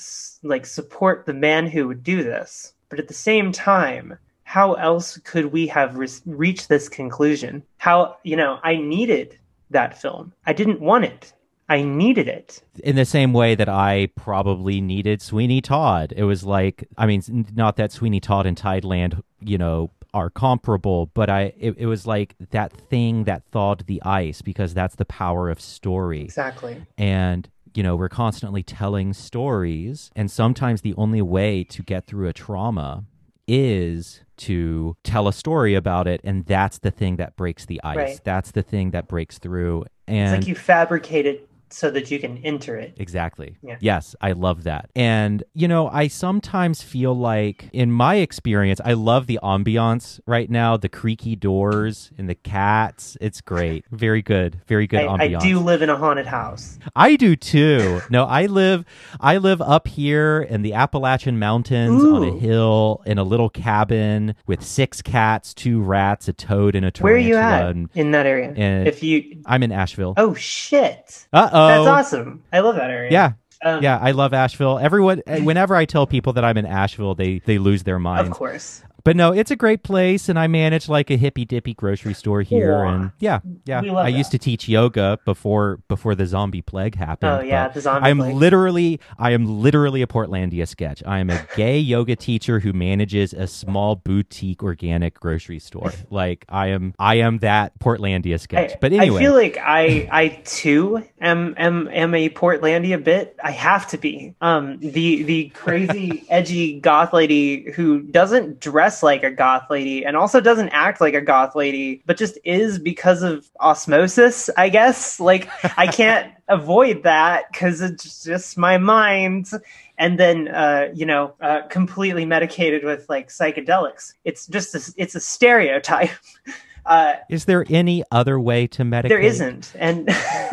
like 0.43 0.65
support 0.65 1.25
the 1.25 1.33
man 1.33 1.67
who 1.67 1.85
would 1.89 2.01
do 2.01 2.23
this, 2.23 2.73
but 2.89 2.99
at 2.99 3.07
the 3.07 3.13
same 3.13 3.51
time, 3.51 4.17
how 4.43 4.73
else 4.73 5.17
could 5.19 5.47
we 5.47 5.67
have 5.67 5.97
re- 5.97 6.07
reached 6.25 6.69
this 6.69 6.87
conclusion? 6.87 7.63
How, 7.77 8.17
you 8.23 8.35
know, 8.35 8.59
I 8.63 8.77
needed 8.77 9.37
that 9.71 9.99
film. 9.99 10.33
I 10.45 10.53
didn't 10.53 10.79
want 10.79 11.05
it. 11.05 11.33
I 11.67 11.81
needed 11.81 12.27
it. 12.27 12.61
in 12.83 12.95
the 12.95 13.05
same 13.05 13.33
way 13.33 13.55
that 13.55 13.67
I 13.67 14.09
probably 14.15 14.81
needed 14.81 15.21
Sweeney 15.21 15.61
Todd. 15.61 16.13
It 16.15 16.23
was 16.23 16.43
like, 16.43 16.87
I 16.95 17.07
mean, 17.07 17.47
not 17.55 17.77
that 17.77 17.91
Sweeney 17.91 18.19
Todd 18.19 18.45
and 18.45 18.55
Tideland, 18.55 19.21
you 19.39 19.57
know, 19.57 19.89
are 20.13 20.29
comparable, 20.29 21.07
but 21.07 21.29
I, 21.29 21.53
it, 21.57 21.75
it 21.77 21.85
was 21.87 22.05
like 22.05 22.35
that 22.51 22.71
thing 22.71 23.23
that 23.23 23.43
thawed 23.51 23.87
the 23.87 24.01
ice 24.03 24.43
because 24.43 24.73
that's 24.75 24.95
the 24.95 25.05
power 25.05 25.49
of 25.49 25.59
story. 25.59 26.21
Exactly. 26.21 26.85
And, 26.97 27.49
you 27.75 27.83
know, 27.83 27.95
we're 27.95 28.09
constantly 28.09 28.63
telling 28.63 29.13
stories, 29.13 30.09
and 30.15 30.31
sometimes 30.31 30.81
the 30.81 30.93
only 30.95 31.21
way 31.21 31.63
to 31.65 31.83
get 31.83 32.07
through 32.07 32.27
a 32.27 32.33
trauma 32.33 33.03
is 33.47 34.21
to 34.37 34.95
tell 35.03 35.27
a 35.27 35.33
story 35.33 35.75
about 35.75 36.07
it 36.07 36.19
and 36.23 36.45
that's 36.47 36.79
the 36.79 36.89
thing 36.89 37.17
that 37.17 37.35
breaks 37.35 37.65
the 37.67 37.79
ice 37.83 37.95
Right. 37.95 38.19
that's 38.23 38.49
the 38.51 38.63
thing 38.63 38.89
that 38.89 39.07
breaks 39.07 39.37
through 39.37 39.85
And 40.07 40.35
It's 40.35 40.41
like 40.41 40.47
you 40.47 40.55
fabricate 40.55 41.27
it 41.27 41.47
so 41.75 41.91
that 41.91 42.09
you 42.09 42.19
can 42.19 42.37
enter 42.45 42.77
it. 42.77 42.95
Exactly. 42.97 43.57
Yeah. 43.61 43.75
Yes, 43.81 44.15
I 44.21 44.31
love 44.31 44.63
that. 44.63 44.89
And, 44.95 45.43
you 45.53 45.67
know, 45.67 45.89
I 45.89 46.07
sometimes 46.07 46.81
feel 46.81 47.13
like, 47.13 47.69
in 47.73 47.91
my 47.91 48.15
experience, 48.15 48.79
I 48.85 48.93
love 48.93 49.27
the 49.27 49.39
ambiance 49.43 50.21
right 50.25 50.49
now, 50.49 50.77
the 50.77 50.87
creaky 50.87 51.35
doors 51.35 52.11
and 52.17 52.29
the 52.29 52.35
cats. 52.35 53.17
It's 53.19 53.41
great. 53.41 53.83
Very 53.91 54.21
good. 54.21 54.61
Very 54.67 54.87
good 54.87 55.01
I, 55.05 55.23
I 55.25 55.27
do 55.35 55.59
live 55.59 55.81
in 55.81 55.89
a 55.89 55.97
haunted 55.97 56.27
house. 56.27 56.79
I 56.95 57.17
do 57.17 57.35
too. 57.35 57.99
no, 58.09 58.23
I 58.23 58.45
live 58.45 58.85
I 59.19 59.37
live 59.37 59.61
up 59.61 59.87
here 59.89 60.41
in 60.41 60.61
the 60.61 60.73
Appalachian 60.73 61.37
Mountains 61.39 62.01
on 62.03 62.23
a 62.23 62.31
hill 62.39 63.01
in 63.05 63.17
a 63.17 63.23
little 63.23 63.49
cabin 63.49 64.35
with 64.47 64.63
six 64.63 65.01
cats, 65.01 65.53
two 65.53 65.81
rats, 65.81 66.29
a 66.29 66.33
toad, 66.33 66.75
and 66.75 66.85
a 66.85 66.91
tortoise. 66.91 67.03
Where 67.03 67.15
are 67.15 67.17
you 67.17 67.35
at 67.35 67.69
And 67.71 67.89
in 67.95 68.11
that 68.11 68.25
area? 68.25 68.53
and- 68.55 68.87
if 68.87 69.03
you, 69.03 69.41
I'm 69.45 69.61
in 69.63 69.73
Asheville. 69.73 70.13
oh 70.15 70.33
shit, 70.35 71.27
Uh 71.33 71.49
oh. 71.51 71.64
That's 71.67 71.87
awesome. 71.87 72.43
I 72.51 72.59
love 72.59 72.75
that 72.75 72.89
area. 72.89 73.11
Yeah. 73.11 73.33
Um, 73.63 73.81
yeah, 73.81 73.97
I 73.99 74.11
love 74.11 74.33
Asheville. 74.33 74.77
Everyone, 74.77 75.21
whenever 75.27 75.75
I 75.75 75.85
tell 75.85 76.05
people 76.05 76.33
that 76.33 76.43
I'm 76.45 76.57
in 76.57 76.65
Asheville, 76.65 77.15
they 77.15 77.39
they 77.39 77.57
lose 77.57 77.83
their 77.83 77.99
mind. 77.99 78.27
of 78.27 78.33
course. 78.33 78.83
But 79.05 79.15
no, 79.15 79.33
it's 79.33 79.51
a 79.51 79.55
great 79.55 79.83
place, 79.83 80.29
and 80.29 80.39
I 80.39 80.47
manage 80.47 80.89
like 80.89 81.11
a 81.11 81.15
hippy 81.15 81.45
dippy 81.45 81.75
grocery 81.75 82.15
store 82.15 82.41
here, 82.41 82.73
Aw. 82.73 82.89
and 82.89 83.11
yeah, 83.19 83.39
yeah. 83.65 83.81
I 83.81 84.07
used 84.07 84.31
to 84.31 84.39
teach 84.39 84.67
yoga 84.67 85.19
before 85.25 85.77
before 85.87 86.15
the 86.15 86.25
zombie 86.25 86.63
plague 86.63 86.95
happened. 86.95 87.31
Oh 87.31 87.39
yeah, 87.41 87.67
the 87.67 87.81
zombie. 87.81 88.09
I'm 88.09 88.17
plague. 88.17 88.33
literally, 88.33 88.99
I 89.19 89.29
am 89.33 89.61
literally 89.61 90.01
a 90.01 90.07
Portlandia 90.07 90.67
sketch. 90.67 91.03
I 91.05 91.19
am 91.19 91.29
a 91.29 91.45
gay 91.55 91.77
yoga 91.93 92.15
teacher 92.15 92.59
who 92.59 92.73
manages 92.73 93.31
a 93.31 93.45
small 93.45 93.95
boutique 93.95 94.63
organic 94.63 95.19
grocery 95.19 95.59
store. 95.59 95.93
Like 96.09 96.43
I 96.49 96.69
am, 96.69 96.95
I 96.97 97.15
am 97.17 97.37
that 97.39 97.77
Portlandia 97.77 98.39
sketch. 98.39 98.71
I, 98.71 98.77
but 98.81 98.91
anyway, 98.91 99.17
I 99.17 99.23
feel 99.23 99.33
like 99.33 99.57
I 99.59 100.09
I 100.11 100.27
too 100.45 101.03
am 101.21 101.53
am 101.57 101.87
am 101.89 102.15
a 102.15 102.29
Portlandia 102.31 103.03
bit. 103.03 103.37
I 103.43 103.51
have 103.51 103.87
to 103.89 103.99
be. 103.99 104.33
Um, 104.41 104.79
the 104.79 105.21
the 105.21 105.49
crazy 105.49 106.25
edgy 106.29 106.79
goth 106.79 107.13
lady 107.13 107.69
who 107.73 108.01
doesn't 108.01 108.59
dress 108.59 108.94
like 109.03 109.23
a 109.23 109.31
goth 109.31 109.69
lady 109.69 110.05
and 110.05 110.15
also 110.15 110.41
doesn't 110.41 110.69
act 110.69 111.01
like 111.01 111.13
a 111.13 111.21
goth 111.21 111.55
lady, 111.55 112.01
but 112.05 112.17
just 112.17 112.37
is 112.43 112.79
because 112.79 113.23
of 113.23 113.49
osmosis. 113.59 114.49
I 114.57 114.69
guess. 114.69 115.19
Like 115.19 115.49
I 115.77 115.87
can't 115.87 116.31
avoid 116.47 117.03
that 117.03 117.51
because 117.51 117.81
it's 117.81 118.23
just 118.23 118.57
my 118.57 118.77
mind. 118.77 119.49
And 119.97 120.19
then, 120.19 120.49
uh, 120.49 120.89
you 120.93 121.05
know, 121.05 121.33
uh, 121.41 121.61
completely 121.69 122.25
medicated 122.25 122.83
with 122.83 123.07
like 123.09 123.29
psychedelics. 123.29 124.13
It's 124.25 124.45
just 124.47 124.75
a, 124.75 124.93
it's 124.97 125.15
a 125.15 125.19
stereotype. 125.19 126.11
Uh, 126.87 127.15
is 127.31 127.45
there 127.45 127.65
any 127.69 128.03
other 128.11 128.39
way 128.39 128.67
to 128.67 128.83
medicate? 128.83 129.09
there 129.09 129.19
isn't. 129.19 129.73
And 129.73 130.07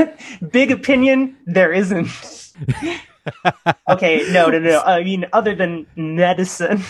big 0.51 0.71
opinion, 0.71 1.37
there 1.45 1.75
isn't. 1.75 2.09
Okay, 3.89 4.27
no, 4.33 4.49
no, 4.49 4.59
no. 4.59 4.81
I 4.81 5.03
mean, 5.05 5.27
other 5.33 5.55
than 5.55 5.87
medicine, 5.97 6.83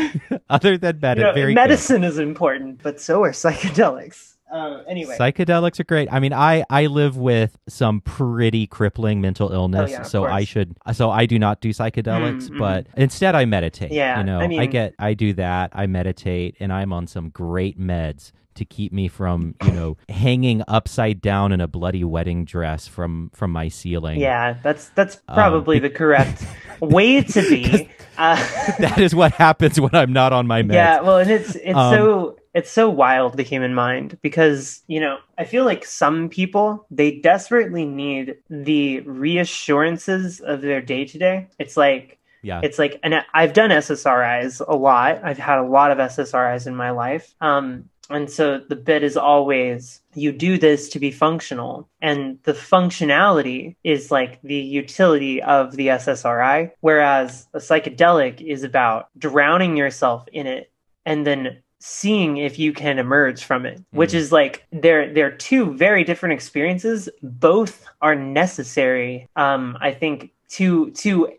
other 0.50 0.78
than 0.78 1.00
med- 1.00 1.18
you 1.18 1.24
know, 1.24 1.32
very 1.32 1.54
good. 1.54 1.60
medicine 1.60 2.04
is 2.04 2.18
important, 2.18 2.82
but 2.82 3.00
so 3.00 3.22
are 3.24 3.30
psychedelics. 3.32 4.34
Uh, 4.50 4.82
anyway, 4.88 5.14
Psychedelics 5.18 5.78
are 5.78 5.84
great. 5.84 6.08
I 6.10 6.20
mean, 6.20 6.32
I 6.32 6.64
I 6.70 6.86
live 6.86 7.18
with 7.18 7.58
some 7.68 8.00
pretty 8.00 8.66
crippling 8.66 9.20
mental 9.20 9.52
illness, 9.52 9.90
Oh, 9.90 9.92
yeah, 9.92 10.02
so 10.04 10.24
I 10.24 10.44
should 10.44 10.74
so 10.94 11.10
I 11.10 11.26
do 11.26 11.38
not 11.38 11.60
do 11.60 11.68
psychedelics, 11.68 12.48
Mm, 12.48 12.50
mm. 12.52 12.58
but 12.58 12.86
instead 12.96 13.34
I 13.34 13.44
meditate. 13.44 13.92
Yeah, 13.92 14.18
you 14.20 14.24
know, 14.24 14.40
I 14.40 14.62
I, 14.62 14.66
get 14.66 14.94
I 14.98 15.12
do 15.12 15.34
that. 15.34 15.72
I 15.74 15.86
meditate, 15.86 16.56
and 16.60 16.72
I'm 16.72 16.94
on 16.94 17.06
some 17.06 17.28
great 17.28 17.78
meds 17.78 18.32
to 18.58 18.64
keep 18.64 18.92
me 18.92 19.08
from 19.08 19.54
you 19.64 19.72
know 19.72 19.96
hanging 20.08 20.62
upside 20.68 21.20
down 21.20 21.52
in 21.52 21.60
a 21.60 21.66
bloody 21.68 22.04
wedding 22.04 22.44
dress 22.44 22.86
from 22.86 23.30
from 23.34 23.50
my 23.50 23.68
ceiling. 23.68 24.20
yeah, 24.20 24.56
that's 24.62 24.90
that's 24.90 25.16
Um, 25.28 25.34
probably 25.34 25.78
the 25.78 25.90
correct 25.90 26.44
way 26.80 27.22
to 27.34 27.42
be. 27.42 27.88
Uh, 28.18 28.36
that 28.78 28.98
is 28.98 29.14
what 29.14 29.32
happens 29.32 29.80
when 29.80 29.94
I'm 29.94 30.12
not 30.12 30.32
on 30.32 30.46
my 30.46 30.62
meds. 30.62 30.74
Yeah, 30.74 31.00
well, 31.00 31.18
and 31.18 31.30
it's 31.30 31.54
it's 31.56 31.76
Um, 31.76 31.94
so 31.94 32.36
it's 32.54 32.70
so 32.70 32.90
wild 32.90 33.36
the 33.36 33.42
human 33.44 33.74
mind 33.74 34.18
because 34.22 34.82
you 34.88 34.98
know 35.00 35.18
I 35.36 35.44
feel 35.44 35.64
like 35.64 35.84
some 35.84 36.28
people 36.28 36.86
they 36.90 37.20
desperately 37.20 37.84
need 37.84 38.36
the 38.50 39.00
reassurances 39.00 40.40
of 40.40 40.60
their 40.62 40.80
day 40.80 41.04
to 41.04 41.18
day. 41.18 41.48
It's 41.58 41.76
like 41.76 42.18
yeah. 42.42 42.60
it's 42.62 42.78
like 42.78 42.98
and 43.02 43.24
I've 43.34 43.52
done 43.52 43.70
SSRIs 43.70 44.62
a 44.66 44.76
lot. 44.76 45.20
I've 45.22 45.38
had 45.38 45.58
a 45.58 45.66
lot 45.66 45.90
of 45.90 45.98
SSRIs 45.98 46.66
in 46.66 46.74
my 46.74 46.90
life. 46.90 47.34
Um, 47.40 47.88
and 48.10 48.30
so 48.30 48.58
the 48.58 48.76
bit 48.76 49.02
is 49.02 49.16
always 49.16 50.00
you 50.14 50.32
do 50.32 50.58
this 50.58 50.88
to 50.90 50.98
be 50.98 51.10
functional, 51.10 51.88
and 52.00 52.38
the 52.44 52.52
functionality 52.52 53.76
is 53.84 54.10
like 54.10 54.40
the 54.42 54.56
utility 54.56 55.42
of 55.42 55.76
the 55.76 55.88
SSRI, 55.88 56.70
whereas 56.80 57.46
a 57.54 57.58
psychedelic 57.58 58.40
is 58.40 58.64
about 58.64 59.08
drowning 59.18 59.76
yourself 59.76 60.26
in 60.32 60.46
it 60.46 60.70
and 61.06 61.26
then 61.26 61.62
seeing 61.80 62.38
if 62.38 62.58
you 62.58 62.72
can 62.72 62.98
emerge 62.98 63.44
from 63.44 63.64
it 63.64 63.80
which 63.92 64.12
is 64.12 64.32
like 64.32 64.66
they're 64.72 65.12
they're 65.14 65.30
two 65.30 65.72
very 65.74 66.02
different 66.02 66.32
experiences. 66.32 67.08
Both 67.22 67.86
are 68.00 68.16
necessary. 68.16 69.28
Um 69.36 69.78
i 69.80 69.92
think 69.92 70.32
to 70.50 70.90
to 70.92 71.32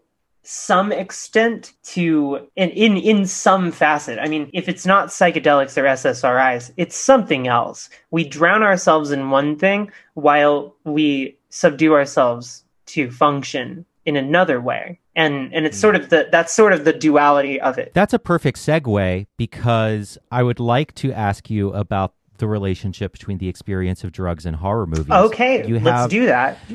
some 0.50 0.92
extent 0.92 1.74
to 1.84 2.48
in 2.56 2.72
in 2.72 2.98
in 2.98 3.26
some 3.28 3.72
facet. 3.72 4.18
I 4.20 4.28
mean 4.28 4.50
if 4.52 4.68
it's 4.68 4.84
not 4.84 5.10
psychedelics 5.10 5.78
or 5.78 5.84
ssris 5.84 6.72
it's 6.76 6.96
something 6.96 7.48
else. 7.48 7.88
We 8.10 8.24
drown 8.24 8.64
ourselves 8.64 9.12
in 9.12 9.30
one 9.30 9.58
thing 9.58 9.92
while 10.16 10.76
we 10.86 11.38
subdue 11.50 11.94
ourselves 11.94 12.64
to 12.88 13.12
function 13.12 13.86
in 14.06 14.16
another 14.16 14.60
way. 14.60 15.00
And 15.16 15.54
and 15.54 15.68
it's 15.68 15.78
hmm. 15.78 15.82
sort 15.82 15.96
of 15.96 16.10
the 16.10 16.28
that's 16.32 16.52
sort 16.52 16.74
of 16.74 16.84
the 16.84 16.94
duality 16.94 17.62
of 17.62 17.78
it. 17.78 17.94
That's 17.94 18.14
a 18.14 18.20
perfect 18.20 18.58
segue 18.58 19.28
because 19.38 20.18
I 20.32 20.42
would 20.42 20.60
like 20.60 20.96
to 20.96 21.14
ask 21.14 21.52
you 21.52 21.72
about 21.74 22.16
the 22.40 22.48
relationship 22.48 23.12
between 23.12 23.38
the 23.38 23.48
experience 23.48 24.04
of 24.04 24.12
drugs 24.12 24.46
and 24.46 24.56
horror 24.56 24.88
movies. 24.88 25.12
okay 25.12 25.66
you 25.68 25.80
let's 25.80 26.10
do 26.10 26.26
that 26.26 26.58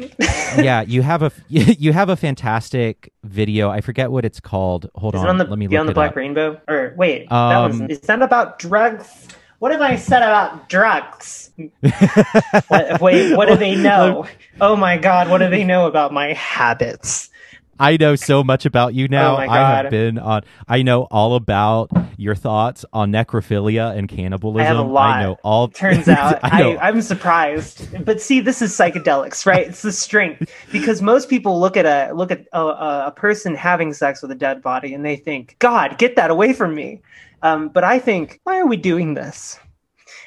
yeah, 0.58 0.82
you 0.82 1.02
have 1.02 1.22
a 1.22 1.32
you 1.48 1.92
have 1.92 2.08
a 2.08 2.16
fantastic 2.16 3.12
video. 3.24 3.70
I 3.70 3.80
forget 3.80 4.10
what 4.10 4.24
it's 4.24 4.40
called. 4.40 4.90
Hold 4.94 5.14
Is 5.14 5.20
on, 5.20 5.26
it 5.26 5.30
on 5.30 5.38
the 5.38 5.44
let 5.44 5.58
me 5.58 5.66
Beyond 5.66 5.86
look 5.86 5.94
the 5.94 5.98
Black 5.98 6.10
up. 6.10 6.16
Rainbow? 6.16 6.60
Or 6.68 6.94
wait, 6.96 7.28
that 7.28 7.34
Um, 7.34 7.80
was 7.80 7.98
is 7.98 8.00
that 8.00 8.22
about 8.22 8.58
drugs? 8.58 9.28
What 9.58 9.72
have 9.72 9.80
I 9.80 9.96
said 9.96 10.22
about 10.22 10.68
drugs? 10.68 11.50
what, 12.68 13.00
wait, 13.00 13.36
what 13.36 13.48
do 13.48 13.56
they 13.56 13.74
know? 13.74 14.26
Oh 14.60 14.76
my 14.76 14.96
god, 14.98 15.28
what 15.30 15.38
do 15.38 15.48
they 15.48 15.64
know 15.64 15.86
about 15.86 16.12
my 16.12 16.32
habits? 16.34 17.30
I 17.78 17.96
know 17.96 18.16
so 18.16 18.44
much 18.44 18.66
about 18.66 18.94
you 18.94 19.08
now. 19.08 19.34
Oh 19.34 19.46
my 19.46 19.46
I 19.46 19.82
have 19.82 19.90
been 19.90 20.18
on. 20.18 20.42
I 20.68 20.82
know 20.82 21.02
all 21.10 21.34
about 21.34 21.90
your 22.16 22.34
thoughts 22.34 22.84
on 22.92 23.12
necrophilia 23.12 23.96
and 23.96 24.08
cannibalism. 24.08 24.60
I 24.60 24.64
have 24.64 24.78
a 24.78 24.82
lot. 24.82 25.20
know 25.22 25.36
all. 25.42 25.68
Turns 25.68 26.08
out 26.08 26.40
I. 26.42 26.74
I, 26.74 26.88
I'm 26.88 27.02
surprised, 27.02 28.04
but 28.04 28.20
see, 28.20 28.40
this 28.40 28.62
is 28.62 28.72
psychedelics, 28.72 29.46
right? 29.46 29.66
It's 29.66 29.82
the 29.82 29.92
strength 29.92 30.50
because 30.70 31.02
most 31.02 31.28
people 31.28 31.60
look 31.60 31.76
at 31.76 31.86
a 31.86 32.14
look 32.14 32.30
at 32.30 32.46
a, 32.52 32.60
a, 32.60 33.06
a 33.08 33.10
person 33.10 33.54
having 33.54 33.92
sex 33.92 34.22
with 34.22 34.30
a 34.30 34.36
dead 34.36 34.62
body 34.62 34.94
and 34.94 35.04
they 35.04 35.16
think, 35.16 35.56
"God, 35.58 35.98
get 35.98 36.16
that 36.16 36.30
away 36.30 36.52
from 36.52 36.74
me." 36.74 37.02
Um, 37.42 37.68
but 37.68 37.84
I 37.84 37.98
think, 37.98 38.40
why 38.44 38.58
are 38.58 38.66
we 38.66 38.78
doing 38.78 39.14
this? 39.14 39.58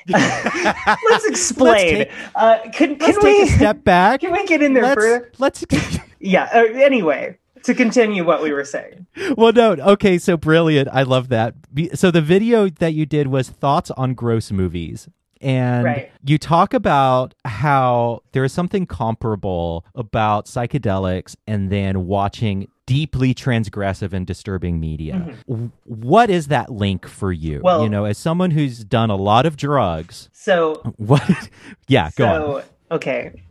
Let's 1.10 1.26
explain. 1.26 1.96
take- 1.96 2.12
uh, 2.36 2.60
can 2.72 2.96
can 2.96 3.00
Let's 3.00 3.18
we 3.18 3.24
take 3.24 3.50
a 3.50 3.54
step 3.58 3.84
back. 3.84 4.22
can 4.22 4.32
we 4.32 4.46
get 4.46 4.62
in 4.62 4.74
there 4.74 4.84
let's 4.84 4.96
further? 4.96 5.32
let's. 5.38 5.66
Yeah. 6.20 6.50
Uh, 6.52 6.64
anyway, 6.74 7.38
to 7.64 7.76
continue 7.76 8.26
what 8.26 8.42
we 8.42 8.52
were 8.52 8.66
saying. 8.66 9.06
Well, 9.38 9.54
no, 9.54 9.74
okay, 9.74 10.18
so 10.18 10.36
brilliant. 10.36 10.90
I 10.92 11.04
love 11.04 11.30
that. 11.30 11.54
So 11.94 12.10
the 12.10 12.22
video 12.22 12.70
that 12.70 12.94
you 12.96 13.06
did 13.06 13.28
was 13.28 13.50
thoughts 13.50 13.92
on 13.92 14.16
gross 14.16 14.52
movies. 14.52 15.08
And 15.42 15.84
right. 15.86 16.12
you 16.26 16.40
talk 16.40 16.74
about 16.74 17.36
how 17.46 18.24
there 18.32 18.44
is 18.44 18.52
something 18.52 18.88
comparable 18.88 19.86
about 19.94 20.48
psychedelics 20.48 21.36
and 21.46 21.70
then 21.72 22.08
watching 22.08 22.68
deeply 22.88 23.36
transgressive 23.36 24.14
and 24.14 24.26
disturbing 24.26 24.80
media. 24.80 25.14
Mm-hmm. 25.48 25.68
What 25.84 26.32
is 26.32 26.48
that 26.48 26.72
link 26.72 27.06
for 27.08 27.32
you? 27.32 27.62
Well, 27.64 27.84
you 27.84 27.90
know, 27.90 28.06
as 28.06 28.18
someone 28.18 28.50
who's 28.50 28.84
done 28.84 29.12
a 29.12 29.16
lot 29.16 29.46
of 29.46 29.58
drugs. 29.58 30.30
So, 30.34 30.82
what? 30.98 31.50
yeah, 31.88 32.10
so, 32.10 32.24
go 32.24 32.58
on. 32.58 32.64
Okay. 32.90 33.44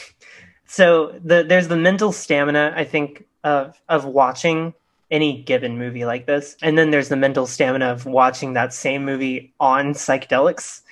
so 0.66 1.18
the 1.24 1.42
there's 1.44 1.68
the 1.68 1.76
mental 1.76 2.12
stamina 2.12 2.74
I 2.76 2.84
think 2.84 3.24
of 3.44 3.80
of 3.88 4.04
watching 4.04 4.74
any 5.10 5.42
given 5.42 5.78
movie 5.78 6.04
like 6.04 6.26
this, 6.26 6.56
and 6.60 6.76
then 6.76 6.90
there's 6.90 7.08
the 7.08 7.16
mental 7.16 7.46
stamina 7.46 7.86
of 7.86 8.04
watching 8.04 8.54
that 8.54 8.74
same 8.74 9.04
movie 9.04 9.54
on 9.60 9.94
psychedelics, 9.94 10.82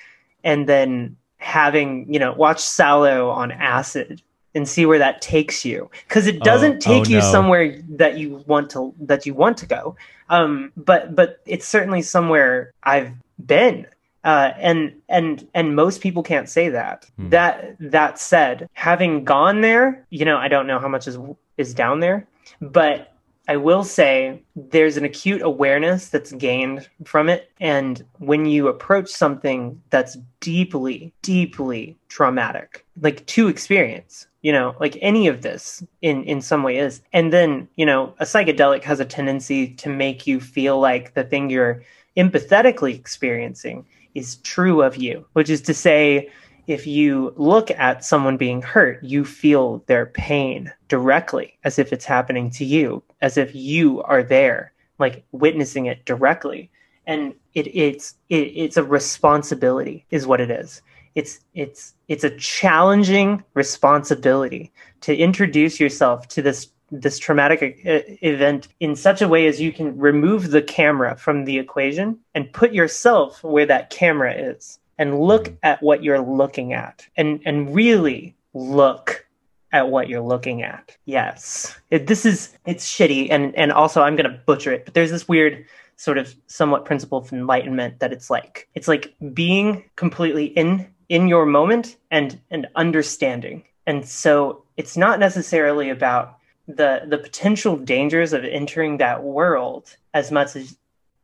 and 0.43 0.67
then 0.67 1.17
having 1.37 2.11
you 2.11 2.19
know 2.19 2.33
watch 2.33 2.59
Salò 2.59 3.33
on 3.33 3.51
acid 3.51 4.21
and 4.53 4.67
see 4.67 4.85
where 4.85 4.99
that 4.99 5.21
takes 5.21 5.63
you 5.63 5.89
because 6.07 6.27
it 6.27 6.39
doesn't 6.41 6.75
oh, 6.75 6.79
take 6.79 7.07
oh, 7.07 7.09
you 7.09 7.19
no. 7.19 7.31
somewhere 7.31 7.81
that 7.89 8.17
you 8.17 8.43
want 8.47 8.69
to 8.69 8.93
that 8.99 9.25
you 9.25 9.33
want 9.33 9.57
to 9.57 9.65
go 9.65 9.95
um, 10.29 10.71
but 10.75 11.15
but 11.15 11.41
it's 11.45 11.67
certainly 11.67 12.01
somewhere 12.01 12.73
i've 12.83 13.11
been 13.45 13.85
uh, 14.23 14.51
and 14.57 14.93
and 15.09 15.47
and 15.53 15.75
most 15.75 16.01
people 16.01 16.21
can't 16.21 16.47
say 16.47 16.69
that. 16.69 17.09
Hmm. 17.17 17.29
That 17.29 17.75
that 17.79 18.19
said, 18.19 18.69
having 18.73 19.23
gone 19.23 19.61
there, 19.61 20.05
you 20.09 20.25
know, 20.25 20.37
I 20.37 20.47
don't 20.47 20.67
know 20.67 20.79
how 20.79 20.87
much 20.87 21.07
is 21.07 21.17
is 21.57 21.73
down 21.73 22.01
there, 22.01 22.27
but 22.59 23.10
I 23.47 23.57
will 23.57 23.83
say 23.83 24.43
there's 24.55 24.97
an 24.97 25.03
acute 25.03 25.41
awareness 25.41 26.09
that's 26.09 26.31
gained 26.31 26.87
from 27.05 27.27
it. 27.27 27.51
And 27.59 28.03
when 28.19 28.45
you 28.45 28.67
approach 28.67 29.09
something 29.09 29.81
that's 29.89 30.17
deeply, 30.39 31.13
deeply 31.21 31.97
traumatic, 32.07 32.85
like 33.01 33.25
to 33.27 33.47
experience, 33.47 34.27
you 34.41 34.51
know, 34.51 34.75
like 34.79 34.97
any 35.01 35.27
of 35.27 35.41
this 35.41 35.83
in, 36.01 36.23
in 36.23 36.41
some 36.41 36.63
way 36.63 36.77
is. 36.77 37.01
And 37.13 37.33
then, 37.33 37.67
you 37.75 37.85
know, 37.85 38.13
a 38.19 38.25
psychedelic 38.25 38.83
has 38.83 38.99
a 38.99 39.05
tendency 39.05 39.73
to 39.75 39.89
make 39.89 40.27
you 40.27 40.39
feel 40.39 40.79
like 40.79 41.13
the 41.13 41.23
thing 41.23 41.49
you're 41.49 41.83
empathetically 42.15 42.95
experiencing 42.95 43.85
is 44.13 44.35
true 44.37 44.81
of 44.81 44.97
you, 44.97 45.25
which 45.33 45.49
is 45.49 45.61
to 45.63 45.73
say, 45.73 46.29
if 46.67 46.85
you 46.85 47.33
look 47.37 47.71
at 47.71 48.05
someone 48.05 48.37
being 48.37 48.61
hurt, 48.61 49.03
you 49.03 49.25
feel 49.25 49.83
their 49.87 50.05
pain 50.05 50.71
directly 50.87 51.57
as 51.63 51.79
if 51.79 51.91
it's 51.91 52.05
happening 52.05 52.49
to 52.51 52.65
you, 52.65 53.01
as 53.21 53.37
if 53.37 53.53
you 53.55 54.01
are 54.03 54.23
there, 54.23 54.73
like 54.99 55.23
witnessing 55.31 55.85
it 55.85 56.05
directly. 56.05 56.69
And 57.07 57.33
it, 57.53 57.67
it's 57.75 58.15
it, 58.29 58.35
it's 58.35 58.77
a 58.77 58.83
responsibility, 58.83 60.05
is 60.11 60.27
what 60.27 60.41
it 60.41 60.51
is. 60.51 60.81
It's 61.15 61.39
it's 61.53 61.95
it's 62.07 62.23
a 62.23 62.37
challenging 62.37 63.43
responsibility 63.53 64.71
to 65.01 65.15
introduce 65.15 65.79
yourself 65.79 66.27
to 66.29 66.41
this 66.41 66.69
this 66.91 67.17
traumatic 67.17 67.79
event 68.21 68.67
in 68.79 68.95
such 68.95 69.21
a 69.21 69.27
way 69.27 69.47
as 69.47 69.61
you 69.61 69.71
can 69.71 69.97
remove 69.97 70.51
the 70.51 70.61
camera 70.61 71.15
from 71.15 71.45
the 71.45 71.57
equation 71.57 72.19
and 72.35 72.51
put 72.51 72.73
yourself 72.73 73.41
where 73.43 73.65
that 73.65 73.89
camera 73.89 74.33
is 74.33 74.77
and 74.97 75.19
look 75.19 75.45
mm-hmm. 75.45 75.55
at 75.63 75.81
what 75.81 76.03
you're 76.03 76.21
looking 76.21 76.73
at 76.73 77.07
and 77.17 77.41
and 77.45 77.73
really 77.73 78.35
look 78.53 79.25
at 79.71 79.89
what 79.89 80.09
you're 80.09 80.21
looking 80.21 80.63
at. 80.63 80.95
Yes. 81.05 81.75
It, 81.89 82.07
this 82.07 82.25
is 82.25 82.57
it's 82.65 82.85
shitty 82.85 83.27
and 83.31 83.55
and 83.55 83.71
also 83.71 84.01
i'm 84.01 84.15
gonna 84.15 84.41
butcher 84.45 84.71
it 84.71 84.85
but 84.85 84.93
there's 84.93 85.11
this 85.11 85.27
weird 85.27 85.65
sort 86.01 86.17
of 86.17 86.33
somewhat 86.47 86.83
principle 86.83 87.19
of 87.19 87.31
enlightenment 87.31 87.99
that 87.99 88.11
it's 88.11 88.29
like 88.29 88.67
it's 88.73 88.87
like 88.87 89.13
being 89.33 89.83
completely 89.95 90.45
in 90.45 90.87
in 91.09 91.27
your 91.27 91.45
moment 91.45 91.97
and 92.09 92.39
and 92.49 92.67
understanding. 92.75 93.63
And 93.85 94.07
so 94.07 94.63
it's 94.77 94.97
not 94.97 95.19
necessarily 95.19 95.89
about 95.89 96.37
the 96.67 97.01
the 97.07 97.19
potential 97.19 97.77
dangers 97.77 98.33
of 98.33 98.43
entering 98.45 98.97
that 98.97 99.21
world 99.21 99.95
as 100.13 100.31
much 100.31 100.55
as 100.55 100.77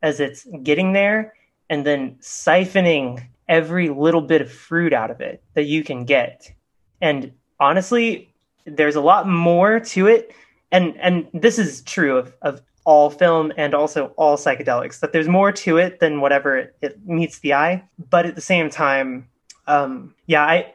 as 0.03 0.19
it's 0.19 0.45
getting 0.61 0.93
there 0.93 1.33
and 1.69 1.85
then 1.85 2.17
siphoning 2.21 3.25
every 3.49 3.89
little 3.89 4.21
bit 4.21 4.41
of 4.41 4.51
fruit 4.51 4.93
out 4.93 5.09
of 5.09 5.21
it 5.21 5.41
that 5.55 5.63
you 5.63 5.83
can 5.83 6.05
get. 6.05 6.51
And 7.01 7.31
honestly, 7.59 8.31
there's 8.67 8.95
a 8.95 9.01
lot 9.01 9.27
more 9.27 9.79
to 9.79 10.07
it. 10.07 10.33
And 10.71 10.97
and 10.99 11.27
this 11.33 11.57
is 11.57 11.81
true 11.81 12.17
of, 12.17 12.33
of 12.41 12.61
all 12.85 13.09
film 13.09 13.51
and 13.57 13.73
also 13.73 14.07
all 14.17 14.37
psychedelics, 14.37 14.99
that 14.99 15.13
there's 15.13 15.27
more 15.27 15.51
to 15.51 15.77
it 15.77 15.99
than 15.99 16.21
whatever 16.21 16.57
it, 16.57 16.75
it 16.81 17.05
meets 17.05 17.39
the 17.39 17.53
eye. 17.53 17.83
But 18.09 18.25
at 18.25 18.35
the 18.35 18.41
same 18.41 18.69
time, 18.69 19.27
um, 19.65 20.13
yeah, 20.25 20.43
I 20.43 20.73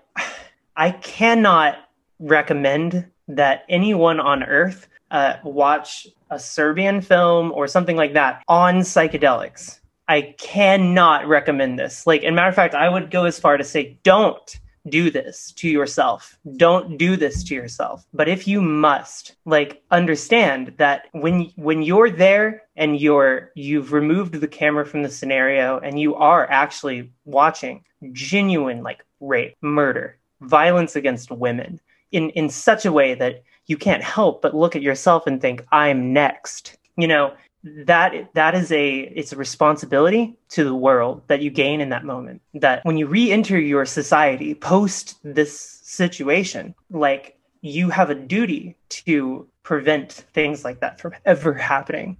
I 0.77 0.91
cannot 0.91 1.77
recommend 2.19 3.07
that 3.29 3.65
anyone 3.69 4.21
on 4.21 4.43
earth 4.43 4.89
uh, 5.11 5.35
watch 5.45 6.07
a 6.31 6.39
Serbian 6.39 7.01
film 7.01 7.53
or 7.53 7.69
something 7.69 7.97
like 7.97 8.15
that 8.15 8.43
on 8.49 8.77
psychedelics 8.77 9.81
I 10.09 10.35
cannot 10.39 11.27
recommend 11.27 11.79
this. 11.79 12.07
Like, 12.07 12.23
in 12.23 12.35
matter 12.35 12.49
of 12.49 12.55
fact, 12.55 12.75
I 12.75 12.89
would 12.89 13.11
go 13.11 13.25
as 13.25 13.39
far 13.39 13.57
to 13.57 13.65
say, 13.65 13.99
don't 14.03 14.61
do 14.89 15.11
this 15.11 15.53
to 15.53 15.69
yourself. 15.69 16.39
Don't 16.57 16.99
do 16.99 17.17
this 17.17 17.45
to 17.45 17.55
yourself. 17.55 18.07
But 18.13 18.29
if 18.29 18.49
you 18.49 18.61
must, 18.61 19.37
like, 19.45 19.83
understand 19.91 20.75
that 20.79 21.07
when 21.13 21.53
when 21.57 21.83
you're 21.83 22.11
there 22.11 22.63
and 22.77 22.99
you're 23.01 23.53
you've 23.55 23.93
removed 23.93 24.35
the 24.35 24.49
camera 24.49 24.85
from 24.85 25.03
the 25.03 25.11
scenario 25.11 25.79
and 25.79 26.01
you 26.01 26.15
are 26.15 26.51
actually 26.51 27.11
watching 27.25 27.85
genuine 28.13 28.83
like 28.83 29.05
rape, 29.21 29.57
murder, 29.61 30.19
violence 30.41 30.97
against 30.97 31.31
women 31.31 31.81
in 32.11 32.31
in 32.31 32.49
such 32.49 32.85
a 32.85 32.93
way 32.93 33.15
that 33.15 33.43
you 33.67 33.77
can't 33.77 34.03
help 34.03 34.43
but 34.43 34.57
look 34.57 34.75
at 34.75 34.83
yourself 34.83 35.27
and 35.27 35.41
think, 35.41 35.65
I'm 35.71 36.13
next. 36.13 36.77
You 36.97 37.07
know, 37.09 37.35
that 37.65 38.35
that 38.35 38.55
is 38.55 38.73
a 38.73 39.01
it's 39.01 39.33
a 39.33 39.37
responsibility 39.37 40.37
to 40.51 40.65
the 40.65 40.75
world 40.75 41.23
that 41.29 41.43
you 41.43 41.51
gain 41.51 41.81
in 41.81 41.91
that 41.91 42.05
moment. 42.05 42.43
That 42.55 42.85
when 42.85 42.97
you 42.97 43.07
re-enter 43.07 43.59
your 43.59 43.87
society 43.87 44.55
post 44.55 45.19
this 45.23 45.59
situation 45.83 46.75
like 46.91 47.39
you 47.61 47.91
have 47.91 48.11
a 48.11 48.15
duty 48.15 48.77
to 48.89 49.47
prevent 49.63 50.13
things 50.13 50.65
like 50.65 50.81
that 50.81 51.01
from 51.01 51.15
ever 51.25 51.55
happening. 51.55 52.17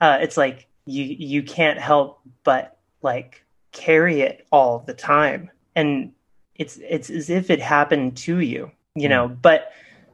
Uh, 0.00 0.18
it's 0.20 0.36
like 0.36 0.66
you 0.84 1.04
you 1.04 1.42
can't 1.42 1.78
help 1.78 2.20
but 2.44 2.78
like 3.02 3.44
carry 3.72 4.20
it 4.20 4.46
all 4.50 4.80
the 4.80 4.94
time. 4.94 5.50
And 5.74 6.12
it's 6.56 6.78
it's 6.82 7.10
as 7.10 7.30
if 7.30 7.50
it 7.50 7.60
happened 7.60 8.16
to 8.16 8.40
you 8.40 8.70
you 8.94 9.08
know 9.08 9.28
but 9.28 9.72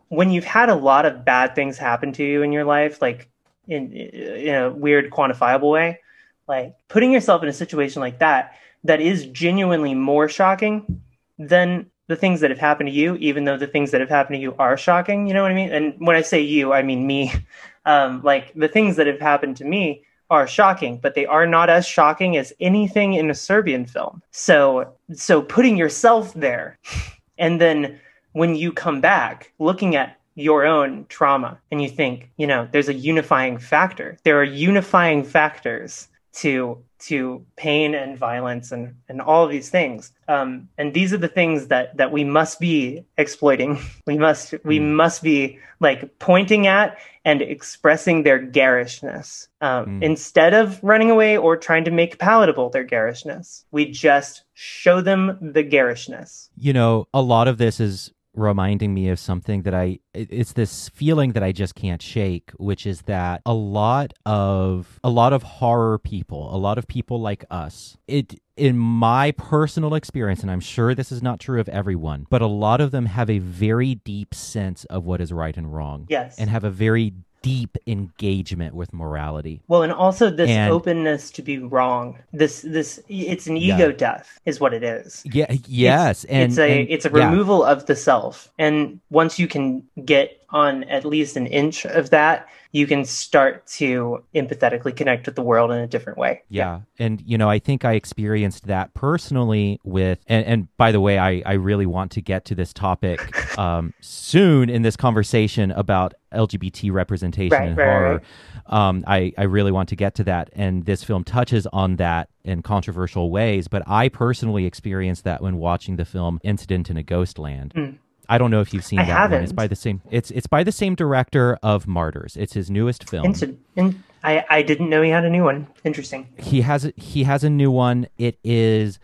when 0.08 0.30
you've 0.30 0.44
had 0.44 0.68
a 0.68 0.74
lot 0.74 1.04
of 1.04 1.24
bad 1.24 1.54
things 1.54 1.76
happen 1.76 2.12
to 2.12 2.24
you 2.24 2.42
in 2.42 2.52
your 2.52 2.64
life 2.64 3.02
like 3.02 3.28
in 3.68 3.92
in 3.92 4.54
a 4.54 4.70
weird 4.70 5.10
quantifiable 5.10 5.70
way. 5.70 6.00
Like 6.48 6.74
putting 6.88 7.12
yourself 7.12 7.42
in 7.42 7.48
a 7.48 7.52
situation 7.52 8.00
like 8.00 8.18
that 8.18 8.54
that 8.84 9.00
is 9.00 9.26
genuinely 9.26 9.94
more 9.94 10.28
shocking 10.28 11.02
than 11.38 11.90
the 12.08 12.16
things 12.16 12.40
that 12.40 12.50
have 12.50 12.58
happened 12.58 12.88
to 12.88 12.94
you 12.94 13.16
even 13.16 13.44
though 13.44 13.58
the 13.58 13.66
things 13.66 13.90
that 13.90 14.00
have 14.00 14.08
happened 14.08 14.36
to 14.36 14.40
you 14.40 14.54
are 14.58 14.76
shocking 14.76 15.26
you 15.26 15.34
know 15.34 15.42
what 15.42 15.52
i 15.52 15.54
mean? 15.54 15.70
And 15.70 15.94
when 15.98 16.16
i 16.16 16.22
say 16.22 16.40
you 16.40 16.72
i 16.72 16.82
mean 16.82 17.06
me. 17.06 17.32
Um, 17.86 18.20
like 18.22 18.52
the 18.52 18.68
things 18.68 18.96
that 18.96 19.06
have 19.06 19.18
happened 19.18 19.56
to 19.58 19.64
me 19.64 20.02
are 20.28 20.46
shocking 20.46 20.98
but 20.98 21.14
they 21.14 21.24
are 21.24 21.46
not 21.46 21.70
as 21.70 21.86
shocking 21.86 22.36
as 22.36 22.52
anything 22.60 23.14
in 23.14 23.30
a 23.30 23.34
serbian 23.34 23.86
film. 23.86 24.20
So 24.30 24.92
so 25.14 25.40
putting 25.40 25.78
yourself 25.78 26.34
there 26.34 26.78
and 27.38 27.58
then 27.58 27.98
when 28.32 28.56
you 28.56 28.72
come 28.72 29.00
back 29.00 29.52
looking 29.58 29.96
at 29.96 30.17
your 30.38 30.64
own 30.64 31.04
trauma 31.08 31.58
and 31.70 31.82
you 31.82 31.88
think, 31.88 32.30
you 32.36 32.46
know, 32.46 32.68
there's 32.70 32.88
a 32.88 32.94
unifying 32.94 33.58
factor. 33.58 34.16
There 34.24 34.38
are 34.40 34.44
unifying 34.44 35.24
factors 35.24 36.08
to 36.34 36.82
to 36.98 37.44
pain 37.56 37.94
and 37.94 38.18
violence 38.18 38.72
and 38.72 38.94
and 39.08 39.20
all 39.20 39.44
of 39.44 39.50
these 39.50 39.70
things. 39.70 40.12
Um, 40.26 40.68
and 40.78 40.94
these 40.94 41.12
are 41.12 41.18
the 41.18 41.28
things 41.28 41.68
that 41.68 41.96
that 41.96 42.12
we 42.12 42.24
must 42.24 42.60
be 42.60 43.04
exploiting. 43.16 43.78
We 44.06 44.16
must 44.16 44.54
we 44.64 44.78
mm. 44.78 44.94
must 44.94 45.22
be 45.22 45.58
like 45.80 46.18
pointing 46.18 46.66
at 46.66 46.98
and 47.24 47.42
expressing 47.42 48.22
their 48.22 48.38
garishness 48.38 49.48
um, 49.60 49.86
mm. 49.86 50.02
instead 50.02 50.54
of 50.54 50.82
running 50.82 51.10
away 51.10 51.36
or 51.36 51.56
trying 51.56 51.84
to 51.84 51.90
make 51.90 52.18
palatable 52.18 52.70
their 52.70 52.84
garishness. 52.84 53.64
We 53.70 53.90
just 53.90 54.44
show 54.54 55.00
them 55.00 55.36
the 55.40 55.62
garishness. 55.62 56.48
You 56.56 56.72
know, 56.72 57.06
a 57.12 57.20
lot 57.20 57.48
of 57.48 57.58
this 57.58 57.80
is 57.80 58.12
reminding 58.38 58.94
me 58.94 59.08
of 59.08 59.18
something 59.18 59.62
that 59.62 59.74
I 59.74 59.98
it's 60.14 60.52
this 60.52 60.88
feeling 60.90 61.32
that 61.32 61.42
I 61.42 61.52
just 61.52 61.74
can't 61.74 62.00
shake 62.00 62.50
which 62.56 62.86
is 62.86 63.02
that 63.02 63.42
a 63.44 63.52
lot 63.52 64.14
of 64.24 65.00
a 65.02 65.10
lot 65.10 65.32
of 65.32 65.42
horror 65.42 65.98
people 65.98 66.54
a 66.54 66.56
lot 66.56 66.78
of 66.78 66.86
people 66.86 67.20
like 67.20 67.44
us 67.50 67.96
it 68.06 68.40
in 68.56 68.78
my 68.78 69.32
personal 69.32 69.94
experience 69.94 70.42
and 70.42 70.50
I'm 70.50 70.60
sure 70.60 70.94
this 70.94 71.12
is 71.12 71.22
not 71.22 71.40
true 71.40 71.60
of 71.60 71.68
everyone 71.68 72.26
but 72.30 72.42
a 72.42 72.46
lot 72.46 72.80
of 72.80 72.90
them 72.90 73.06
have 73.06 73.28
a 73.28 73.38
very 73.38 73.96
deep 73.96 74.34
sense 74.34 74.84
of 74.86 75.04
what 75.04 75.20
is 75.20 75.32
right 75.32 75.56
and 75.56 75.72
wrong 75.72 76.06
yes. 76.08 76.38
and 76.38 76.48
have 76.50 76.64
a 76.64 76.70
very 76.70 77.12
deep 77.42 77.76
engagement 77.86 78.74
with 78.74 78.92
morality. 78.92 79.60
Well, 79.68 79.82
and 79.82 79.92
also 79.92 80.30
this 80.30 80.50
And- 80.50 80.72
openness 80.72 81.30
to 81.32 81.42
be 81.42 81.58
wrong. 81.58 82.18
This 82.32 82.62
this 82.62 83.00
it's 83.08 83.46
an 83.46 83.56
ego 83.56 83.88
Yeah. 83.88 83.92
death 83.96 84.40
is 84.44 84.60
what 84.60 84.74
it 84.74 84.82
is. 84.82 85.22
Yeah, 85.24 85.46
yes, 85.66 86.24
it's, 86.24 86.32
and 86.32 86.42
it's 86.52 86.58
a 86.58 86.80
and- 86.80 86.90
it's 86.90 87.04
a 87.06 87.10
yeah. 87.14 87.28
removal 87.30 87.62
of 87.64 87.86
the 87.86 87.96
self. 87.96 88.50
And 88.58 89.00
once 89.10 89.38
you 89.38 89.46
can 89.48 89.82
get 90.04 90.37
on 90.50 90.84
at 90.84 91.04
least 91.04 91.36
an 91.36 91.46
inch 91.46 91.84
of 91.84 92.10
that, 92.10 92.48
you 92.72 92.86
can 92.86 93.04
start 93.04 93.66
to 93.66 94.22
empathetically 94.34 94.94
connect 94.94 95.26
with 95.26 95.34
the 95.34 95.42
world 95.42 95.70
in 95.70 95.78
a 95.78 95.86
different 95.86 96.18
way. 96.18 96.42
Yeah. 96.48 96.80
And, 96.98 97.20
you 97.22 97.38
know, 97.38 97.48
I 97.48 97.58
think 97.58 97.84
I 97.84 97.94
experienced 97.94 98.66
that 98.66 98.92
personally 98.94 99.80
with, 99.84 100.20
and, 100.26 100.44
and 100.44 100.76
by 100.76 100.92
the 100.92 101.00
way, 101.00 101.18
I, 101.18 101.42
I 101.46 101.54
really 101.54 101.86
want 101.86 102.12
to 102.12 102.20
get 102.20 102.44
to 102.46 102.54
this 102.54 102.72
topic 102.72 103.20
um, 103.58 103.94
soon 104.00 104.68
in 104.68 104.82
this 104.82 104.96
conversation 104.96 105.70
about 105.70 106.14
LGBT 106.32 106.92
representation 106.92 107.58
Right, 107.58 107.68
in 107.68 107.76
right, 107.76 107.86
horror. 107.86 108.22
Um, 108.66 109.04
I, 109.06 109.32
I 109.38 109.44
really 109.44 109.72
want 109.72 109.88
to 109.90 109.96
get 109.96 110.14
to 110.16 110.24
that. 110.24 110.50
And 110.52 110.84
this 110.84 111.02
film 111.02 111.24
touches 111.24 111.66
on 111.68 111.96
that 111.96 112.28
in 112.44 112.62
controversial 112.62 113.30
ways. 113.30 113.68
But 113.68 113.82
I 113.86 114.10
personally 114.10 114.66
experienced 114.66 115.24
that 115.24 115.42
when 115.42 115.56
watching 115.56 115.96
the 115.96 116.04
film 116.04 116.38
Incident 116.42 116.90
in 116.90 116.98
a 116.98 117.02
Ghostland. 117.02 117.98
I 118.28 118.38
don't 118.38 118.50
know 118.50 118.60
if 118.60 118.74
you've 118.74 118.84
seen. 118.84 118.98
I 118.98 119.06
that 119.06 119.30
one. 119.30 119.42
It's 119.42 119.52
by 119.52 119.66
the 119.66 119.76
same. 119.76 120.02
It's 120.10 120.30
it's 120.30 120.46
by 120.46 120.62
the 120.62 120.72
same 120.72 120.94
director 120.94 121.58
of 121.62 121.86
Martyrs. 121.86 122.36
It's 122.36 122.52
his 122.52 122.70
newest 122.70 123.08
film. 123.08 123.34
In, 123.76 124.04
I, 124.22 124.44
I 124.50 124.62
didn't 124.62 124.90
know 124.90 125.00
he 125.02 125.10
had 125.10 125.24
a 125.24 125.30
new 125.30 125.44
one. 125.44 125.68
Interesting. 125.84 126.28
he 126.36 126.60
has 126.62 126.92
he 126.96 127.24
has 127.24 127.44
a 127.44 127.50
new 127.50 127.70
one 127.70 128.06
it 128.18 128.38
is 128.44 128.98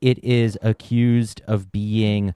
it 0.00 0.22
is 0.24 0.56
accused 0.62 1.42
of 1.46 1.70
being 1.70 2.34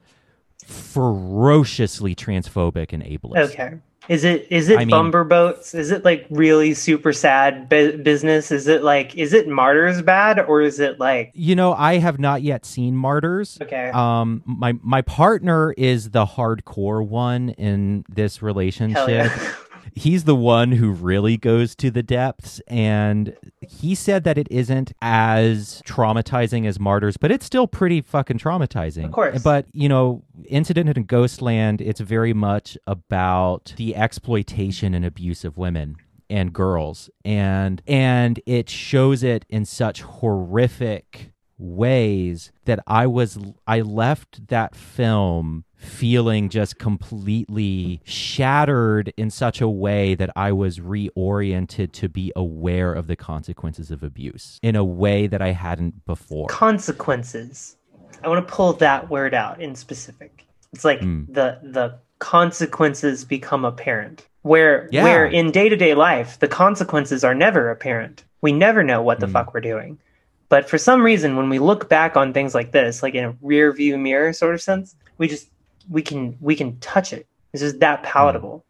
ferociously 0.67 2.15
transphobic 2.15 2.93
and 2.93 3.03
ableist 3.03 3.51
Okay. 3.53 3.75
Is 4.09 4.25
it 4.25 4.47
is 4.51 4.69
it 4.69 4.77
I 4.77 4.81
mean- 4.81 4.91
bumper 4.91 5.25
boats? 5.25 5.75
Is 5.75 5.91
it 5.91 6.05
like 6.05 6.27
really 6.31 6.75
super 6.75 7.13
sad 7.13 7.69
bu- 7.69 7.99
business? 8.03 8.51
Is 8.51 8.69
it 8.69 8.83
like 8.83 9.15
is 9.17 9.33
it 9.33 9.49
martyrs 9.49 10.03
bad 10.03 10.41
or 10.41 10.61
is 10.61 10.81
it 10.81 10.99
like 11.01 11.31
you 11.35 11.55
know 11.55 11.73
i 11.75 11.99
have 11.99 12.19
not 12.19 12.43
yet 12.43 12.65
seen 12.65 12.97
martyrs 12.97 13.59
okay? 13.63 13.91
um 13.95 14.43
my 14.45 14.75
my 14.83 15.03
partner 15.03 15.73
is 15.73 16.11
the 16.11 16.27
hardcore 16.27 17.07
one 17.07 17.51
in 17.51 18.05
this 18.09 18.43
relationship 18.43 19.09
yeah. 19.09 19.55
he's 19.95 20.25
the 20.25 20.35
one 20.35 20.73
who 20.73 20.91
really 20.91 21.37
goes 21.37 21.75
to 21.77 21.91
the 21.91 22.03
depths 22.03 22.61
and 22.69 23.37
he 23.61 23.95
said 23.95 24.25
that 24.25 24.39
it 24.39 24.49
isn't 24.51 24.93
as 25.03 25.83
traumatizing 25.87 26.67
as 26.67 26.81
martyrs 26.81 27.17
but 27.17 27.31
it's 27.31 27.45
still 27.47 27.67
pretty 27.67 28.01
fucking 28.01 28.39
traumatizing 28.39 29.05
Of 29.05 29.13
course. 29.13 29.43
but 29.43 29.67
you 29.73 29.89
know 29.89 30.23
incident 30.47 30.97
in 30.97 31.05
ghostland 31.05 31.81
it's 31.81 32.01
very 32.01 32.33
much 32.33 32.77
about 32.87 33.75
the 33.77 33.95
exploitation 33.97 34.95
and 34.95 35.05
abuse 35.05 35.45
of 35.45 35.57
women 35.59 35.97
and 36.31 36.53
girls 36.53 37.11
and 37.25 37.83
and 37.87 38.41
it 38.47 38.69
shows 38.71 39.23
it 39.23 39.45
in 39.49 39.65
such 39.65 40.03
horrific 40.03 41.31
ways 41.59 42.51
that 42.65 42.81
I 42.87 43.07
was 43.07 43.39
I 43.67 43.81
left 43.81 44.49
that 44.49 44.75
film 44.75 45.65
feeling 45.85 46.49
just 46.49 46.79
completely 46.79 48.01
shattered 48.05 49.13
in 49.17 49.31
such 49.31 49.61
a 49.61 49.69
way 49.69 50.15
that 50.15 50.31
I 50.37 50.53
was 50.53 50.79
reoriented 50.81 51.93
to 51.93 52.09
be 52.09 52.33
aware 52.35 52.93
of 52.93 53.07
the 53.07 53.17
consequences 53.17 53.91
of 53.91 54.03
abuse 54.03 54.59
in 54.63 54.77
a 54.77 54.85
way 54.85 55.27
that 55.27 55.41
I 55.43 55.53
hadn't 55.53 56.05
before. 56.07 56.49
consequences. 56.49 57.77
I 58.23 58.29
want 58.29 58.47
to 58.47 58.53
pull 58.55 58.73
that 58.75 59.11
word 59.11 59.35
out 59.35 59.61
in 59.61 59.75
specific. 59.75 60.47
It's 60.73 60.85
like 60.85 61.01
Mm. 61.01 61.27
the 61.33 61.59
the 61.63 61.99
consequences 62.19 63.25
become 63.25 63.65
apparent. 63.65 64.27
Where 64.43 64.89
Yeah. 64.91 65.05
where 65.05 65.27
in 65.27 65.51
day 65.51 65.69
to 65.69 65.77
day 65.77 65.95
life 65.95 66.39
the 66.39 66.49
consequences 66.49 67.23
are 67.25 67.35
never 67.35 67.71
apparent. 67.71 68.25
We 68.41 68.53
never 68.53 68.83
know 68.83 69.03
what 69.03 69.21
the 69.21 69.27
Mm. 69.27 69.33
fuck 69.33 69.55
we're 69.55 69.61
doing. 69.61 69.99
But 70.49 70.69
for 70.69 70.79
some 70.79 71.03
reason, 71.03 71.37
when 71.37 71.49
we 71.49 71.59
look 71.59 71.89
back 71.89 72.17
on 72.17 72.33
things 72.33 72.55
like 72.55 72.73
this, 72.73 73.03
like 73.03 73.15
in 73.15 73.25
a 73.25 73.35
rear 73.43 73.73
view 73.73 73.97
mirror 73.99 74.33
sort 74.33 74.55
of 74.55 74.61
sense, 74.63 74.95
we 75.19 75.27
just 75.29 75.49
we 75.89 76.03
can 76.03 76.37
we 76.41 76.57
can 76.57 76.79
touch 76.81 77.13
it. 77.13 77.27
It's 77.53 77.63
just 77.63 77.81
that 77.81 78.03
palatable. 78.03 78.65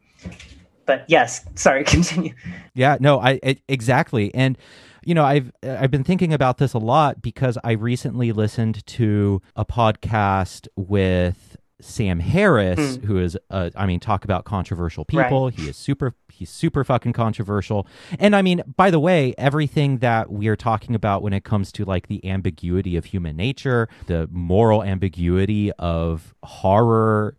But 0.86 1.04
yes, 1.08 1.44
sorry, 1.54 1.84
continue. 1.84 2.34
Yeah, 2.74 2.96
no, 3.00 3.20
I 3.20 3.40
it, 3.42 3.60
exactly. 3.68 4.34
And 4.34 4.58
you 5.04 5.14
know, 5.14 5.24
I've 5.24 5.52
I've 5.62 5.90
been 5.90 6.04
thinking 6.04 6.32
about 6.32 6.58
this 6.58 6.72
a 6.72 6.78
lot 6.78 7.22
because 7.22 7.58
I 7.64 7.72
recently 7.72 8.32
listened 8.32 8.84
to 8.86 9.42
a 9.56 9.64
podcast 9.64 10.68
with 10.76 11.53
Sam 11.80 12.20
Harris, 12.20 12.96
who 13.04 13.18
is 13.18 13.36
uh, 13.50 13.70
I 13.76 13.86
mean, 13.86 14.00
talk 14.00 14.24
about 14.24 14.44
controversial 14.44 15.04
people. 15.04 15.48
He 15.48 15.68
is 15.68 15.76
super 15.76 16.14
he's 16.32 16.50
super 16.50 16.84
fucking 16.84 17.12
controversial. 17.12 17.86
And 18.18 18.34
I 18.36 18.42
mean, 18.42 18.62
by 18.76 18.90
the 18.90 19.00
way, 19.00 19.34
everything 19.36 19.98
that 19.98 20.30
we 20.30 20.48
are 20.48 20.56
talking 20.56 20.94
about 20.94 21.22
when 21.22 21.32
it 21.32 21.44
comes 21.44 21.72
to 21.72 21.84
like 21.84 22.06
the 22.06 22.24
ambiguity 22.28 22.96
of 22.96 23.06
human 23.06 23.36
nature, 23.36 23.88
the 24.06 24.28
moral 24.30 24.82
ambiguity 24.82 25.72
of 25.72 26.34
horror, 26.42 27.36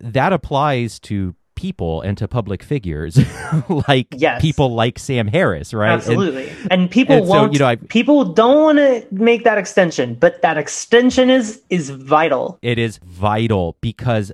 that 0.00 0.32
applies 0.32 0.98
to 1.00 1.34
people 1.62 2.00
and 2.02 2.18
to 2.18 2.26
public 2.26 2.62
figures 2.62 3.18
like 3.88 4.08
Yes. 4.16 4.42
people 4.42 4.74
like 4.74 4.98
Sam 4.98 5.28
Harris, 5.28 5.72
right? 5.72 5.92
Absolutely. 5.92 6.50
And, 6.70 6.90
people 6.90 7.16
and 7.16 7.28
won't 7.28 7.52
you 7.52 7.60
know, 7.60 7.66
I- 7.66 7.76
people 7.76 8.24
don't 8.24 8.60
want 8.62 8.78
to 8.78 9.06
make 9.12 9.44
that 9.44 9.58
extension, 9.58 10.14
but 10.14 10.42
that 10.42 10.58
extension 10.58 11.30
is 11.30 11.62
is 11.70 11.90
vital. 11.90 12.58
it 12.62 12.78
is 12.78 12.98
vital 12.98 13.76
because 13.80 14.32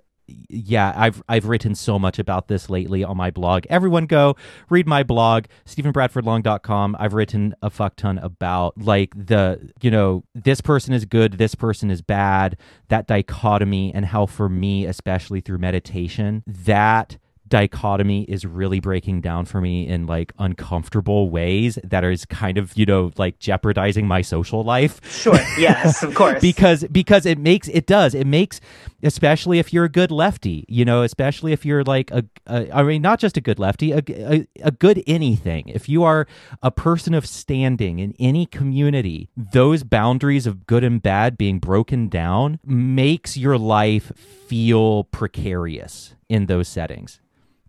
yeah 0.48 0.92
i've 0.96 1.22
i've 1.28 1.46
written 1.46 1.74
so 1.74 1.98
much 1.98 2.18
about 2.18 2.48
this 2.48 2.68
lately 2.68 3.02
on 3.02 3.16
my 3.16 3.30
blog. 3.30 3.64
Everyone 3.70 4.06
go 4.06 4.36
read 4.68 4.86
my 4.86 5.02
blog 5.02 5.44
stephenbradfordlong.com 5.66 6.96
i've 6.98 7.14
written 7.14 7.54
a 7.62 7.70
fuck 7.70 7.96
ton 7.96 8.18
about 8.18 8.76
like 8.78 9.12
the 9.14 9.72
you 9.80 9.90
know 9.90 10.24
this 10.34 10.60
person 10.60 10.92
is 10.92 11.04
good 11.04 11.34
this 11.34 11.54
person 11.54 11.90
is 11.90 12.02
bad 12.02 12.56
that 12.88 13.06
dichotomy 13.06 13.92
and 13.94 14.06
how 14.06 14.26
for 14.26 14.48
me 14.48 14.86
especially 14.86 15.40
through 15.40 15.58
meditation 15.58 16.42
that 16.46 17.16
dichotomy 17.48 18.22
is 18.24 18.44
really 18.44 18.80
breaking 18.80 19.20
down 19.20 19.44
for 19.44 19.60
me 19.60 19.86
in 19.86 20.06
like 20.06 20.32
uncomfortable 20.38 21.30
ways 21.30 21.78
that 21.84 22.04
is 22.04 22.24
kind 22.26 22.58
of 22.58 22.76
you 22.76 22.84
know 22.86 23.10
like 23.16 23.38
jeopardizing 23.38 24.06
my 24.06 24.20
social 24.22 24.62
life 24.64 25.00
Sure. 25.10 25.34
Yes, 25.58 26.02
of 26.02 26.14
course. 26.20 26.40
because 26.40 26.84
because 26.84 27.26
it 27.26 27.38
makes 27.38 27.68
it 27.68 27.86
does 27.86 28.14
it 28.14 28.26
makes 28.26 28.60
especially 29.02 29.58
if 29.58 29.72
you're 29.72 29.84
a 29.84 29.88
good 29.88 30.10
lefty 30.10 30.64
you 30.68 30.84
know 30.84 31.02
especially 31.02 31.52
if 31.52 31.64
you're 31.64 31.84
like 31.84 32.10
a, 32.10 32.24
a 32.46 32.68
i 32.76 32.82
mean 32.82 33.00
not 33.00 33.18
just 33.20 33.36
a 33.36 33.40
good 33.40 33.58
lefty 33.58 33.92
a, 33.92 34.02
a, 34.08 34.46
a 34.62 34.70
good 34.70 35.02
anything 35.06 35.68
if 35.68 35.88
you 35.88 36.02
are 36.04 36.26
a 36.62 36.70
person 36.70 37.14
of 37.14 37.24
standing 37.26 37.98
in 38.00 38.14
any 38.18 38.44
community 38.46 39.28
those 39.36 39.82
boundaries 39.84 40.46
of 40.46 40.66
good 40.66 40.82
and 40.84 41.00
bad 41.02 41.38
being 41.38 41.58
broken 41.58 42.08
down 42.08 42.58
makes 42.64 43.36
your 43.36 43.56
life 43.56 44.12
feel 44.46 45.04
precarious 45.04 46.14
in 46.28 46.46
those 46.46 46.66
settings 46.68 47.20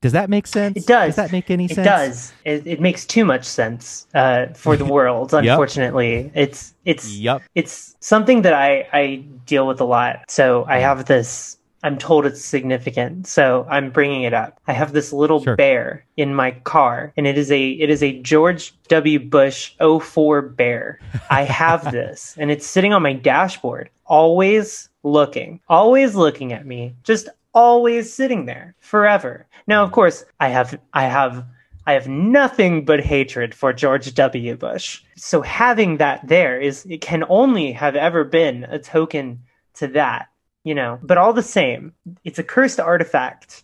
does 0.01 0.11
that 0.13 0.29
make 0.29 0.47
sense 0.47 0.77
It 0.77 0.85
does. 0.87 1.09
does 1.09 1.15
that 1.17 1.31
make 1.31 1.49
any 1.51 1.67
sense? 1.67 1.79
it 1.79 1.83
does. 1.83 2.33
It, 2.45 2.67
it 2.67 2.81
makes 2.81 3.05
too 3.05 3.25
much 3.25 3.45
sense 3.45 4.07
uh, 4.13 4.47
for 4.55 4.75
the 4.77 4.85
world. 4.95 5.33
Unfortunately, 5.33 6.31
it's 6.33 6.73
it's 6.85 7.11
Yep. 7.17 7.41
it's 7.55 7.95
something 7.99 8.41
that 8.43 8.53
I 8.53 8.87
I 8.93 9.23
deal 9.45 9.67
with 9.67 9.81
a 9.81 9.85
lot. 9.85 10.23
So 10.29 10.65
I 10.67 10.77
have 10.79 11.05
this. 11.05 11.57
I'm 11.81 11.97
told 11.97 12.25
it's 12.25 12.43
significant, 12.43 13.25
so 13.25 13.65
I'm 13.69 13.89
bringing 13.89 14.23
it 14.23 14.33
up. 14.33 14.59
I 14.67 14.73
have 14.73 14.91
this 14.91 15.13
little 15.13 15.41
Sure. 15.41 15.55
bear 15.55 16.05
in 16.17 16.35
my 16.35 16.51
car, 16.65 17.13
and 17.15 17.25
it 17.25 17.37
is 17.37 17.49
a 17.53 17.69
it 17.69 17.89
is 17.89 18.03
a 18.03 18.19
George 18.21 18.73
W. 18.89 19.17
Bush 19.17 19.71
04 19.79 20.41
bear. 20.41 20.99
I 21.29 21.43
have 21.43 21.89
this, 21.91 22.35
and 22.37 22.51
it's 22.51 22.67
sitting 22.67 22.91
on 22.93 23.01
my 23.01 23.13
dashboard, 23.13 23.89
always 24.05 24.89
looking, 25.03 25.61
always 25.69 26.15
looking 26.15 26.51
at 26.51 26.65
me, 26.65 26.93
just 27.05 27.29
always 27.53 28.13
sitting 28.13 28.45
there 28.45 28.75
forever. 28.79 29.47
Now, 29.67 29.83
of 29.83 29.91
course, 29.91 30.25
I 30.39 30.49
have 30.49 30.79
I 30.93 31.03
have 31.03 31.45
I 31.85 31.93
have 31.93 32.07
nothing 32.07 32.85
but 32.85 32.99
hatred 32.99 33.55
for 33.55 33.73
George 33.73 34.13
W. 34.13 34.55
Bush. 34.55 35.01
So 35.15 35.41
having 35.41 35.97
that 35.97 36.27
there 36.27 36.59
is 36.59 36.85
it 36.85 37.01
can 37.01 37.23
only 37.29 37.71
have 37.71 37.95
ever 37.95 38.23
been 38.23 38.63
a 38.65 38.79
token 38.79 39.41
to 39.75 39.87
that, 39.87 40.29
you 40.63 40.75
know. 40.75 40.99
But 41.01 41.17
all 41.17 41.33
the 41.33 41.43
same, 41.43 41.93
it's 42.23 42.39
a 42.39 42.43
cursed 42.43 42.79
artifact 42.79 43.63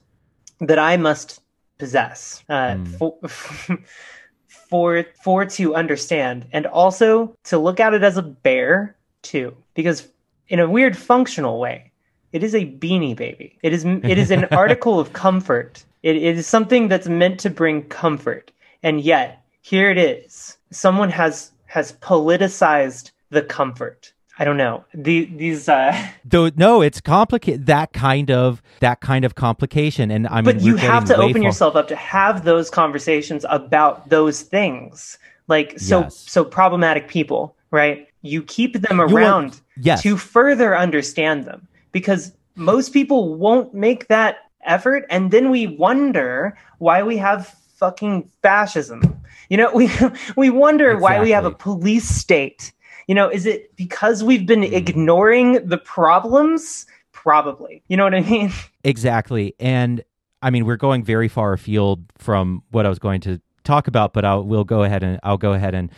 that 0.59 0.79
I 0.79 0.97
must 0.97 1.41
possess 1.77 2.43
uh, 2.49 2.77
for, 2.97 3.17
for 4.47 5.05
for 5.23 5.45
to 5.45 5.75
understand, 5.75 6.47
and 6.51 6.65
also 6.65 7.35
to 7.45 7.57
look 7.57 7.79
at 7.79 7.93
it 7.93 8.03
as 8.03 8.17
a 8.17 8.23
bear 8.23 8.95
too, 9.21 9.55
because 9.73 10.07
in 10.47 10.59
a 10.59 10.69
weird 10.69 10.97
functional 10.97 11.59
way, 11.59 11.91
it 12.35 12.43
is 12.43 12.53
a 12.53 12.65
beanie 12.65 13.15
baby. 13.15 13.57
It 13.63 13.71
is 13.71 13.85
it 14.03 14.17
is 14.17 14.29
an 14.29 14.43
article 14.51 14.99
of 14.99 15.13
comfort. 15.13 15.85
It, 16.03 16.17
it 16.17 16.37
is 16.37 16.45
something 16.45 16.89
that's 16.89 17.07
meant 17.07 17.39
to 17.39 17.49
bring 17.49 17.83
comfort, 17.83 18.51
and 18.83 18.99
yet 18.99 19.41
here 19.61 19.89
it 19.89 19.97
is. 19.97 20.57
Someone 20.69 21.09
has 21.09 21.51
has 21.67 21.93
politicized 21.93 23.11
the 23.29 23.41
comfort. 23.41 24.11
I 24.37 24.43
don't 24.43 24.57
know. 24.57 24.83
The, 24.93 25.29
these 25.33 25.69
uh 25.69 25.97
though 26.25 26.51
no, 26.57 26.81
it's 26.81 26.99
complicated 26.99 27.67
that 27.67 27.93
kind 27.93 28.29
of 28.29 28.61
that 28.81 28.99
kind 28.99 29.23
of 29.23 29.35
complication 29.35 30.11
and 30.11 30.27
I 30.27 30.41
mean 30.41 30.43
But 30.43 30.61
you 30.61 30.75
have 30.75 31.05
to 31.05 31.15
open 31.15 31.35
far- 31.35 31.43
yourself 31.43 31.77
up 31.77 31.87
to 31.87 31.95
have 31.95 32.43
those 32.43 32.69
conversations 32.69 33.45
about 33.49 34.09
those 34.09 34.41
things. 34.41 35.17
Like 35.47 35.79
so 35.79 36.01
Yes. 36.01 36.17
so 36.17 36.43
problematic 36.43 37.07
people, 37.07 37.55
right? 37.71 38.09
You 38.23 38.43
keep 38.43 38.81
them 38.81 38.99
around 38.99 39.61
yes. 39.79 40.01
to 40.01 40.17
further 40.17 40.75
understand 40.75 41.45
them 41.45 41.65
because 41.95 42.33
most 42.55 42.89
people 42.91 43.35
won't 43.35 43.73
make 43.73 44.07
that 44.09 44.39
effort 44.65 45.05
and 45.09 45.31
then 45.31 45.49
we 45.49 45.65
wonder 45.67 46.57
why 46.79 47.01
we 47.01 47.15
have 47.15 47.47
fucking 47.77 48.29
fascism. 48.41 49.01
You 49.49 49.55
know, 49.57 49.71
we 49.79 49.89
we 50.35 50.49
wonder 50.49 50.97
why 50.97 51.21
we 51.21 51.31
have 51.31 51.45
a 51.45 51.51
police 51.51 52.07
state. 52.09 52.73
You 53.07 53.15
know, 53.15 53.29
is 53.29 53.45
it 53.45 53.73
because 53.77 54.23
we've 54.23 54.45
been 54.45 54.61
Mm. 54.61 54.73
ignoring 54.73 55.67
the 55.67 55.77
problems? 55.77 56.85
Probably. 57.13 57.81
You 57.87 57.95
know 57.97 58.03
what 58.03 58.13
I 58.15 58.21
mean? 58.21 58.51
Exactly. 58.83 59.55
And 59.59 60.03
I 60.41 60.49
mean, 60.51 60.65
we're 60.65 60.75
going 60.87 61.03
very 61.03 61.27
far 61.27 61.53
afield 61.53 62.03
from 62.17 62.61
what 62.71 62.85
I 62.85 62.89
was 62.89 62.99
going 62.99 63.21
to 63.21 63.39
talk 63.63 63.87
about, 63.87 64.13
but 64.13 64.25
I'll 64.25 64.43
we'll 64.43 64.63
go 64.65 64.83
ahead 64.83 65.01
and 65.01 65.19
I'll 65.23 65.37
go 65.47 65.53
ahead 65.53 65.73
and 65.73 65.89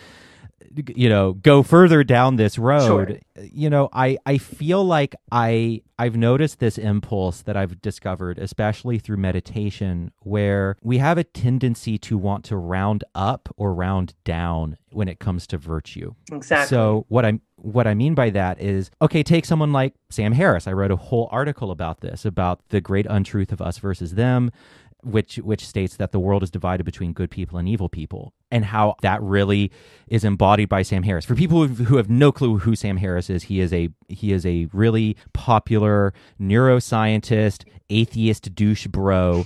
you 0.95 1.07
know 1.07 1.33
go 1.33 1.63
further 1.63 2.03
down 2.03 2.35
this 2.35 2.57
road 2.57 3.21
you 3.35 3.69
know 3.69 3.89
i 3.93 4.17
i 4.25 4.37
feel 4.37 4.83
like 4.83 5.15
i 5.31 5.81
i've 5.99 6.15
noticed 6.15 6.59
this 6.59 6.77
impulse 6.77 7.41
that 7.41 7.55
i've 7.55 7.79
discovered 7.81 8.37
especially 8.39 8.97
through 8.97 9.17
meditation 9.17 10.11
where 10.21 10.75
we 10.81 10.97
have 10.97 11.17
a 11.17 11.23
tendency 11.23 11.97
to 11.97 12.17
want 12.17 12.43
to 12.43 12.57
round 12.57 13.03
up 13.13 13.49
or 13.55 13.73
round 13.73 14.13
down 14.23 14.77
when 14.91 15.07
it 15.07 15.19
comes 15.19 15.45
to 15.45 15.57
virtue 15.57 16.13
Exactly. 16.31 16.67
so 16.67 17.05
what 17.07 17.25
i'm 17.25 17.41
what 17.59 17.87
I 17.87 17.95
mean 17.95 18.13
by 18.13 18.29
that 18.29 18.61
is 18.61 18.91
okay, 19.01 19.23
take 19.23 19.43
someone 19.43 19.73
like 19.73 19.95
Sam 20.09 20.31
Harris. 20.31 20.67
I 20.67 20.73
wrote 20.73 20.91
a 20.91 20.95
whole 20.95 21.27
article 21.31 21.71
about 21.71 22.01
this, 22.01 22.23
about 22.23 22.61
the 22.69 22.79
great 22.79 23.07
untruth 23.09 23.51
of 23.51 23.61
us 23.61 23.79
versus 23.79 24.13
them, 24.13 24.51
which 25.07 25.37
which 25.37 25.67
states 25.67 25.97
that 25.97 26.11
the 26.11 26.19
world 26.19 26.43
is 26.43 26.51
divided 26.51 26.83
between 26.83 27.13
good 27.13 27.31
people 27.31 27.57
and 27.57 27.67
evil 27.67 27.89
people, 27.89 28.33
and 28.51 28.65
how 28.65 28.95
that 29.01 29.21
really 29.21 29.71
is 30.07 30.23
embodied 30.23 30.69
by 30.69 30.81
Sam 30.81 31.03
Harris. 31.03 31.25
For 31.25 31.35
people 31.35 31.67
who 31.67 31.85
who 31.85 31.97
have 31.97 32.09
no 32.09 32.31
clue 32.31 32.59
who 32.59 32.75
Sam 32.75 32.97
Harris 32.97 33.29
is, 33.29 33.43
he 33.43 33.59
is 33.59 33.73
a 33.73 33.89
he 34.07 34.31
is 34.31 34.45
a 34.45 34.67
really 34.73 35.17
popular 35.33 36.13
neuroscientist, 36.39 37.65
atheist 37.89 38.53
douche 38.55 38.87
bro 38.87 39.45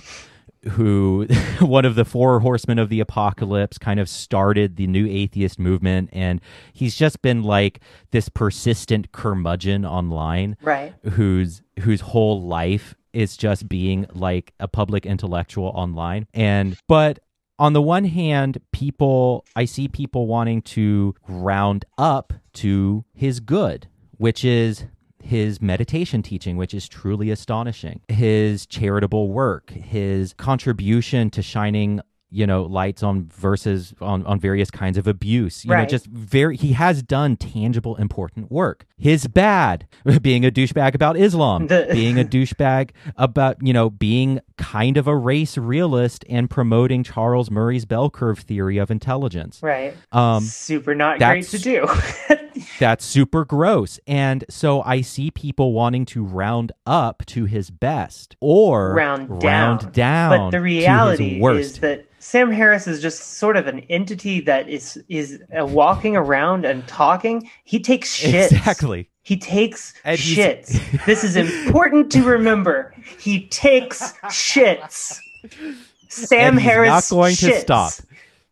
who 0.70 1.26
one 1.60 1.84
of 1.84 1.94
the 1.94 2.04
four 2.04 2.40
horsemen 2.40 2.78
of 2.78 2.88
the 2.88 3.00
apocalypse 3.00 3.78
kind 3.78 3.98
of 3.98 4.08
started 4.08 4.76
the 4.76 4.86
new 4.86 5.06
atheist 5.08 5.58
movement 5.58 6.08
and 6.12 6.40
he's 6.72 6.94
just 6.94 7.20
been 7.22 7.42
like 7.42 7.80
this 8.12 8.28
persistent 8.28 9.10
curmudgeon 9.12 9.84
online 9.84 10.56
right. 10.62 10.94
whose 11.12 11.62
whose 11.80 12.00
whole 12.00 12.40
life 12.40 12.94
is 13.12 13.36
just 13.36 13.68
being 13.68 14.06
like 14.12 14.52
a 14.60 14.68
public 14.68 15.06
intellectual 15.06 15.68
online. 15.68 16.26
And 16.34 16.76
but 16.88 17.20
on 17.58 17.74
the 17.74 17.82
one 17.82 18.04
hand 18.04 18.58
people 18.72 19.44
i 19.54 19.66
see 19.66 19.86
people 19.86 20.26
wanting 20.26 20.62
to 20.62 21.14
round 21.28 21.84
up 21.98 22.32
to 22.54 23.04
his 23.12 23.40
good 23.40 23.86
which 24.16 24.42
is 24.42 24.86
his 25.22 25.62
meditation 25.62 26.22
teaching, 26.22 26.56
which 26.56 26.74
is 26.74 26.88
truly 26.88 27.30
astonishing, 27.30 28.00
his 28.08 28.66
charitable 28.66 29.30
work, 29.30 29.70
his 29.70 30.32
contribution 30.34 31.30
to 31.30 31.42
shining 31.42 32.00
you 32.32 32.46
know 32.46 32.62
lights 32.64 33.02
on 33.02 33.28
versus 33.28 33.94
on 34.00 34.24
on 34.26 34.40
various 34.40 34.70
kinds 34.70 34.96
of 34.96 35.06
abuse 35.06 35.64
you 35.64 35.70
know 35.70 35.84
just 35.84 36.06
very 36.06 36.56
he 36.56 36.72
has 36.72 37.02
done 37.02 37.36
tangible 37.36 37.94
important 37.96 38.50
work 38.50 38.86
his 38.96 39.26
bad 39.26 39.86
being 40.22 40.44
a 40.44 40.50
douchebag 40.50 40.94
about 40.94 41.16
islam 41.16 41.66
The- 41.66 41.88
being 41.92 42.18
a 42.18 42.24
douchebag 42.24 42.90
about 43.16 43.58
you 43.60 43.72
know 43.72 43.90
being 43.90 44.40
kind 44.56 44.96
of 44.96 45.06
a 45.06 45.16
race 45.16 45.58
realist 45.58 46.24
and 46.28 46.48
promoting 46.48 47.02
charles 47.04 47.50
murray's 47.50 47.84
bell 47.84 48.08
curve 48.10 48.38
theory 48.38 48.78
of 48.78 48.90
intelligence 48.90 49.60
Right. 49.62 49.94
um 50.12 50.42
Super 50.44 50.94
not 50.94 51.18
great 51.18 51.44
to 51.48 51.58
do. 51.58 51.86
that's 52.78 53.04
super 53.04 53.44
gross. 53.44 53.98
And 54.06 54.44
so 54.48 54.82
I 54.82 55.00
see 55.00 55.30
people 55.30 55.72
wanting 55.72 56.04
to 56.06 56.24
round 56.24 56.72
up 56.86 57.24
to 57.26 57.44
his 57.44 57.70
best 57.70 58.36
or 58.40 58.94
round 58.94 59.28
down. 59.28 59.38
round 59.40 59.92
down 59.92 60.30
But 60.38 60.50
the 60.50 60.60
reality 60.60 61.42
is 61.44 61.78
that 61.80 62.06
Sam 62.22 62.52
Harris 62.52 62.86
is 62.86 63.02
just 63.02 63.38
sort 63.38 63.56
of 63.56 63.66
an 63.66 63.80
entity 63.90 64.40
that 64.42 64.68
is 64.68 65.02
is 65.08 65.42
uh, 65.58 65.66
walking 65.66 66.16
around 66.16 66.64
and 66.64 66.86
talking. 66.86 67.50
He 67.64 67.80
takes 67.80 68.16
shits. 68.16 68.52
Exactly. 68.52 69.10
He 69.22 69.36
takes 69.36 69.92
And 70.04 70.16
shits. 70.16 71.04
this 71.06 71.24
is 71.24 71.34
important 71.34 72.12
to 72.12 72.22
remember. 72.22 72.94
He 73.18 73.48
takes 73.48 74.12
shits. 74.26 75.18
Sam 76.08 76.38
And 76.40 76.60
he's 76.60 76.70
Harris 76.70 77.10
not 77.10 77.16
going 77.16 77.34
to 77.34 77.58
stop. 77.58 77.92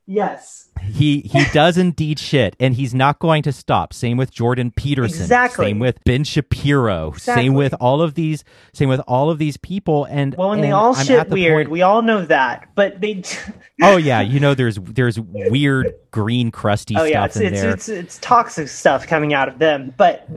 Yes. 0.07 0.70
He 0.83 1.21
he 1.21 1.45
does 1.53 1.79
indeed 1.79 2.19
shit, 2.19 2.57
and 2.59 2.75
he's 2.75 2.95
not 2.95 3.19
going 3.19 3.43
to 3.45 3.53
stop. 3.53 3.93
Same 3.93 4.17
with 4.17 4.31
Jordan 4.31 4.71
Peterson. 4.71 5.23
Exactly. 5.23 5.67
Same 5.67 5.79
with 5.79 6.03
Ben 6.05 6.25
Shapiro. 6.25 7.09
Exactly. 7.13 7.43
Same 7.45 7.55
with 7.55 7.75
all 7.81 8.03
of 8.03 8.15
these. 8.15 8.45
Same 8.73 8.89
with 8.89 9.01
all 9.07 9.31
of 9.31 9.39
these 9.39 9.57
people. 9.57 10.05
And 10.07 10.35
Well, 10.37 10.51
when 10.51 10.61
they 10.61 10.71
all 10.73 10.95
I'm 10.97 11.05
shit 11.07 11.29
the 11.29 11.35
weird, 11.35 11.67
point- 11.67 11.71
we 11.71 11.83
all 11.83 12.03
know 12.03 12.25
that. 12.27 12.69
But 12.75 13.01
they 13.01 13.23
oh 13.83 13.97
yeah, 13.97 14.21
you 14.21 14.41
know 14.41 14.55
there's 14.55 14.77
there's 14.77 15.19
weird 15.21 15.93
green 16.11 16.51
crusty 16.51 16.97
Oh 16.97 17.01
stuff 17.01 17.11
yeah, 17.11 17.25
it's 17.25 17.37
in 17.37 17.53
it's, 17.55 17.61
there. 17.63 17.71
it's 17.73 17.89
it's 17.89 18.19
toxic 18.19 18.69
stuff 18.69 19.07
coming 19.07 19.33
out 19.35 19.49
of 19.49 19.59
them, 19.59 19.95
but 19.97 20.29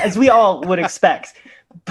as 0.00 0.16
we 0.18 0.28
all 0.30 0.62
would 0.62 0.78
expect, 0.78 1.34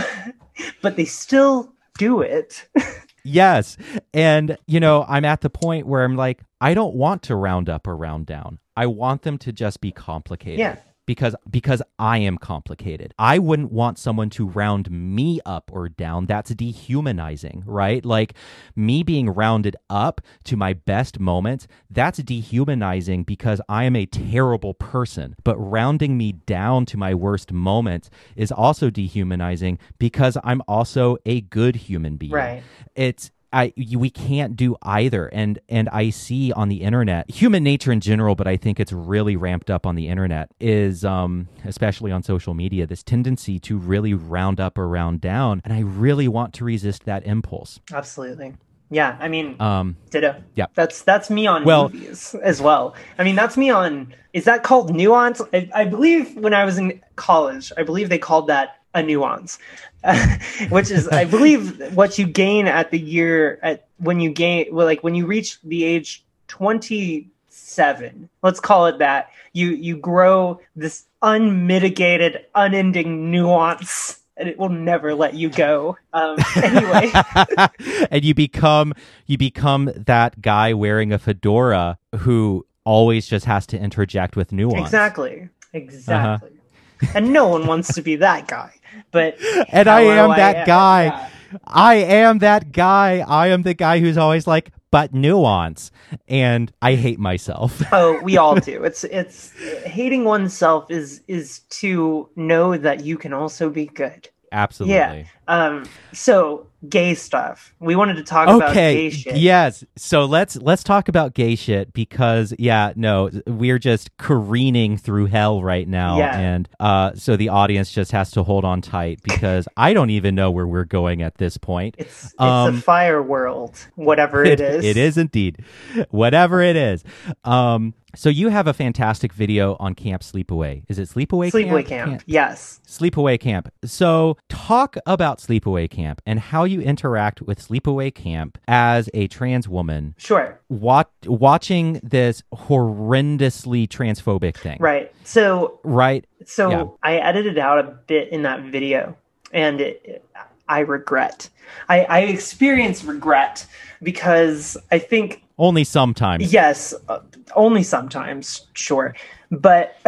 but 0.81 0.95
they 0.95 1.05
still 1.05 1.71
do 1.97 2.21
it. 2.21 2.67
Yes. 3.23 3.77
And, 4.15 4.57
you 4.65 4.79
know, 4.79 5.05
I'm 5.07 5.25
at 5.25 5.41
the 5.41 5.49
point 5.51 5.85
where 5.85 6.03
I'm 6.03 6.15
like, 6.15 6.41
I 6.61 6.73
don't 6.75 6.93
want 6.95 7.23
to 7.23 7.35
round 7.35 7.67
up 7.69 7.87
or 7.87 7.97
round 7.97 8.27
down. 8.27 8.59
I 8.77 8.85
want 8.85 9.23
them 9.23 9.37
to 9.39 9.51
just 9.51 9.81
be 9.81 9.91
complicated. 9.91 10.59
Yeah. 10.59 10.75
Because 11.07 11.35
because 11.49 11.81
I 11.97 12.19
am 12.19 12.37
complicated. 12.37 13.13
I 13.17 13.39
wouldn't 13.39 13.71
want 13.71 13.97
someone 13.97 14.29
to 14.29 14.47
round 14.47 14.89
me 14.91 15.41
up 15.45 15.69
or 15.73 15.89
down. 15.89 16.27
That's 16.27 16.51
dehumanizing, 16.53 17.63
right? 17.65 18.05
Like 18.05 18.35
me 18.75 19.01
being 19.03 19.29
rounded 19.29 19.75
up 19.89 20.21
to 20.45 20.55
my 20.55 20.73
best 20.73 21.19
moments, 21.19 21.67
that's 21.89 22.19
dehumanizing 22.19 23.23
because 23.23 23.59
I 23.67 23.85
am 23.85 23.95
a 23.95 24.05
terrible 24.05 24.75
person. 24.75 25.35
But 25.43 25.57
rounding 25.57 26.17
me 26.17 26.33
down 26.33 26.85
to 26.85 26.97
my 26.97 27.13
worst 27.15 27.51
moments 27.51 28.09
is 28.35 28.51
also 28.51 28.89
dehumanizing 28.91 29.79
because 29.97 30.37
I'm 30.43 30.61
also 30.67 31.17
a 31.25 31.41
good 31.41 31.75
human 31.77 32.15
being 32.17 32.31
Right. 32.31 32.63
it's 32.95 33.31
I 33.53 33.73
we 33.97 34.09
can't 34.09 34.55
do 34.55 34.75
either 34.81 35.27
and 35.27 35.59
and 35.67 35.89
I 35.89 36.09
see 36.09 36.51
on 36.53 36.69
the 36.69 36.81
internet 36.81 37.29
human 37.29 37.63
nature 37.63 37.91
in 37.91 37.99
general 37.99 38.35
but 38.35 38.47
I 38.47 38.57
think 38.57 38.79
it's 38.79 38.93
really 38.93 39.35
ramped 39.35 39.69
up 39.69 39.85
on 39.85 39.95
the 39.95 40.07
internet 40.07 40.49
is 40.59 41.03
um 41.03 41.47
especially 41.65 42.11
on 42.11 42.23
social 42.23 42.53
media 42.53 42.87
this 42.87 43.03
tendency 43.03 43.59
to 43.59 43.77
really 43.77 44.13
round 44.13 44.59
up 44.59 44.77
or 44.77 44.87
round 44.87 45.21
down 45.21 45.61
and 45.65 45.73
I 45.73 45.79
really 45.81 46.27
want 46.27 46.53
to 46.55 46.65
resist 46.65 47.05
that 47.05 47.25
impulse 47.25 47.79
Absolutely. 47.93 48.53
Yeah, 48.93 49.15
I 49.21 49.29
mean, 49.29 49.55
um 49.61 49.95
ditto. 50.09 50.35
yeah. 50.55 50.65
that's 50.73 51.01
that's 51.03 51.29
me 51.29 51.47
on 51.47 51.63
Well- 51.63 51.89
movies 51.89 52.35
as 52.43 52.61
well. 52.61 52.93
I 53.17 53.23
mean, 53.23 53.35
that's 53.35 53.55
me 53.55 53.69
on. 53.69 54.13
Is 54.33 54.43
that 54.45 54.63
called 54.63 54.93
nuance? 54.93 55.41
I, 55.53 55.69
I 55.73 55.85
believe 55.85 56.35
when 56.35 56.53
I 56.53 56.65
was 56.65 56.77
in 56.77 57.01
college, 57.15 57.71
I 57.77 57.83
believe 57.83 58.09
they 58.09 58.17
called 58.17 58.47
that 58.47 58.80
a 58.93 59.03
nuance, 59.03 59.57
which 60.69 60.91
is, 60.91 61.07
I 61.07 61.25
believe, 61.25 61.95
what 61.95 62.17
you 62.17 62.25
gain 62.25 62.67
at 62.67 62.91
the 62.91 62.99
year 62.99 63.59
at 63.61 63.87
when 63.97 64.19
you 64.19 64.31
gain, 64.31 64.67
well, 64.71 64.85
like 64.85 65.03
when 65.03 65.15
you 65.15 65.25
reach 65.25 65.59
the 65.61 65.83
age 65.83 66.23
twenty 66.47 67.29
seven. 67.49 68.29
Let's 68.41 68.59
call 68.59 68.87
it 68.87 68.99
that. 68.99 69.31
You 69.53 69.69
you 69.69 69.97
grow 69.97 70.59
this 70.75 71.05
unmitigated, 71.21 72.45
unending 72.55 73.31
nuance. 73.31 74.17
And 74.37 74.49
it 74.49 74.57
will 74.57 74.69
never 74.69 75.13
let 75.13 75.35
you 75.35 75.49
go. 75.49 75.97
Um, 76.13 76.37
anyway, 76.55 77.11
and 78.09 78.23
you 78.23 78.33
become 78.33 78.93
you 79.27 79.37
become 79.37 79.91
that 79.95 80.41
guy 80.41 80.73
wearing 80.73 81.13
a 81.13 81.19
fedora 81.19 81.99
who 82.19 82.65
always 82.83 83.27
just 83.27 83.45
has 83.45 83.67
to 83.67 83.77
interject 83.77 84.35
with 84.35 84.51
nuance. 84.51 84.87
Exactly. 84.87 85.49
Exactly. 85.73 86.49
Uh-huh. 86.49 87.11
And 87.13 87.33
no 87.33 87.47
one 87.47 87.67
wants 87.67 87.93
to 87.93 88.01
be 88.01 88.15
that 88.15 88.47
guy. 88.47 88.73
But 89.11 89.37
And 89.69 89.87
I 89.89 90.01
am 90.01 90.29
that 90.31 90.55
am- 90.57 90.67
guy. 90.67 91.03
yeah. 91.05 91.27
I 91.67 91.95
am 91.95 92.39
that 92.39 92.71
guy. 92.71 93.19
I 93.27 93.47
am 93.47 93.63
the 93.63 93.73
guy 93.73 93.99
who's 93.99 94.17
always 94.17 94.47
like, 94.47 94.71
but 94.89 95.13
nuance. 95.13 95.91
And 96.27 96.71
I 96.81 96.95
hate 96.95 97.19
myself. 97.19 97.81
Oh, 97.91 98.19
we 98.23 98.37
all 98.37 98.55
do. 98.71 98.83
It's 98.83 99.03
it's 99.03 99.51
hating 99.85 100.23
oneself 100.25 100.85
is 100.89 101.21
is 101.27 101.59
to 101.81 102.29
know 102.37 102.77
that 102.77 103.03
you 103.03 103.17
can 103.17 103.33
also 103.33 103.69
be 103.69 103.87
good. 103.87 104.29
Absolutely. 104.51 104.95
Yeah. 104.95 105.25
Um, 105.47 105.83
so 106.13 106.67
gay 106.87 107.13
stuff. 107.13 107.73
We 107.79 107.95
wanted 107.95 108.15
to 108.15 108.23
talk 108.23 108.47
about 108.47 108.73
gay 108.73 109.09
shit. 109.09 109.35
Yes. 109.35 109.83
So 109.97 110.23
let's 110.25 110.55
let's 110.55 110.83
talk 110.83 111.09
about 111.09 111.33
gay 111.33 111.55
shit 111.55 111.91
because 111.93 112.53
yeah, 112.57 112.93
no, 112.95 113.29
we're 113.45 113.77
just 113.79 114.15
careening 114.17 114.97
through 114.97 115.25
hell 115.25 115.61
right 115.61 115.87
now, 115.87 116.17
Yeah. 116.19 116.39
and 116.39 116.69
uh, 116.79 117.11
so 117.15 117.35
the 117.35 117.49
audience 117.49 117.91
just 117.91 118.11
has 118.13 118.31
to 118.31 118.43
hold 118.43 118.63
on 118.63 118.81
tight 118.81 119.19
because 119.23 119.67
I 119.75 119.93
don't 119.93 120.09
even 120.09 120.35
know 120.35 120.51
where 120.51 120.67
we're 120.67 120.85
going 120.85 121.21
at 121.21 121.37
this 121.37 121.57
point. 121.57 121.95
It's 121.97 122.25
it's 122.25 122.35
Um, 122.39 122.75
a 122.75 122.81
fire 122.81 123.21
world, 123.21 123.75
whatever 123.95 124.43
it 124.45 124.59
is. 124.61 124.85
It 124.85 124.95
is 124.97 125.17
indeed. 125.17 125.63
Whatever 126.11 126.61
it 126.61 126.75
is. 126.77 127.03
Um, 127.43 127.93
so 128.15 128.29
you 128.29 128.49
have 128.49 128.67
a 128.67 128.73
fantastic 128.73 129.33
video 129.33 129.75
on 129.79 129.93
Camp 129.95 130.21
Sleepaway. 130.21 130.83
Is 130.87 130.99
it 130.99 131.09
Sleepaway 131.09 131.51
Sleepaway 131.51 131.85
Camp? 131.85 132.09
camp. 132.11 132.23
Yes. 132.25 132.79
Sleepaway 132.87 133.39
Camp. 133.39 133.71
So 133.85 134.37
talk 134.49 134.97
about 135.05 135.39
Sleepaway 135.39 135.89
Camp 135.89 136.21
and 136.25 136.39
how 136.39 136.63
you 136.63 136.81
interact 136.81 137.41
with 137.41 137.65
Sleepaway 137.65 138.13
Camp 138.13 138.57
as 138.67 139.09
a 139.13 139.27
trans 139.27 139.67
woman 139.67 140.15
Sure. 140.17 140.59
wat- 140.69 141.11
watching 141.25 141.99
this 142.03 142.43
horrendously 142.53 143.87
transphobic 143.87 144.55
thing. 144.55 144.77
Right. 144.79 145.11
So 145.23 145.79
Right. 145.83 146.25
So 146.45 146.69
Yeah. 146.69 146.85
I 147.03 147.15
edited 147.17 147.57
out 147.57 147.79
a 147.79 147.83
bit 147.83 148.29
in 148.29 148.41
that 148.43 148.61
video, 148.63 149.15
and 149.53 149.81
it, 149.81 150.01
it- 150.03 150.25
I 150.67 150.79
regret. 150.79 151.49
I, 151.89 152.03
I 152.05 152.19
experience 152.21 153.03
regret 153.03 153.65
because 154.01 154.77
I 154.89 154.99
think 154.99 155.43
Only 155.61 155.83
sometimes. 155.83 156.51
yes, 156.51 156.91
uh, 157.07 157.19
only 157.55 157.83
sometimes, 157.83 158.65
sure, 158.73 159.15
but 159.51 159.95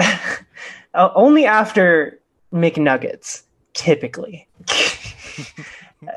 uh, 0.95 1.11
only 1.13 1.45
after 1.45 2.19
McNuggets, 2.51 3.43
typically, 3.73 4.47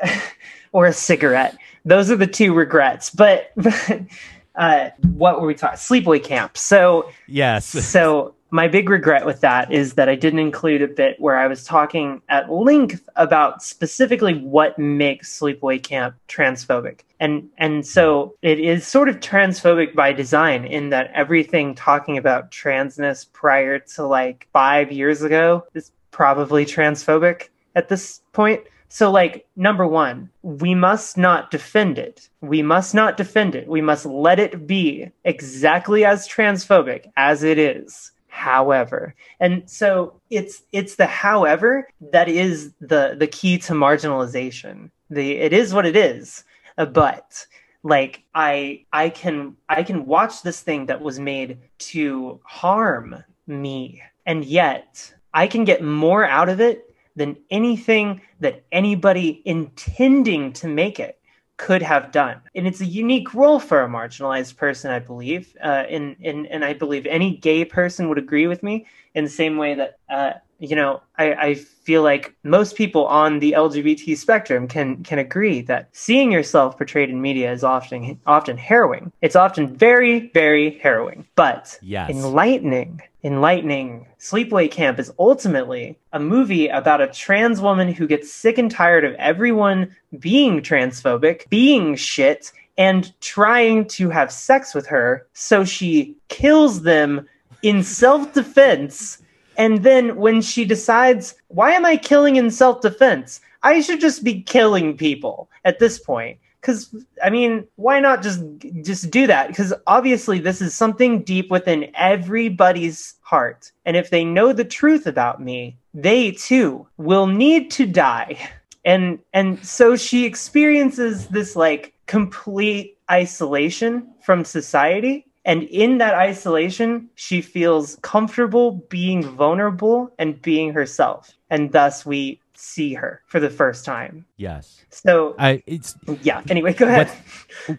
or 0.72 0.86
a 0.86 0.92
cigarette. 0.94 1.54
Those 1.84 2.10
are 2.10 2.16
the 2.16 2.26
two 2.26 2.54
regrets. 2.54 3.10
But, 3.10 3.52
but 3.56 4.00
uh, 4.54 4.90
what 5.02 5.38
were 5.40 5.46
we 5.46 5.54
talking? 5.54 5.76
Sleepaway 5.76 6.24
camp. 6.24 6.56
So 6.56 7.10
Yes. 7.26 7.66
so 7.66 8.35
my 8.56 8.66
big 8.66 8.88
regret 8.88 9.26
with 9.26 9.42
that 9.42 9.70
is 9.70 9.94
that 9.94 10.08
I 10.08 10.14
didn't 10.14 10.38
include 10.38 10.80
a 10.80 10.88
bit 10.88 11.20
where 11.20 11.36
I 11.36 11.46
was 11.46 11.62
talking 11.62 12.22
at 12.30 12.50
length 12.50 13.06
about 13.16 13.62
specifically 13.62 14.34
what 14.34 14.78
makes 14.78 15.38
sleepaway 15.38 15.82
camp 15.82 16.16
transphobic. 16.26 17.00
And 17.20 17.48
and 17.58 17.86
so 17.86 18.34
it 18.40 18.58
is 18.58 18.86
sort 18.86 19.10
of 19.10 19.20
transphobic 19.20 19.94
by 19.94 20.12
design 20.12 20.64
in 20.64 20.88
that 20.88 21.10
everything 21.14 21.74
talking 21.74 22.16
about 22.16 22.50
transness 22.50 23.30
prior 23.30 23.78
to 23.78 24.06
like 24.06 24.48
5 24.52 24.90
years 24.90 25.22
ago 25.22 25.64
is 25.74 25.92
probably 26.10 26.64
transphobic 26.64 27.48
at 27.74 27.90
this 27.90 28.22
point. 28.32 28.62
So, 28.88 29.10
like, 29.10 29.46
number 29.56 29.86
one, 29.86 30.30
we 30.42 30.74
must 30.74 31.18
not 31.18 31.50
defend 31.50 31.98
it. 31.98 32.30
We 32.40 32.62
must 32.62 32.94
not 32.94 33.16
defend 33.16 33.54
it. 33.54 33.68
We 33.68 33.82
must 33.82 34.06
let 34.06 34.38
it 34.38 34.66
be 34.66 35.10
exactly 35.24 36.04
as 36.04 36.28
transphobic 36.28 37.10
as 37.16 37.42
it 37.42 37.58
is. 37.58 38.12
However, 38.36 39.14
and 39.40 39.68
so 39.68 40.20
it's 40.28 40.62
it's 40.70 40.96
the 40.96 41.06
however 41.06 41.88
that 42.12 42.28
is 42.28 42.74
the 42.80 43.16
the 43.18 43.26
key 43.26 43.56
to 43.60 43.72
marginalization. 43.72 44.90
The 45.08 45.38
it 45.38 45.54
is 45.54 45.72
what 45.72 45.86
it 45.86 45.96
is, 45.96 46.44
uh, 46.76 46.84
but 46.84 47.46
like 47.82 48.22
I 48.34 48.84
I 48.92 49.08
can 49.08 49.56
I 49.70 49.82
can 49.82 50.04
watch 50.04 50.42
this 50.42 50.60
thing 50.60 50.84
that 50.86 51.00
was 51.00 51.18
made 51.18 51.58
to 51.78 52.38
harm 52.44 53.24
me, 53.46 54.02
and 54.26 54.44
yet 54.44 55.14
I 55.32 55.46
can 55.46 55.64
get 55.64 55.82
more 55.82 56.24
out 56.26 56.50
of 56.50 56.60
it 56.60 56.94
than 57.16 57.38
anything 57.50 58.20
that 58.40 58.64
anybody 58.70 59.40
intending 59.46 60.52
to 60.52 60.68
make 60.68 61.00
it 61.00 61.18
could 61.56 61.82
have 61.82 62.12
done. 62.12 62.40
And 62.54 62.66
it's 62.66 62.80
a 62.80 62.86
unique 62.86 63.32
role 63.34 63.58
for 63.58 63.82
a 63.82 63.88
marginalized 63.88 64.56
person, 64.56 64.90
I 64.90 64.98
believe. 64.98 65.56
Uh, 65.62 65.84
and, 65.88 66.16
and, 66.22 66.46
and 66.48 66.64
I 66.64 66.74
believe 66.74 67.06
any 67.06 67.36
gay 67.36 67.64
person 67.64 68.08
would 68.08 68.18
agree 68.18 68.46
with 68.46 68.62
me 68.62 68.86
in 69.14 69.24
the 69.24 69.30
same 69.30 69.56
way 69.56 69.74
that, 69.74 69.98
uh, 70.08 70.32
you 70.58 70.74
know, 70.74 71.02
I, 71.18 71.34
I 71.34 71.54
feel 71.54 72.02
like 72.02 72.34
most 72.42 72.76
people 72.76 73.06
on 73.06 73.38
the 73.40 73.52
LGBT 73.52 74.16
spectrum 74.16 74.68
can 74.68 75.02
can 75.02 75.18
agree 75.18 75.60
that 75.62 75.88
seeing 75.92 76.32
yourself 76.32 76.76
portrayed 76.78 77.10
in 77.10 77.20
media 77.20 77.52
is 77.52 77.62
often 77.62 78.20
often 78.26 78.56
harrowing. 78.56 79.12
It's 79.20 79.36
often 79.36 79.74
very, 79.76 80.30
very 80.32 80.78
harrowing. 80.78 81.26
But 81.34 81.78
Yes. 81.82 82.10
enlightening 82.10 83.02
enlightening 83.24 84.06
sleepaway 84.20 84.70
camp 84.70 84.98
is 85.00 85.12
ultimately 85.18 85.98
a 86.12 86.20
movie 86.20 86.68
about 86.68 87.00
a 87.00 87.08
trans 87.08 87.60
woman 87.60 87.92
who 87.92 88.06
gets 88.06 88.32
sick 88.32 88.56
and 88.56 88.70
tired 88.70 89.04
of 89.04 89.14
everyone 89.14 89.94
being 90.20 90.60
transphobic 90.60 91.48
being 91.48 91.96
shit 91.96 92.52
and 92.78 93.18
trying 93.20 93.84
to 93.86 94.10
have 94.10 94.30
sex 94.30 94.74
with 94.74 94.86
her 94.86 95.26
so 95.32 95.64
she 95.64 96.14
kills 96.28 96.82
them 96.82 97.26
in 97.62 97.82
self-defense 97.82 99.18
and 99.56 99.82
then 99.82 100.16
when 100.16 100.40
she 100.40 100.64
decides 100.64 101.34
why 101.48 101.72
am 101.72 101.84
i 101.84 101.96
killing 101.96 102.36
in 102.36 102.50
self-defense? 102.50 103.40
I 103.62 103.80
should 103.80 104.00
just 104.00 104.22
be 104.22 104.42
killing 104.42 104.96
people 104.96 105.48
at 105.64 105.78
this 105.78 105.98
point. 105.98 106.38
Because 106.60 106.94
i 107.22 107.30
mean 107.30 107.66
why 107.76 108.00
not 108.00 108.22
just 108.22 108.42
just 108.82 109.10
do 109.10 109.26
that? 109.26 109.48
Because 109.48 109.72
obviously 109.86 110.38
this 110.38 110.60
is 110.60 110.74
something 110.74 111.22
deep 111.22 111.50
within 111.50 111.90
everybody's 111.94 113.14
heart. 113.20 113.72
And 113.84 113.96
if 113.96 114.10
they 114.10 114.24
know 114.24 114.52
the 114.52 114.64
truth 114.64 115.06
about 115.06 115.42
me 115.42 115.76
they 115.94 116.32
too 116.32 116.86
will 116.98 117.26
need 117.26 117.70
to 117.72 117.86
die. 117.86 118.50
And 118.84 119.18
and 119.32 119.64
so 119.64 119.96
she 119.96 120.24
experiences 120.24 121.26
this 121.28 121.56
like 121.56 121.94
complete 122.06 122.98
isolation 123.10 124.08
from 124.22 124.44
society 124.44 125.26
and 125.46 125.62
in 125.62 125.98
that 125.98 126.14
isolation 126.14 127.08
she 127.14 127.40
feels 127.40 127.96
comfortable 128.02 128.72
being 128.90 129.22
vulnerable 129.22 130.12
and 130.18 130.42
being 130.42 130.74
herself. 130.74 131.32
And 131.48 131.72
thus 131.72 132.04
we 132.04 132.40
see 132.54 132.94
her 132.94 133.22
for 133.26 133.38
the 133.38 133.50
first 133.50 133.84
time. 133.84 134.26
Yes. 134.36 134.84
so 134.90 135.34
I 135.38 135.62
it's 135.66 135.94
yeah. 136.22 136.42
Anyway 136.50 136.72
go 136.72 136.86
ahead. 136.86 137.10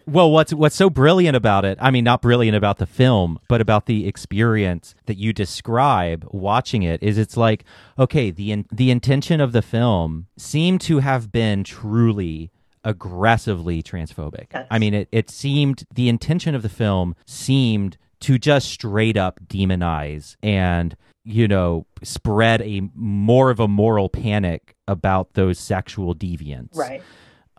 Well 0.06 0.30
what's 0.30 0.52
what's 0.52 0.76
so 0.76 0.90
brilliant 0.90 1.36
about 1.36 1.64
it 1.64 1.78
i 1.80 1.90
mean 1.90 2.04
not 2.04 2.22
brilliant 2.22 2.56
about 2.56 2.78
the 2.78 2.86
film 2.86 3.38
but 3.48 3.60
about 3.60 3.86
the 3.86 4.06
experience 4.06 4.94
that 5.06 5.16
you 5.16 5.32
describe 5.32 6.26
watching 6.30 6.82
it 6.82 7.02
is 7.02 7.16
it's 7.16 7.36
like 7.36 7.64
okay 7.98 8.30
the 8.30 8.52
in, 8.52 8.66
the 8.72 8.90
intention 8.90 9.40
of 9.40 9.52
the 9.52 9.62
film 9.62 10.26
seemed 10.36 10.80
to 10.80 10.98
have 10.98 11.30
been 11.32 11.64
truly 11.64 12.50
aggressively 12.84 13.82
transphobic. 13.82 14.46
Yes. 14.52 14.66
i 14.70 14.78
mean 14.78 14.94
it, 14.94 15.08
it 15.12 15.30
seemed 15.30 15.84
the 15.94 16.08
intention 16.08 16.54
of 16.54 16.62
the 16.62 16.68
film 16.68 17.14
seemed 17.26 17.96
to 18.20 18.38
just 18.38 18.68
straight 18.68 19.16
up 19.16 19.38
demonize 19.46 20.36
and 20.42 20.96
you 21.24 21.46
know 21.46 21.86
spread 22.02 22.62
a 22.62 22.82
more 22.94 23.50
of 23.50 23.60
a 23.60 23.68
moral 23.68 24.08
panic 24.08 24.74
about 24.86 25.34
those 25.34 25.58
sexual 25.58 26.14
deviants. 26.14 26.76
Right. 26.76 27.02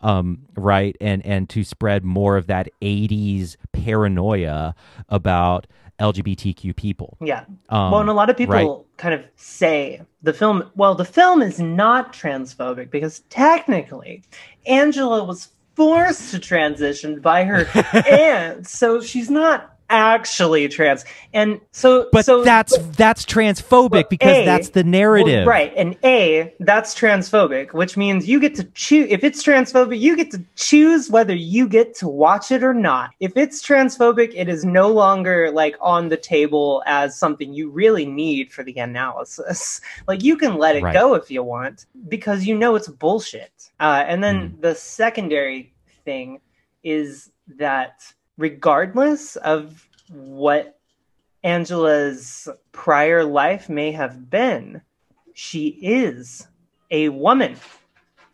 Um, 0.02 0.46
right, 0.56 0.96
and 1.02 1.26
and 1.26 1.50
to 1.50 1.64
spread 1.64 2.06
more 2.06 2.38
of 2.38 2.48
that 2.48 2.70
'80s 2.82 3.58
paranoia 3.74 4.74
about 5.10 5.68
LGBTQ 6.00 6.76
people. 6.76 7.18
yeah 7.22 7.46
Um, 7.70 7.92
well 7.92 8.02
and 8.02 8.10
a 8.10 8.14
lot 8.14 8.30
of 8.30 8.38
people 8.38 8.54
right. 8.56 8.98
kind 8.98 9.14
of 9.14 9.24
say 9.36 10.02
the 10.22 10.34
film 10.34 10.70
well 10.76 10.96
the 10.96 11.06
film 11.06 11.42
is 11.42 11.60
not 11.60 12.14
transphobic 12.14 12.90
because 12.92 13.20
technically 13.30 14.24
angela 14.66 15.24
was 15.24 15.50
forced 15.76 16.32
to 16.32 16.40
transition 16.40 17.20
by 17.22 17.44
her 17.46 17.66
aunt 18.10 18.68
so 18.68 19.02
she's 19.02 19.30
not 19.30 19.76
actually 19.90 20.68
trans 20.68 21.04
and 21.34 21.60
so 21.72 22.08
but 22.12 22.26
so 22.26 22.44
that's 22.44 22.78
that's 22.96 23.26
transphobic 23.26 23.92
Well, 23.92 24.04
because 24.10 24.38
A, 24.38 24.46
that's 24.46 24.70
the 24.70 24.84
narrative, 24.84 25.46
Well, 25.46 25.56
right. 25.56 25.74
And 25.76 25.98
A, 26.04 26.54
that's 26.60 26.94
transphobic, 26.96 27.74
which 27.74 27.98
means 27.98 28.28
you 28.28 28.40
get 28.40 28.56
to 28.56 28.64
choose. 28.76 29.08
If 29.10 29.24
it's 29.24 29.44
transphobic, 29.44 30.00
you 30.00 30.16
get 30.16 30.32
to 30.32 30.44
choose 30.56 31.10
whether 31.10 31.36
you 31.36 31.68
get 31.68 31.96
to 31.96 32.08
watch 32.08 32.52
it 32.52 32.64
or 32.64 32.74
not. 32.74 33.12
If 33.20 33.36
it's 33.36 33.62
transphobic, 33.66 34.32
it 34.36 34.48
is 34.50 34.64
no 34.66 34.90
longer 34.90 35.52
like 35.52 35.76
on 35.82 36.10
the 36.10 36.18
table 36.18 36.84
as 36.86 37.18
something 37.18 37.54
you 37.54 37.70
really 37.70 38.06
need 38.06 38.52
for 38.52 38.64
the 38.64 38.78
analysis. 38.78 39.82
Like 40.08 40.24
you 40.24 40.38
can 40.38 40.58
let 40.58 40.76
it 40.76 40.84
Right. 40.84 40.94
go 40.94 41.14
if 41.16 41.30
you 41.30 41.44
want 41.44 41.86
because 42.08 42.46
you 42.46 42.56
know 42.58 42.76
it's 42.76 42.88
bullshit. 42.88 43.52
Uh, 43.80 44.04
and 44.08 44.24
then 44.24 44.50
Hmm. 44.50 44.62
the 44.62 44.76
secondary 44.76 45.74
thing 46.06 46.40
is 46.84 47.32
that 47.58 48.02
regardless 48.40 49.36
of 49.36 49.86
what 50.08 50.80
Angela's 51.44 52.48
prior 52.72 53.24
life 53.24 53.70
may 53.70 53.92
have 53.92 54.30
been, 54.30 54.82
she 55.34 55.68
is 55.68 56.48
a 56.90 57.10
woman 57.10 57.58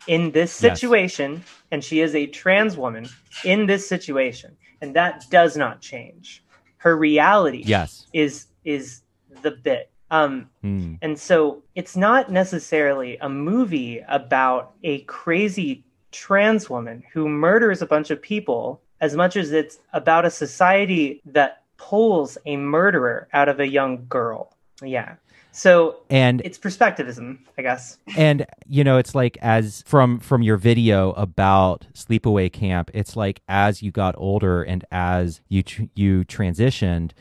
in 0.06 0.30
this 0.30 0.52
Yes. 0.62 0.80
situation, 0.80 1.42
and 1.72 1.82
she 1.82 2.00
is 2.00 2.14
a 2.14 2.26
trans 2.28 2.76
woman 2.76 3.06
in 3.44 3.66
this 3.66 3.88
situation, 3.88 4.56
and 4.80 4.94
that 4.94 5.24
does 5.30 5.56
not 5.56 5.80
change. 5.80 6.42
Her 6.78 6.96
reality 6.96 7.64
Yes. 7.66 8.06
is 8.12 8.46
is 8.64 9.02
the 9.42 9.50
bit. 9.50 9.90
Um, 10.10 10.48
Hmm. 10.62 10.94
and 11.02 11.18
so 11.18 11.62
it's 11.74 11.96
not 11.96 12.30
necessarily 12.30 13.16
a 13.18 13.28
movie 13.28 14.02
about 14.08 14.74
a 14.84 15.00
crazy 15.02 15.84
trans 16.12 16.70
woman 16.70 17.02
who 17.12 17.28
murders 17.28 17.82
a 17.82 17.86
bunch 17.86 18.10
of 18.10 18.22
people 18.22 18.82
as 19.00 19.14
much 19.14 19.36
as 19.36 19.52
it's 19.52 19.78
about 19.92 20.24
a 20.24 20.30
society 20.30 21.20
that 21.26 21.62
pulls 21.76 22.38
a 22.46 22.56
murderer 22.56 23.28
out 23.32 23.48
of 23.48 23.60
a 23.60 23.66
young 23.68 24.06
girl. 24.08 24.52
Yeah. 24.82 25.16
So 25.52 25.96
And 26.10 26.42
it's 26.42 26.58
perspectivism, 26.58 27.38
I 27.56 27.62
guess. 27.62 27.96
and 28.16 28.44
you 28.68 28.84
know 28.84 28.98
it's 28.98 29.14
like 29.14 29.38
as 29.40 29.82
from 29.86 30.18
from 30.20 30.42
your 30.42 30.58
video 30.58 31.12
about 31.12 31.86
sleepaway 31.94 32.52
camp 32.52 32.90
it's 32.92 33.16
like 33.16 33.40
as 33.48 33.82
you 33.82 33.90
got 33.90 34.14
older 34.18 34.62
and 34.62 34.84
as 34.92 35.40
you 35.48 35.62
tr- 35.62 35.84
you 35.94 36.24
transitioned 36.24 37.12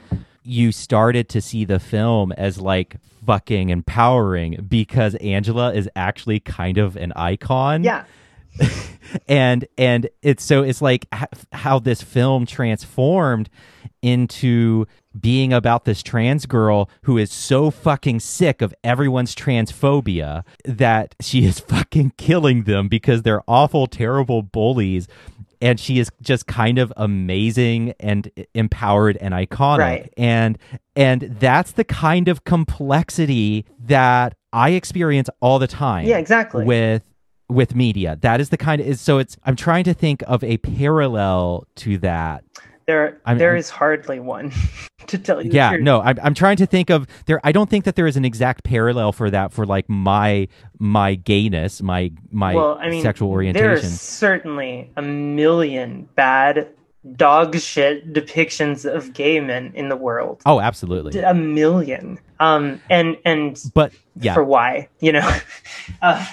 you 0.44 0.72
started 0.74 1.30
to 1.30 1.40
see 1.42 1.64
the 1.66 1.80
film 1.80 2.34
as 2.34 2.60
like 2.60 2.98
fucking 3.26 3.70
empowering 3.70 4.66
because 4.68 5.16
Angela 5.16 5.74
is 5.74 5.90
actually 5.96 6.40
kind 6.42 6.78
of 6.78 6.98
an 6.98 7.14
icon 7.16 7.84
Yeah. 7.86 8.04
and 9.28 9.66
and 9.78 10.10
it's 10.22 10.44
so 10.44 10.64
it's 10.64 10.82
like 10.82 11.08
how 11.52 11.80
this 11.80 12.02
film 12.02 12.46
transformed 12.46 13.50
into 14.02 14.86
being 15.20 15.54
about 15.54 15.86
this 15.86 16.04
trans 16.04 16.46
girl 16.46 16.90
who 17.04 17.18
is 17.18 17.32
so 17.32 17.72
fucking 17.72 18.20
sick 18.20 18.62
of 18.62 18.74
everyone's 18.84 19.34
transphobia 19.34 20.44
that 20.66 21.16
she 21.22 21.46
is 21.46 21.60
fucking 21.72 22.12
killing 22.18 22.64
them 22.64 22.88
because 22.88 23.22
they're 23.24 23.42
awful 23.48 23.88
terrible 23.88 24.42
bullies 24.42 25.08
and 25.62 25.80
she 25.80 26.00
is 26.00 26.12
just 26.22 26.46
kind 26.48 26.78
of 26.78 26.92
amazing 26.98 27.94
and 28.00 28.30
empowered 28.54 29.18
and 29.18 29.34
iconic 29.34 29.78
Right. 29.80 30.14
and 30.18 30.58
and 30.98 31.22
that's 31.40 31.72
the 31.72 31.86
kind 31.86 32.28
of 32.28 32.44
complexity 32.44 33.66
that 33.86 34.36
I 34.52 34.72
experience 34.72 35.30
all 35.42 35.60
the 35.60 35.68
time 35.68 36.06
Yeah, 36.06 36.18
exactly. 36.18 36.66
with 36.66 37.04
with 37.50 37.76
media 37.76 38.18
that 38.22 38.42
is 38.42 38.50
the 38.50 38.58
kind 38.58 38.82
of 38.82 38.88
is 38.88 39.00
so 39.00 39.18
it's 39.20 39.38
i'm 39.46 39.56
trying 39.56 39.84
to 39.84 39.94
think 39.94 40.24
of 40.28 40.44
a 40.44 40.58
parallel 40.58 41.66
to 41.76 41.98
that 42.00 42.44
There 42.88 43.20
I'm- 43.26 43.38
there 43.38 43.52
I'm- 43.52 43.60
is 43.60 43.70
hardly 43.70 44.20
one 44.20 44.52
to 45.08 45.18
tell 45.20 45.42
you 45.44 45.50
the 45.52 45.56
yeah 45.56 45.70
truth. 45.72 45.84
no 45.84 46.02
I'm, 46.02 46.18
I'm 46.24 46.34
trying 46.34 46.58
to 46.58 46.66
think 46.66 46.90
of 46.90 47.06
there 47.28 47.40
i 47.44 47.52
don't 47.52 47.70
think 47.70 47.86
that 47.86 47.96
there 47.96 48.08
is 48.08 48.18
an 48.18 48.26
exact 48.26 48.64
parallel 48.64 49.12
for 49.12 49.30
that 49.30 49.52
for 49.54 49.66
like 49.66 49.88
my 49.90 50.48
my 50.80 51.14
gayness 51.16 51.82
my 51.84 52.12
my 52.32 52.56
well, 52.56 52.78
I 52.82 52.90
mean, 52.90 53.04
sexual 53.04 53.28
There 53.30 53.36
orientation 53.36 53.76
are 53.76 53.78
certainly 53.92 54.90
a 54.96 55.02
million 55.04 56.10
bad 56.16 56.68
dog 57.16 57.56
shit 57.60 58.12
depictions 58.14 58.84
of 58.92 59.14
gay 59.14 59.40
men 59.40 59.72
in 59.76 59.90
the 59.90 59.96
world. 59.96 60.42
oh 60.48 60.60
absolutely 60.60 61.20
A 61.22 61.36
million. 61.36 62.18
Um, 62.40 62.82
and 62.90 63.16
and 63.24 63.62
but 63.76 63.94
yeah 64.20 64.34
for 64.34 64.44
why, 64.44 64.90
you 65.00 65.12
know? 65.12 65.38
uh, 66.02 66.26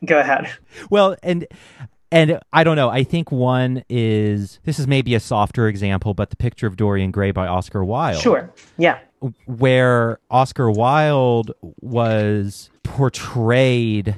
go 0.04 0.18
ahead. 0.18 0.50
well 0.90 1.16
and 1.22 1.46
and 2.12 2.40
i 2.52 2.64
don't 2.64 2.76
know 2.76 2.88
i 2.88 3.04
think 3.04 3.30
one 3.30 3.84
is 3.88 4.58
this 4.64 4.78
is 4.78 4.86
maybe 4.86 5.14
a 5.14 5.20
softer 5.20 5.68
example 5.68 6.12
but 6.14 6.30
the 6.30 6.36
picture 6.36 6.66
of 6.66 6.76
dorian 6.76 7.10
gray 7.10 7.30
by 7.30 7.46
oscar 7.46 7.84
wilde 7.84 8.20
Sure. 8.20 8.50
Yeah. 8.78 8.98
where 9.46 10.18
Oscar 10.30 10.70
Wilde 10.70 11.52
was 11.62 12.70
portrayed 12.82 14.16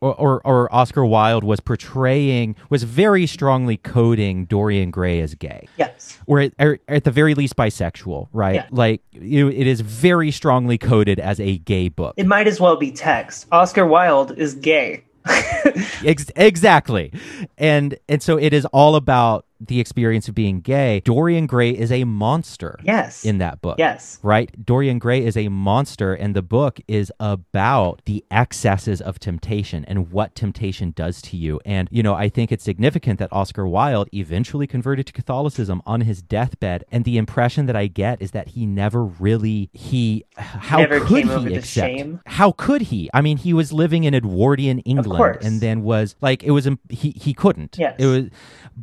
or, 0.00 0.14
or, 0.14 0.46
or 0.46 0.74
Oscar 0.74 1.04
Wilde 1.04 1.44
was 1.44 1.60
portraying 1.60 2.56
was 2.70 2.82
very 2.82 3.26
strongly 3.26 3.76
coding 3.76 4.46
Dorian 4.46 4.90
Gray 4.90 5.20
as 5.20 5.34
gay. 5.34 5.68
Yes. 5.76 6.18
Or 6.26 6.40
at, 6.40 6.52
or 6.58 6.78
at 6.88 7.04
the 7.04 7.10
very 7.10 7.34
least 7.34 7.56
bisexual, 7.56 8.28
right? 8.32 8.56
Yeah. 8.56 8.66
Like 8.70 9.02
you 9.12 9.48
it 9.48 9.66
is 9.66 9.80
very 9.80 10.30
strongly 10.30 10.78
coded 10.78 11.18
as 11.18 11.40
a 11.40 11.58
gay 11.58 11.88
book. 11.88 12.14
It 12.16 12.26
might 12.26 12.46
as 12.46 12.60
well 12.60 12.76
be 12.76 12.90
text. 12.90 13.46
Oscar 13.52 13.86
Wilde 13.86 14.32
is 14.36 14.54
gay. 14.54 15.04
Ex- 16.04 16.30
exactly. 16.36 17.12
And 17.58 17.98
and 18.08 18.22
so 18.22 18.38
it 18.38 18.52
is 18.52 18.64
all 18.66 18.96
about 18.96 19.45
the 19.60 19.80
experience 19.80 20.28
of 20.28 20.34
being 20.34 20.60
gay. 20.60 21.00
Dorian 21.04 21.46
Gray 21.46 21.70
is 21.70 21.90
a 21.90 22.04
monster 22.04 22.78
yes. 22.82 23.24
in 23.24 23.38
that 23.38 23.60
book. 23.60 23.78
yes. 23.78 24.18
right? 24.22 24.50
Dorian 24.64 24.98
Gray 24.98 25.24
is 25.24 25.36
a 25.36 25.48
monster, 25.48 26.14
and 26.14 26.34
the 26.34 26.42
book 26.42 26.80
is 26.88 27.12
about 27.20 28.02
the 28.04 28.24
excesses 28.30 29.00
of 29.00 29.18
temptation 29.18 29.84
and 29.86 30.10
what 30.10 30.34
temptation 30.34 30.92
does 30.92 31.22
to 31.22 31.36
you. 31.36 31.60
And, 31.64 31.88
you 31.90 32.02
know, 32.02 32.14
I 32.14 32.28
think 32.28 32.52
it's 32.52 32.64
significant 32.64 33.18
that 33.18 33.32
Oscar 33.32 33.66
Wilde 33.66 34.08
eventually 34.12 34.66
converted 34.66 35.06
to 35.06 35.12
Catholicism 35.12 35.82
on 35.86 36.02
his 36.02 36.22
deathbed. 36.22 36.84
And 36.90 37.04
the 37.04 37.18
impression 37.18 37.66
that 37.66 37.76
I 37.76 37.86
get 37.86 38.20
is 38.20 38.32
that 38.32 38.48
he 38.48 38.66
never 38.66 39.04
really, 39.04 39.70
he, 39.72 40.24
how 40.36 40.78
Never 40.78 41.00
could 41.00 41.24
he 41.24 41.54
accept? 41.54 41.64
shame? 41.64 42.20
How 42.26 42.52
could 42.52 42.82
he? 42.82 43.10
I 43.14 43.20
mean, 43.20 43.36
he 43.36 43.52
was 43.52 43.72
living 43.72 44.04
in 44.04 44.14
Edwardian 44.14 44.80
England 44.80 45.18
course. 45.18 45.44
and 45.44 45.60
then 45.60 45.82
was 45.82 46.16
like, 46.20 46.42
it 46.42 46.50
was, 46.50 46.68
he, 46.88 47.10
he 47.10 47.34
couldn't. 47.34 47.76
Yes. 47.78 47.96
It 47.98 48.06
was, 48.06 48.24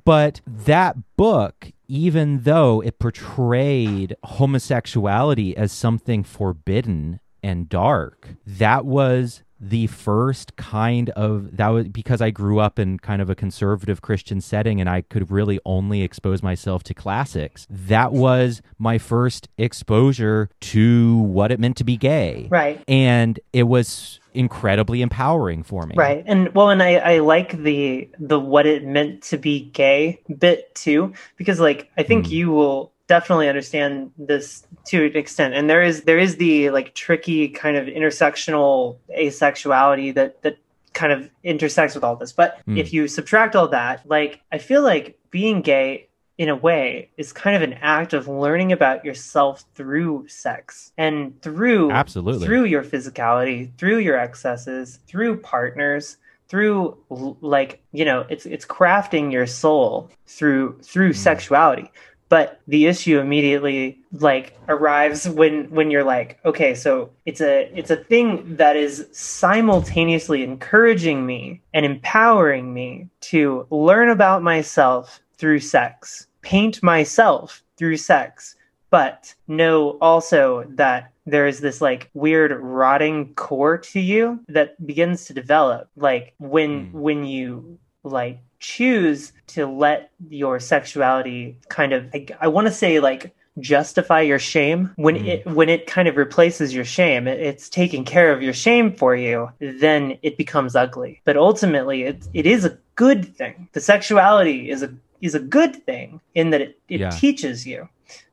but 0.05 0.41
that 0.65 0.97
book, 1.15 1.71
even 1.87 2.41
though 2.43 2.81
it 2.81 2.99
portrayed 2.99 4.15
homosexuality 4.23 5.55
as 5.55 5.71
something 5.71 6.23
forbidden 6.23 7.19
and 7.41 7.69
dark, 7.69 8.35
that 8.45 8.85
was 8.85 9.43
the 9.59 9.87
first 9.87 10.57
kind 10.57 11.09
of 11.11 11.55
that 11.55 11.69
was 11.69 11.87
because 11.87 12.21
I 12.21 12.31
grew 12.31 12.59
up 12.59 12.77
in 12.77 12.99
kind 12.99 13.21
of 13.21 13.29
a 13.29 13.35
conservative 13.35 14.01
Christian 14.01 14.41
setting 14.41 14.81
and 14.81 14.89
I 14.89 15.01
could 15.01 15.31
really 15.31 15.57
only 15.65 16.01
expose 16.01 16.43
myself 16.43 16.83
to 16.83 16.93
classics. 16.93 17.65
That 17.69 18.11
was 18.11 18.61
my 18.77 18.97
first 18.97 19.47
exposure 19.57 20.49
to 20.59 21.17
what 21.19 21.51
it 21.51 21.61
meant 21.61 21.77
to 21.77 21.85
be 21.85 21.95
gay. 21.95 22.47
Right. 22.51 22.83
And 22.89 23.39
it 23.53 23.63
was 23.63 24.19
incredibly 24.33 25.01
empowering 25.01 25.63
for 25.63 25.85
me. 25.85 25.95
Right. 25.97 26.23
And 26.27 26.53
well 26.55 26.69
and 26.69 26.81
I, 26.83 26.95
I 26.95 27.19
like 27.19 27.61
the 27.63 28.09
the 28.19 28.39
what 28.39 28.65
it 28.65 28.83
meant 28.83 29.21
to 29.23 29.37
be 29.37 29.69
gay 29.71 30.21
bit 30.37 30.73
too, 30.75 31.13
because 31.37 31.59
like 31.59 31.89
I 31.97 32.03
think 32.03 32.27
Hmm. 32.27 32.31
you 32.33 32.51
will 32.51 32.91
definitely 33.07 33.49
understand 33.49 34.11
this 34.17 34.65
to 34.85 35.05
an 35.05 35.15
extent. 35.17 35.53
And 35.53 35.69
there 35.69 35.81
is 35.81 36.03
there 36.03 36.17
is 36.19 36.37
the 36.37 36.69
like 36.71 36.93
tricky 36.93 37.49
kind 37.49 37.77
of 37.77 37.87
intersectional 37.87 38.97
asexuality 39.17 40.13
that 40.15 40.41
that 40.43 40.57
kind 40.93 41.11
of 41.11 41.29
intersects 41.43 41.95
with 41.95 42.03
all 42.03 42.15
this. 42.15 42.31
But 42.31 42.59
Hmm. 42.65 42.77
if 42.77 42.93
you 42.93 43.07
subtract 43.07 43.55
all 43.55 43.67
that, 43.69 44.01
like 44.09 44.41
I 44.51 44.57
feel 44.57 44.83
like 44.83 45.17
being 45.31 45.61
gay 45.61 46.07
in 46.37 46.49
a 46.49 46.55
way 46.55 47.09
is 47.17 47.31
kind 47.31 47.55
of 47.55 47.61
an 47.61 47.73
act 47.81 48.13
of 48.13 48.27
learning 48.27 48.71
about 48.71 49.05
yourself 49.05 49.63
through 49.75 50.25
sex 50.27 50.91
and 50.97 51.39
through 51.41 51.91
Absolutely. 51.91 52.45
through 52.45 52.65
your 52.65 52.83
physicality 52.83 53.71
through 53.77 53.99
your 53.99 54.17
excesses 54.17 54.99
through 55.07 55.37
partners 55.37 56.17
through 56.47 56.97
like 57.41 57.81
you 57.93 58.05
know 58.05 58.25
it's 58.29 58.45
it's 58.45 58.65
crafting 58.65 59.31
your 59.31 59.47
soul 59.47 60.09
through 60.27 60.77
through 60.81 61.11
mm. 61.11 61.15
sexuality 61.15 61.91
but 62.29 62.61
the 62.67 62.87
issue 62.87 63.19
immediately 63.19 63.99
like 64.13 64.57
arrives 64.67 65.29
when 65.29 65.69
when 65.69 65.91
you're 65.91 66.03
like 66.03 66.39
okay 66.45 66.73
so 66.73 67.09
it's 67.25 67.41
a 67.41 67.71
it's 67.75 67.91
a 67.91 67.95
thing 67.95 68.55
that 68.55 68.75
is 68.75 69.07
simultaneously 69.11 70.43
encouraging 70.43 71.25
me 71.25 71.61
and 71.73 71.85
empowering 71.85 72.73
me 72.73 73.07
to 73.21 73.65
learn 73.69 74.09
about 74.09 74.41
myself 74.41 75.22
through 75.37 75.59
sex. 75.59 76.27
Paint 76.41 76.81
myself 76.83 77.63
through 77.77 77.97
sex. 77.97 78.55
But 78.89 79.33
know 79.47 79.97
also 80.01 80.65
that 80.75 81.11
there 81.25 81.47
is 81.47 81.59
this 81.61 81.81
like 81.81 82.09
weird 82.13 82.51
rotting 82.61 83.33
core 83.33 83.77
to 83.77 83.99
you 83.99 84.39
that 84.49 84.85
begins 84.85 85.25
to 85.25 85.33
develop. 85.33 85.89
Like 85.95 86.33
when 86.37 86.87
Mm. 86.87 86.91
when 86.91 87.25
you 87.25 87.79
like 88.03 88.39
choose 88.59 89.31
to 89.47 89.65
let 89.65 90.11
your 90.29 90.59
sexuality 90.59 91.57
kind 91.69 91.91
of 91.93 92.05
i, 92.13 92.25
I 92.39 92.47
want 92.47 92.67
to 92.67 92.73
say 92.73 92.99
like 92.99 93.33
justify 93.59 94.21
your 94.21 94.39
shame 94.39 94.91
when 94.95 95.15
Mm. 95.15 95.27
it 95.27 95.45
when 95.47 95.69
it 95.69 95.87
kind 95.87 96.07
of 96.07 96.17
replaces 96.17 96.73
your 96.73 96.85
shame 96.85 97.27
it, 97.27 97.39
it's 97.39 97.69
taking 97.69 98.03
care 98.03 98.31
of 98.31 98.41
your 98.41 98.53
shame 98.53 98.91
for 98.93 99.15
you 99.15 99.49
then 99.59 100.17
it 100.21 100.37
becomes 100.37 100.75
ugly. 100.75 101.21
But 101.25 101.37
ultimately 101.37 102.03
it, 102.03 102.27
it 102.33 102.45
is 102.45 102.65
a 102.65 102.77
good 102.95 103.35
thing. 103.35 103.67
The 103.73 103.81
sexuality 103.81 104.69
is 104.69 104.83
a 104.83 104.93
is 105.23 105.33
a 105.33 105.39
good 105.39 105.73
thing 105.85 106.19
in 106.35 106.49
that 106.51 106.61
it, 106.61 106.79
it 106.89 106.99
Yeah. 106.99 107.09
teaches 107.09 107.65
you 107.65 107.89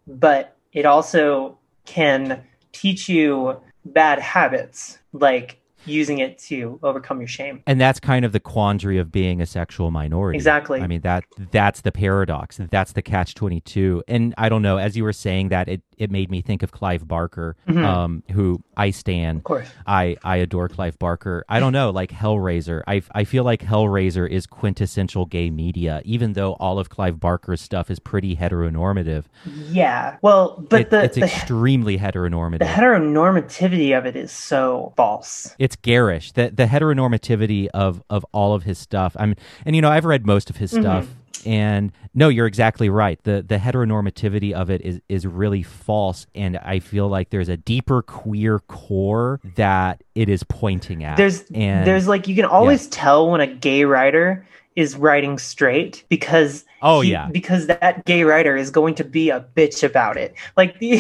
but 0.06 0.56
it 0.72 0.84
also 0.84 1.56
can 1.86 2.42
teach 2.72 3.08
you 3.08 3.56
bad 3.84 4.18
habits 4.18 4.98
like 5.12 5.56
using 5.86 6.18
it 6.18 6.36
to 6.36 6.78
overcome 6.82 7.20
your 7.20 7.28
shame 7.28 7.62
and 7.66 7.80
that's 7.80 7.98
kind 8.00 8.24
of 8.24 8.32
the 8.32 8.40
quandary 8.40 8.98
of 8.98 9.10
being 9.10 9.40
a 9.40 9.46
sexual 9.46 9.90
minority 9.90 10.36
Exactly. 10.36 10.80
i 10.80 10.86
mean 10.86 11.00
that 11.02 11.24
that's 11.52 11.80
the 11.82 11.92
paradox 11.92 12.58
that's 12.70 12.92
the 12.92 13.00
catch 13.02 13.34
22 13.34 14.02
and 14.08 14.34
i 14.36 14.48
don't 14.50 14.60
know 14.62 14.76
as 14.76 14.96
you 14.96 15.04
were 15.04 15.12
saying 15.12 15.48
that 15.48 15.68
it 15.68 15.80
it 16.00 16.10
made 16.10 16.30
me 16.30 16.40
think 16.40 16.62
of 16.62 16.72
Clive 16.72 17.06
Barker, 17.06 17.56
mm-hmm. 17.68 17.84
um, 17.84 18.22
who 18.32 18.62
I 18.76 18.90
stand. 18.90 19.38
Of 19.38 19.44
course, 19.44 19.68
I 19.86 20.16
I 20.24 20.36
adore 20.36 20.68
Clive 20.68 20.98
Barker. 20.98 21.44
I 21.48 21.60
don't 21.60 21.74
know, 21.74 21.90
like 21.90 22.10
Hellraiser. 22.10 22.82
I 22.88 23.02
I 23.14 23.24
feel 23.24 23.44
like 23.44 23.60
Hellraiser 23.60 24.28
is 24.28 24.46
quintessential 24.46 25.26
gay 25.26 25.50
media, 25.50 26.00
even 26.06 26.32
though 26.32 26.54
all 26.54 26.78
of 26.78 26.88
Clive 26.88 27.20
Barker's 27.20 27.60
stuff 27.60 27.90
is 27.90 27.98
pretty 27.98 28.34
heteronormative. 28.34 29.24
Yeah, 29.44 30.16
well, 30.22 30.64
but 30.68 30.80
it, 30.80 30.90
the 30.90 31.04
it's 31.04 31.16
the, 31.16 31.24
extremely 31.24 31.98
heteronormative. 31.98 32.60
The 32.60 32.64
heteronormativity 32.64 33.96
of 33.96 34.06
it 34.06 34.16
is 34.16 34.32
so 34.32 34.94
false. 34.96 35.54
It's 35.58 35.76
garish. 35.76 36.32
The 36.32 36.50
the 36.50 36.64
heteronormativity 36.64 37.68
of 37.74 38.02
of 38.08 38.24
all 38.32 38.54
of 38.54 38.62
his 38.62 38.78
stuff. 38.78 39.14
I 39.18 39.26
mean, 39.26 39.36
and 39.66 39.76
you 39.76 39.82
know 39.82 39.90
I've 39.90 40.06
read 40.06 40.24
most 40.24 40.48
of 40.48 40.56
his 40.56 40.72
mm-hmm. 40.72 40.82
stuff. 40.82 41.08
And 41.46 41.92
no 42.14 42.28
you're 42.28 42.46
exactly 42.46 42.88
right. 42.88 43.22
The 43.22 43.42
the 43.46 43.56
heteronormativity 43.56 44.52
of 44.52 44.70
it 44.70 44.82
is 44.82 45.00
is 45.08 45.26
really 45.26 45.62
false 45.62 46.26
and 46.34 46.58
i 46.58 46.78
feel 46.78 47.08
like 47.08 47.30
there's 47.30 47.48
a 47.48 47.56
deeper 47.56 48.02
queer 48.02 48.58
core 48.60 49.40
that 49.56 50.02
it 50.14 50.28
is 50.28 50.42
pointing 50.44 51.04
at. 51.04 51.16
There's 51.16 51.44
and 51.52 51.86
there's 51.86 52.08
like 52.08 52.28
you 52.28 52.34
can 52.34 52.44
always 52.44 52.84
yeah. 52.84 52.90
tell 52.92 53.30
when 53.30 53.40
a 53.40 53.46
gay 53.46 53.84
writer 53.84 54.46
is 54.76 54.96
writing 54.96 55.38
straight 55.38 56.04
because 56.08 56.64
oh 56.82 57.00
he, 57.00 57.10
yeah. 57.10 57.28
because 57.30 57.66
that 57.66 58.04
gay 58.04 58.22
writer 58.22 58.56
is 58.56 58.70
going 58.70 58.94
to 58.94 59.04
be 59.04 59.30
a 59.30 59.40
bitch 59.56 59.82
about 59.82 60.16
it. 60.16 60.34
Like 60.56 60.78
the 60.80 60.98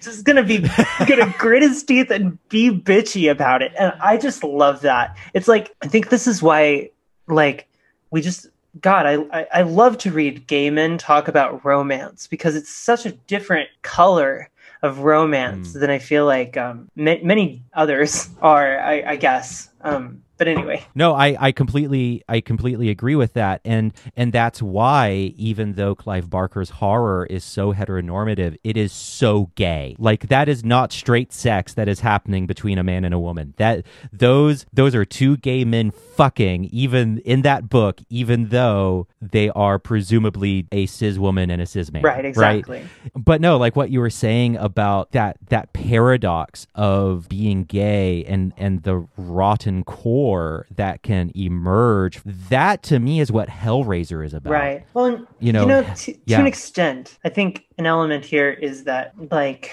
just 0.00 0.24
gonna 0.24 0.42
be 0.42 0.66
gonna 1.06 1.34
grit 1.38 1.62
his 1.62 1.82
teeth 1.82 2.10
and 2.10 2.38
be 2.48 2.70
bitchy 2.70 3.30
about 3.30 3.62
it. 3.62 3.72
And 3.78 3.92
i 4.00 4.16
just 4.16 4.44
love 4.44 4.80
that. 4.82 5.16
It's 5.34 5.48
like 5.48 5.74
i 5.82 5.88
think 5.88 6.08
this 6.08 6.26
is 6.26 6.42
why 6.42 6.90
like 7.28 7.68
we 8.10 8.20
just 8.20 8.48
God, 8.80 9.06
I, 9.06 9.40
I, 9.40 9.46
I 9.52 9.62
love 9.62 9.98
to 9.98 10.10
read 10.10 10.46
gay 10.46 10.70
men 10.70 10.98
talk 10.98 11.28
about 11.28 11.64
romance 11.64 12.26
because 12.26 12.56
it's 12.56 12.70
such 12.70 13.04
a 13.04 13.12
different 13.12 13.68
color 13.82 14.48
of 14.82 15.00
romance 15.00 15.72
mm. 15.72 15.80
than 15.80 15.90
I 15.90 15.98
feel 15.98 16.26
like 16.26 16.56
um, 16.56 16.88
ma- 16.96 17.22
many 17.22 17.62
others 17.74 18.28
are. 18.42 18.78
I, 18.78 19.02
I 19.06 19.16
guess. 19.16 19.68
Um, 19.82 20.22
but 20.42 20.48
anyway. 20.48 20.84
No 20.94 21.14
i 21.14 21.36
i 21.38 21.52
completely 21.52 22.24
i 22.28 22.40
completely 22.40 22.90
agree 22.90 23.14
with 23.14 23.34
that. 23.34 23.60
And 23.64 23.92
and 24.16 24.32
that's 24.32 24.60
why 24.60 25.32
even 25.36 25.74
though 25.74 25.94
clive 25.94 26.28
barker's 26.28 26.70
horror 26.70 27.26
is 27.26 27.44
so 27.44 27.72
heteronormative 27.72 28.56
it 28.64 28.76
is 28.76 28.92
so 28.92 29.50
gay. 29.54 29.94
Like 29.98 30.28
that 30.28 30.48
is 30.48 30.64
not 30.64 30.92
straight 30.92 31.32
sex 31.32 31.74
that 31.74 31.88
is 31.88 32.00
happening 32.00 32.46
between 32.48 32.78
a 32.78 32.82
man 32.82 33.04
and 33.04 33.14
a 33.14 33.20
woman. 33.20 33.54
That 33.58 33.86
those 34.12 34.66
those 34.72 34.96
are 34.96 35.04
two 35.04 35.36
gay 35.36 35.64
men 35.64 35.92
fucking 35.92 36.64
even 36.72 37.18
in 37.18 37.42
that 37.42 37.68
book 37.68 38.00
even 38.08 38.48
though 38.48 39.06
they 39.20 39.48
are 39.50 39.78
presumably 39.78 40.66
a 40.72 40.86
cis 40.86 41.18
woman 41.18 41.50
and 41.50 41.62
a 41.62 41.66
cis 41.66 41.92
man. 41.92 42.02
Right 42.02 42.24
exactly. 42.24 42.80
Right? 42.80 43.12
but 43.14 43.40
no 43.40 43.58
like 43.58 43.76
what 43.76 43.90
you 43.90 44.00
were 44.00 44.10
saying 44.10 44.56
about 44.56 45.12
that 45.12 45.36
that 45.50 45.72
paradox 45.72 46.66
of 46.74 47.28
being 47.28 47.62
gay 47.62 48.24
and 48.24 48.52
and 48.56 48.82
the 48.82 49.06
rotten 49.16 49.84
core 49.84 50.31
that 50.76 51.02
can 51.02 51.32
emerge. 51.34 52.20
That 52.24 52.82
to 52.84 52.98
me 52.98 53.20
is 53.20 53.32
what 53.32 53.48
Hellraiser 53.48 54.24
is 54.24 54.34
about. 54.34 54.52
Right. 54.52 54.86
Well, 54.94 55.26
you 55.40 55.52
know, 55.52 55.62
you 55.62 55.68
know 55.68 55.82
to, 55.82 56.18
yeah. 56.26 56.36
to 56.36 56.40
an 56.42 56.46
extent, 56.46 57.18
I 57.24 57.28
think 57.28 57.66
an 57.78 57.86
element 57.86 58.24
here 58.24 58.50
is 58.50 58.84
that 58.84 59.14
like 59.30 59.70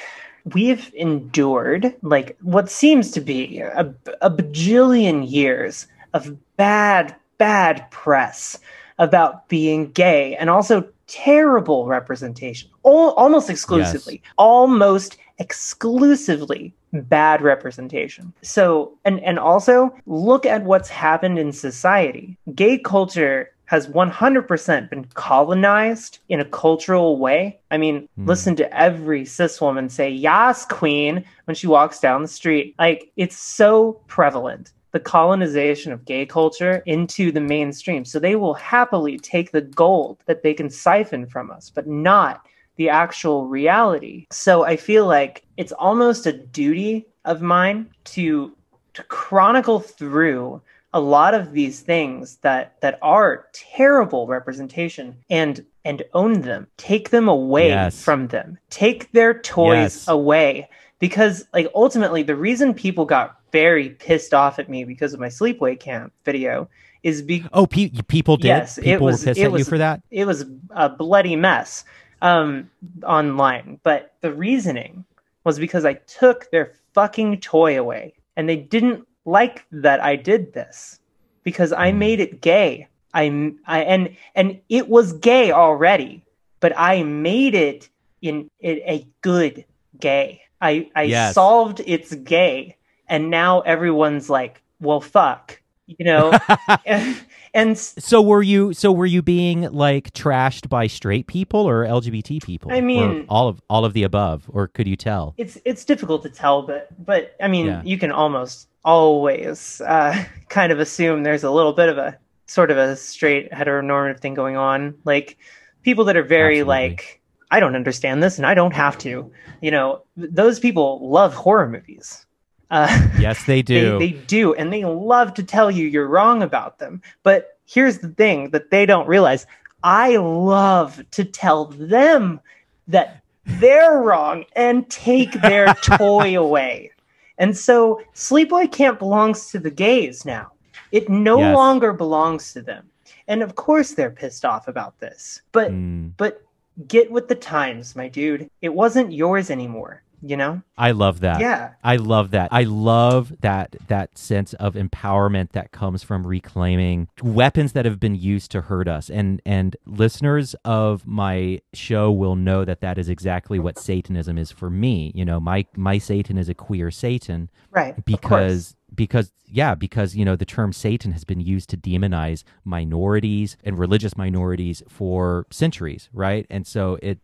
we've 0.54 0.92
endured 0.94 1.94
like 2.02 2.38
what 2.42 2.70
seems 2.70 3.12
to 3.12 3.22
be 3.22 3.60
a, 3.60 3.94
a 4.22 4.30
bajillion 4.30 5.30
years 5.30 5.88
of 6.14 6.38
bad, 6.58 7.16
bad 7.38 7.90
press 7.92 8.60
about 8.98 9.48
being 9.48 9.92
gay 9.92 10.36
and 10.36 10.50
also 10.50 10.88
terrible 11.08 11.88
representation, 11.88 12.70
all, 12.84 13.12
almost 13.12 13.50
exclusively, 13.50 14.22
yes. 14.24 14.34
almost 14.38 15.18
exclusively 15.40 16.74
bad 16.94 17.42
representation. 17.42 18.34
So, 18.42 18.98
and 19.06 19.20
and 19.22 19.40
also 19.40 19.96
look 20.06 20.46
at 20.46 20.64
what's 20.64 20.90
happened 20.90 21.40
in 21.40 21.52
society. 21.52 22.38
Gay 22.56 22.78
culture 22.78 23.52
has 23.70 23.88
100% 23.88 24.90
been 24.90 25.06
colonized 25.14 26.18
in 26.28 26.40
a 26.40 26.46
cultural 26.46 27.20
way. 27.20 27.60
I 27.70 27.78
mean, 27.78 28.10
mm. 28.20 28.28
listen 28.28 28.56
to 28.56 28.76
every 28.76 29.26
cis 29.26 29.62
woman 29.62 29.90
say, 29.90 30.10
Yas, 30.10 30.66
queen, 30.66 31.24
when 31.46 31.54
she 31.54 31.68
walks 31.68 32.00
down 32.00 32.24
the 32.24 32.28
street. 32.28 32.74
Like, 32.80 33.12
it's 33.16 33.38
so 33.38 34.02
prevalent, 34.08 34.72
the 34.92 35.00
colonization 35.00 35.92
of 35.92 36.04
gay 36.06 36.26
culture 36.26 36.82
into 36.88 37.32
the 37.32 37.42
mainstream. 37.42 38.06
So 38.06 38.18
they 38.18 38.36
will 38.36 38.56
happily 38.56 39.20
take 39.20 39.52
the 39.52 39.62
gold 39.62 40.18
that 40.26 40.42
they 40.42 40.56
can 40.56 40.72
siphon 40.72 41.28
from 41.28 41.52
us, 41.52 41.70
but 41.70 41.86
not 41.86 42.44
the 42.80 42.90
actual 42.90 43.46
reality. 43.46 44.26
So 44.32 44.64
I 44.64 44.78
feel 44.78 45.06
like 45.06 45.44
it's 45.58 45.74
almost 45.74 46.26
a 46.26 46.32
duty 46.32 47.06
of 47.26 47.42
mine 47.42 47.90
to 48.06 48.56
to 48.94 49.04
chronicle 49.04 49.82
through 49.82 50.62
a 50.94 51.00
lot 51.00 51.34
of 51.34 51.52
these 51.52 51.82
things 51.82 52.38
that 52.38 52.80
that 52.80 52.98
are 53.02 53.48
terrible 53.52 54.28
representation 54.28 55.18
and 55.30 55.64
and 55.84 56.04
own 56.14 56.42
them 56.42 56.68
take 56.78 57.10
them 57.10 57.28
away 57.28 57.68
yes. 57.68 58.02
from 58.02 58.28
them 58.28 58.58
take 58.70 59.12
their 59.12 59.38
toys 59.40 59.96
yes. 59.98 60.08
away 60.08 60.68
because 61.00 61.46
like 61.54 61.68
ultimately 61.76 62.24
the 62.24 62.36
reason 62.36 62.74
people 62.74 63.06
got 63.06 63.40
very 63.52 63.90
pissed 63.90 64.34
off 64.34 64.58
at 64.58 64.70
me 64.70 64.86
because 64.86 65.14
of 65.14 65.20
my 65.20 65.28
sleepaway 65.28 65.78
camp 65.78 66.14
video 66.24 66.68
is 67.04 67.22
be 67.22 67.46
oh 67.54 67.68
pe- 67.68 67.92
people 68.08 68.38
did 68.38 68.48
yes 68.48 68.76
people 68.76 68.92
it 68.92 69.02
was, 69.02 69.20
were 69.20 69.26
pissed 69.26 69.40
it 69.40 69.44
at 69.44 69.52
was, 69.52 69.60
you 69.60 69.66
for 69.66 69.78
that 69.78 70.02
it 70.10 70.26
was 70.26 70.46
a 70.72 70.90
bloody 70.90 71.36
mess 71.36 71.84
um, 72.22 72.70
online. 73.04 73.80
But 73.84 74.14
the 74.22 74.34
reasoning 74.34 75.06
was 75.44 75.60
because 75.60 75.86
I 75.86 75.94
took 75.94 76.50
their 76.52 76.74
fucking 76.94 77.40
toy 77.40 77.80
away. 77.80 78.14
And 78.36 78.48
they 78.48 78.56
didn't 78.56 79.08
like 79.26 79.66
that 79.72 80.00
I 80.02 80.16
did 80.16 80.54
this 80.54 81.00
because 81.44 81.72
I 81.74 81.92
hmm. 81.92 82.00
made 82.00 82.20
it 82.20 82.42
gay. 82.42 82.88
I, 83.14 83.54
I 83.66 83.82
and 83.82 84.16
and 84.36 84.60
it 84.70 84.88
was 84.88 85.14
gay 85.14 85.52
already, 85.52 86.24
but 86.60 86.74
I 86.78 87.02
made 87.04 87.56
it 87.56 87.90
in 88.22 88.52
it 88.60 88.84
a 88.86 89.08
good 89.22 89.66
gay. 90.00 90.42
I 90.62 90.92
I 90.96 91.04
yes. 91.04 91.34
solved 91.34 91.82
its 91.86 92.14
gay, 92.14 92.78
and 93.08 93.32
now 93.32 93.62
everyone's 93.62 94.30
like, 94.30 94.62
well, 94.80 95.02
fuck, 95.02 95.59
you 95.98 96.06
know. 96.06 96.38
And 97.54 97.78
so 97.78 98.22
were 98.22 98.44
you? 98.44 98.74
So 98.74 98.92
were 98.92 99.06
you 99.06 99.22
being 99.22 99.64
like 99.72 100.14
trashed 100.14 100.70
by 100.70 100.88
straight 100.88 101.28
people 101.28 101.68
or 101.68 101.84
LGBT 101.84 102.44
people? 102.44 102.72
I 102.72 102.82
mean, 102.82 103.26
all 103.28 103.48
of 103.48 103.62
all 103.70 103.86
of 103.86 103.94
the 103.94 104.04
above, 104.04 104.46
or 104.50 104.68
could 104.68 104.88
you 104.88 104.96
tell? 104.96 105.34
It's 105.38 105.58
it's 105.66 105.84
difficult 105.84 106.22
to 106.24 106.30
tell, 106.30 106.62
but 106.62 106.90
but 107.04 107.36
I 107.42 107.48
mean, 107.48 107.66
yeah. 107.66 107.82
you 107.84 107.98
can 107.98 108.12
almost 108.12 108.68
always 108.86 109.82
uh, 109.82 110.24
kind 110.50 110.72
of 110.72 110.80
assume 110.80 111.24
there's 111.24 111.44
a 111.44 111.52
little 111.52 111.74
bit 111.74 111.90
of 111.90 111.98
a 111.98 112.18
sort 112.46 112.72
of 112.72 112.78
a 112.78 112.96
straight 112.96 113.52
heteronormative 113.52 114.20
thing 114.20 114.36
going 114.36 114.56
on. 114.56 114.96
Like 115.04 115.38
people 115.82 116.06
that 116.06 116.18
are 116.18 116.24
very 116.24 116.60
Absolutely. 116.60 116.90
like, 116.90 117.22
I 117.50 117.60
don't 117.60 117.76
understand 117.76 118.22
this, 118.22 118.38
and 118.38 118.46
I 118.46 118.54
don't 118.54 118.74
have 118.74 118.98
to. 119.00 119.32
You 119.62 119.72
know, 119.72 120.04
those 120.16 120.60
people 120.60 121.10
love 121.10 121.34
horror 121.34 121.68
movies. 121.68 122.26
Uh, 122.72 123.08
yes, 123.20 123.46
they 123.46 123.62
do. 123.64 123.98
they, 123.98 124.12
they 124.12 124.18
do, 124.26 124.54
and 124.54 124.72
they 124.72 124.86
love 124.86 125.34
to 125.36 125.44
tell 125.44 125.72
you 125.72 125.88
you're 125.88 126.08
wrong 126.08 126.44
about 126.44 126.80
them. 126.80 127.02
But 127.24 127.58
here's 127.66 128.00
the 128.00 128.10
thing 128.10 128.52
that 128.52 128.72
they 128.72 128.86
don't 128.86 129.08
realize: 129.08 129.46
I 129.84 130.18
love 130.18 131.04
to 131.12 131.24
tell 131.24 131.66
them 131.66 132.40
that 132.88 133.24
they're 133.46 134.00
wrong 134.00 134.46
and 134.56 134.90
take 134.90 135.32
their 135.42 135.74
toy 135.84 136.38
away. 136.38 136.92
And 137.38 137.58
so, 137.58 138.02
Sleepaway 138.14 138.72
Camp 138.72 139.00
belongs 139.00 139.50
to 139.52 139.60
the 139.60 139.72
gays 139.72 140.26
now. 140.26 140.52
It 140.92 141.10
no 141.10 141.40
yes. 141.40 141.56
longer 141.56 141.94
belongs 141.94 142.54
to 142.54 142.62
them. 142.62 142.90
And 143.28 143.42
of 143.44 143.56
course, 143.56 143.94
they're 143.94 144.10
pissed 144.10 144.44
off 144.44 144.68
about 144.68 145.00
this. 145.00 145.42
But 145.52 145.72
mm. 145.72 146.12
but 146.18 146.44
get 146.88 147.12
with 147.12 147.28
the 147.28 147.36
times, 147.36 147.96
my 147.96 148.08
dude. 148.08 148.50
It 148.62 148.74
wasn't 148.74 149.14
yours 149.14 149.50
anymore 149.50 150.04
you 150.22 150.38
know? 150.38 150.62
I 150.78 150.92
love 150.92 151.20
that. 151.22 151.40
Yeah. 151.42 151.72
I 151.84 151.98
love 151.98 152.32
that. 152.32 152.50
I 152.52 152.64
love 152.64 153.34
that 153.42 153.76
that 153.88 154.18
sense 154.18 154.54
of 154.54 154.76
empowerment 154.76 155.52
that 155.52 155.72
comes 155.72 156.04
from 156.04 156.26
reclaiming 156.26 157.08
weapons 157.22 157.74
that 157.74 157.86
have 157.86 158.00
been 158.00 158.16
used 158.16 158.52
to 158.52 158.62
hurt 158.62 158.88
us. 158.88 159.10
And 159.10 159.42
and 159.46 159.76
listeners 159.86 160.56
of 160.66 161.06
my 161.06 161.62
show 161.74 162.12
will 162.12 162.36
know 162.36 162.66
that 162.66 162.82
that 162.82 162.98
is 162.98 163.10
exactly 163.10 163.60
what 163.60 163.78
satanism 163.78 164.38
is 164.38 164.52
for 164.52 164.70
me. 164.70 165.12
You 165.16 165.26
know 165.26 165.40
my 165.40 165.66
my 165.76 165.98
satan 165.98 166.38
is 166.38 166.50
a 166.50 166.54
queer 166.54 166.92
satan 166.92 167.50
right 167.72 168.04
because 168.06 168.76
because 168.94 169.32
yeah 169.46 169.76
because 169.76 170.16
you 170.16 170.26
know 170.26 170.36
the 170.36 170.46
term 170.46 170.74
satan 170.74 171.12
has 171.12 171.24
been 171.24 171.40
used 171.40 171.70
to 171.70 171.78
demonize 171.78 172.44
minorities 172.66 173.56
and 173.64 173.78
religious 173.78 174.18
minorities 174.18 174.82
for 174.88 175.46
centuries 175.52 176.10
right? 176.14 176.46
And 176.50 176.66
so 176.66 176.98
it 177.02 177.20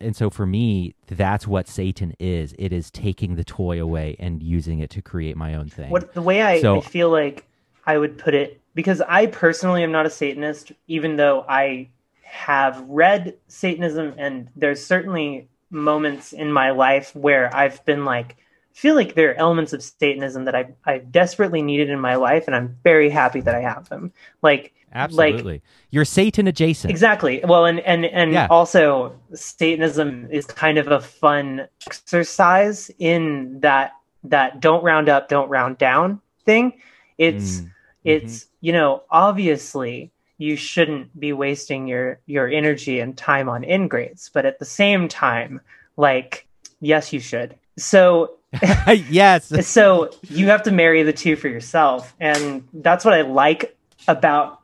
and 0.00 0.16
so 0.16 0.30
for 0.30 0.46
me 0.46 0.94
that's 1.06 1.46
what 1.46 1.68
satan 1.68 2.14
is 2.18 2.54
it 2.58 2.72
is 2.72 2.90
taking 2.90 3.36
the 3.36 3.44
toy 3.44 3.80
away 3.80 4.16
and 4.18 4.42
using 4.42 4.80
it 4.80 4.90
to 4.90 5.00
create 5.00 5.36
my 5.36 5.54
own 5.54 5.68
thing 5.68 5.90
what 5.90 6.14
the 6.14 6.22
way 6.22 6.42
i, 6.42 6.60
so, 6.60 6.78
I 6.78 6.80
feel 6.80 7.10
like 7.10 7.46
i 7.86 7.96
would 7.96 8.18
put 8.18 8.34
it 8.34 8.60
because 8.74 9.00
i 9.02 9.26
personally 9.26 9.82
am 9.82 9.92
not 9.92 10.06
a 10.06 10.10
satanist 10.10 10.72
even 10.86 11.16
though 11.16 11.44
i 11.48 11.88
have 12.22 12.84
read 12.88 13.34
satanism 13.46 14.14
and 14.18 14.48
there's 14.56 14.84
certainly 14.84 15.48
moments 15.70 16.32
in 16.32 16.52
my 16.52 16.70
life 16.70 17.14
where 17.14 17.54
I've 17.54 17.84
been 17.84 18.04
like, 18.04 18.36
feel 18.72 18.94
like 18.94 19.14
there 19.14 19.30
are 19.30 19.34
elements 19.34 19.72
of 19.72 19.82
Satanism 19.82 20.44
that 20.44 20.54
I 20.54 20.74
I 20.84 20.98
desperately 20.98 21.62
needed 21.62 21.90
in 21.90 22.00
my 22.00 22.16
life, 22.16 22.44
and 22.46 22.54
I'm 22.54 22.76
very 22.84 23.10
happy 23.10 23.40
that 23.40 23.54
I 23.54 23.60
have 23.60 23.88
them. 23.88 24.12
Like 24.42 24.72
absolutely, 24.92 25.54
like, 25.54 25.62
you're 25.90 26.04
Satan 26.04 26.46
adjacent. 26.46 26.90
Exactly. 26.90 27.40
Well, 27.44 27.66
and 27.66 27.80
and 27.80 28.04
and 28.06 28.32
yeah. 28.32 28.46
also 28.50 29.14
Satanism 29.34 30.28
is 30.30 30.46
kind 30.46 30.78
of 30.78 30.88
a 30.88 31.00
fun 31.00 31.68
exercise 31.86 32.90
in 32.98 33.60
that 33.60 33.92
that 34.24 34.60
don't 34.60 34.82
round 34.82 35.08
up, 35.08 35.28
don't 35.28 35.48
round 35.48 35.78
down 35.78 36.20
thing. 36.44 36.74
It's 37.18 37.60
mm. 37.60 37.70
it's 38.04 38.44
mm-hmm. 38.44 38.66
you 38.66 38.72
know 38.72 39.02
obviously 39.10 40.10
you 40.38 40.56
shouldn't 40.56 41.18
be 41.18 41.32
wasting 41.32 41.86
your 41.86 42.20
your 42.26 42.48
energy 42.48 43.00
and 43.00 43.16
time 43.16 43.48
on 43.48 43.64
ingrates, 43.64 44.28
but 44.28 44.46
at 44.46 44.58
the 44.58 44.64
same 44.64 45.08
time, 45.08 45.60
like 45.96 46.46
yes, 46.80 47.12
you 47.12 47.20
should. 47.20 47.56
So 47.76 48.38
yes. 49.08 49.66
so 49.66 50.10
you 50.22 50.46
have 50.46 50.62
to 50.62 50.70
marry 50.70 51.02
the 51.02 51.12
two 51.12 51.36
for 51.36 51.48
yourself, 51.48 52.14
and 52.20 52.66
that's 52.72 53.04
what 53.04 53.14
I 53.14 53.22
like 53.22 53.76
about 54.06 54.57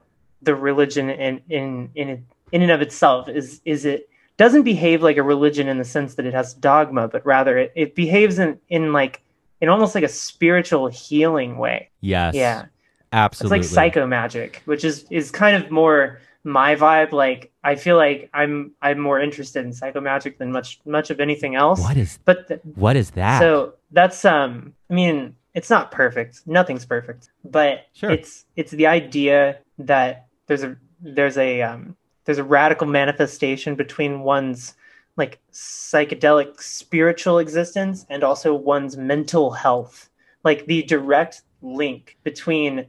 the 0.45 0.55
religion 0.55 1.11
in 1.11 1.41
in 1.49 1.91
in 1.95 2.27
in 2.53 2.63
and 2.63 2.71
of 2.71 2.83
itself 2.83 3.29
is 3.29 3.61
is 3.65 3.85
it 3.85 4.09
doesn't 4.37 4.63
behave 4.63 5.03
like 5.03 5.17
a 5.17 5.23
religion 5.23 5.69
in 5.69 5.79
the 5.79 5.85
sense 5.85 6.17
that 6.17 6.27
it 6.27 6.35
has 6.35 6.55
dogma, 6.55 7.09
but 7.09 7.25
rather 7.25 7.57
it, 7.57 7.73
it 7.75 7.95
behaves 7.95 8.39
in 8.39 8.59
in 8.69 8.93
like 8.93 9.23
in 9.61 9.69
almost 9.69 9.95
like 9.95 10.05
a 10.05 10.09
spiritual 10.09 10.89
healing 10.89 11.59
way. 11.59 11.91
Yes. 12.01 12.35
Yeah. 12.35 12.67
Absolutely. 13.13 13.61
It's 13.61 13.73
like 13.73 13.93
psycho 13.93 14.07
magic, 14.07 14.63
which 14.65 14.85
is 14.85 15.07
is 15.11 15.31
kind 15.31 15.63
of 15.63 15.71
more 15.71 16.19
my 16.45 16.77
vibe 16.77 17.11
like 17.11 17.51
i 17.65 17.75
feel 17.75 17.97
like 17.97 18.29
i'm 18.35 18.71
i'm 18.83 19.01
more 19.01 19.19
interested 19.19 19.65
in 19.65 19.73
psycho 19.73 19.99
magic 19.99 20.37
than 20.37 20.53
much 20.53 20.79
much 20.85 21.09
of 21.09 21.19
anything 21.19 21.55
else 21.55 21.81
what 21.81 21.97
is 21.97 22.19
but 22.27 22.47
th- 22.49 22.61
what 22.75 22.97
is 22.97 23.13
that 23.13 23.39
so 23.41 23.73
that's 23.93 24.27
um 24.27 24.75
i 24.91 24.95
mean 24.95 25.35
it's 25.55 25.71
not 25.71 25.91
perfect 25.91 26.43
nothing's 26.47 26.85
perfect 26.85 27.31
but 27.47 27.87
sure. 27.95 28.11
it's 28.11 28.45
it's 28.57 28.73
the 28.73 28.87
idea 28.87 29.59
that 29.79 30.24
there's 30.47 30.63
a 30.63 30.77
there's 31.01 31.39
a 31.39 31.63
um 31.63 31.97
there's 32.25 32.39
a 32.39 32.45
radical 32.45 32.87
manifestation 32.87 33.75
between 33.75 34.21
one's 34.21 34.75
like 35.17 35.39
psychedelic 35.53 36.61
spiritual 36.61 37.39
existence 37.39 38.05
and 38.11 38.25
also 38.25 38.55
one's 38.55 38.97
mental 38.97 39.53
health. 39.53 40.09
Like 40.43 40.67
the 40.67 40.83
direct 40.83 41.43
link 41.63 42.17
between 42.25 42.87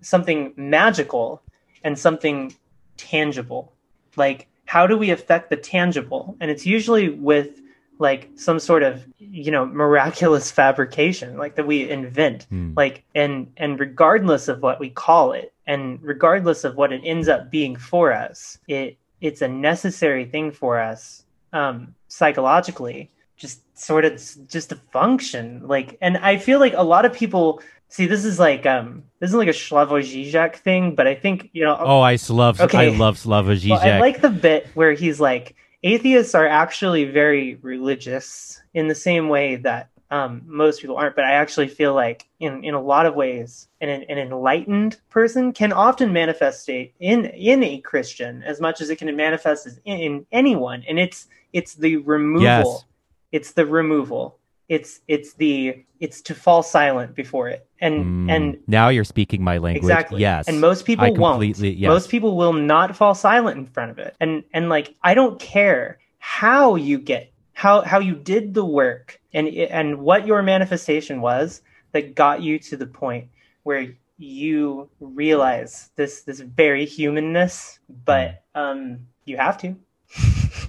something 0.00 0.52
magical 0.56 1.42
and 1.84 1.98
something 1.98 2.54
tangible. 2.96 3.72
Like 4.16 4.48
how 4.66 4.86
do 4.86 4.96
we 4.96 5.10
affect 5.10 5.50
the 5.50 5.56
tangible? 5.56 6.36
And 6.40 6.50
it's 6.50 6.64
usually 6.64 7.10
with 7.10 7.60
like 7.98 8.30
some 8.34 8.58
sort 8.58 8.82
of 8.82 9.04
you 9.18 9.50
know 9.50 9.66
miraculous 9.66 10.50
fabrication 10.60 11.36
like 11.36 11.56
that 11.56 11.66
we 11.66 11.88
invent. 11.88 12.46
Mm. 12.52 12.76
like 12.76 13.04
and 13.14 13.52
and 13.56 13.80
regardless 13.80 14.48
of 14.48 14.62
what 14.62 14.80
we 14.80 14.90
call 14.90 15.32
it 15.32 15.51
and 15.66 16.02
regardless 16.02 16.64
of 16.64 16.76
what 16.76 16.92
it 16.92 17.00
ends 17.04 17.28
up 17.28 17.50
being 17.50 17.76
for 17.76 18.12
us 18.12 18.58
it 18.68 18.96
it's 19.20 19.42
a 19.42 19.48
necessary 19.48 20.24
thing 20.24 20.50
for 20.50 20.80
us 20.80 21.24
um 21.52 21.94
psychologically 22.08 23.10
just 23.36 23.60
sort 23.78 24.04
of 24.04 24.12
just 24.48 24.68
to 24.70 24.76
function 24.92 25.60
like 25.66 25.96
and 26.00 26.16
i 26.18 26.36
feel 26.36 26.58
like 26.60 26.74
a 26.76 26.82
lot 26.82 27.04
of 27.04 27.12
people 27.12 27.60
See, 27.92 28.06
this 28.06 28.24
is 28.24 28.38
like 28.38 28.64
um, 28.64 29.04
this 29.18 29.28
is 29.28 29.36
like 29.36 29.48
a 29.48 29.52
Slavoj 29.52 30.00
Žižek 30.00 30.56
thing, 30.56 30.94
but 30.94 31.06
I 31.06 31.14
think 31.14 31.50
you 31.52 31.62
know. 31.62 31.76
Oh, 31.78 32.00
I 32.00 32.16
love 32.30 32.58
okay. 32.58 32.86
I 32.86 32.96
love 32.96 33.18
Slavoj 33.18 33.60
Žižek. 33.60 33.68
Well, 33.68 33.96
I 33.96 34.00
like 34.00 34.22
the 34.22 34.30
bit 34.30 34.66
where 34.72 34.94
he's 34.94 35.20
like, 35.20 35.54
atheists 35.82 36.34
are 36.34 36.46
actually 36.46 37.04
very 37.04 37.56
religious 37.56 38.62
in 38.72 38.88
the 38.88 38.94
same 38.94 39.28
way 39.28 39.56
that 39.56 39.90
um, 40.12 40.42
most 40.46 40.80
people 40.80 40.96
aren't. 40.96 41.16
But 41.16 41.24
I 41.24 41.32
actually 41.32 41.68
feel 41.68 41.94
like 41.94 42.28
in 42.38 42.62
in 42.64 42.74
a 42.74 42.80
lot 42.80 43.06
of 43.06 43.14
ways, 43.14 43.68
an, 43.80 43.88
an 43.88 44.18
enlightened 44.18 45.00
person 45.10 45.52
can 45.52 45.72
often 45.72 46.12
manifest 46.12 46.68
in 46.68 46.90
in 47.00 47.62
a 47.62 47.78
Christian 47.80 48.42
as 48.42 48.60
much 48.60 48.80
as 48.80 48.90
it 48.90 48.96
can 48.96 49.14
manifest 49.16 49.66
in, 49.84 49.98
in 49.98 50.26
anyone, 50.30 50.84
and 50.88 50.98
it's 50.98 51.26
it's 51.52 51.74
the 51.74 51.96
removal. 51.96 52.42
Yes. 52.42 52.84
It's 53.32 53.52
the 53.52 53.64
removal 53.64 54.38
it's 54.72 55.00
it's 55.06 55.34
the 55.34 55.84
it's 56.00 56.22
to 56.22 56.34
fall 56.34 56.62
silent 56.62 57.14
before 57.14 57.48
it 57.48 57.66
and 57.80 58.28
mm, 58.28 58.30
and 58.30 58.58
now 58.66 58.88
you're 58.88 59.04
speaking 59.04 59.42
my 59.42 59.58
language 59.58 59.82
exactly 59.82 60.20
yes 60.20 60.48
and 60.48 60.60
most 60.60 60.86
people 60.86 61.04
I 61.04 61.10
won't 61.10 61.58
yes. 61.58 61.88
most 61.88 62.08
people 62.08 62.36
will 62.36 62.54
not 62.54 62.96
fall 62.96 63.14
silent 63.14 63.58
in 63.58 63.66
front 63.66 63.90
of 63.90 63.98
it 63.98 64.16
and 64.18 64.44
and 64.54 64.70
like 64.70 64.94
i 65.02 65.12
don't 65.12 65.38
care 65.38 65.98
how 66.18 66.76
you 66.76 66.98
get 66.98 67.32
how 67.52 67.82
how 67.82 67.98
you 67.98 68.14
did 68.14 68.54
the 68.54 68.64
work 68.64 69.20
and 69.34 69.48
and 69.48 69.98
what 69.98 70.26
your 70.26 70.42
manifestation 70.42 71.20
was 71.20 71.62
that 71.92 72.14
got 72.14 72.42
you 72.42 72.58
to 72.58 72.76
the 72.76 72.86
point 72.86 73.28
where 73.62 73.94
you 74.18 74.88
realize 75.00 75.90
this 75.96 76.22
this 76.22 76.40
very 76.40 76.84
humanness 76.84 77.78
but 78.04 78.44
um 78.54 78.98
you 79.24 79.36
have 79.36 79.58
to. 79.58 79.76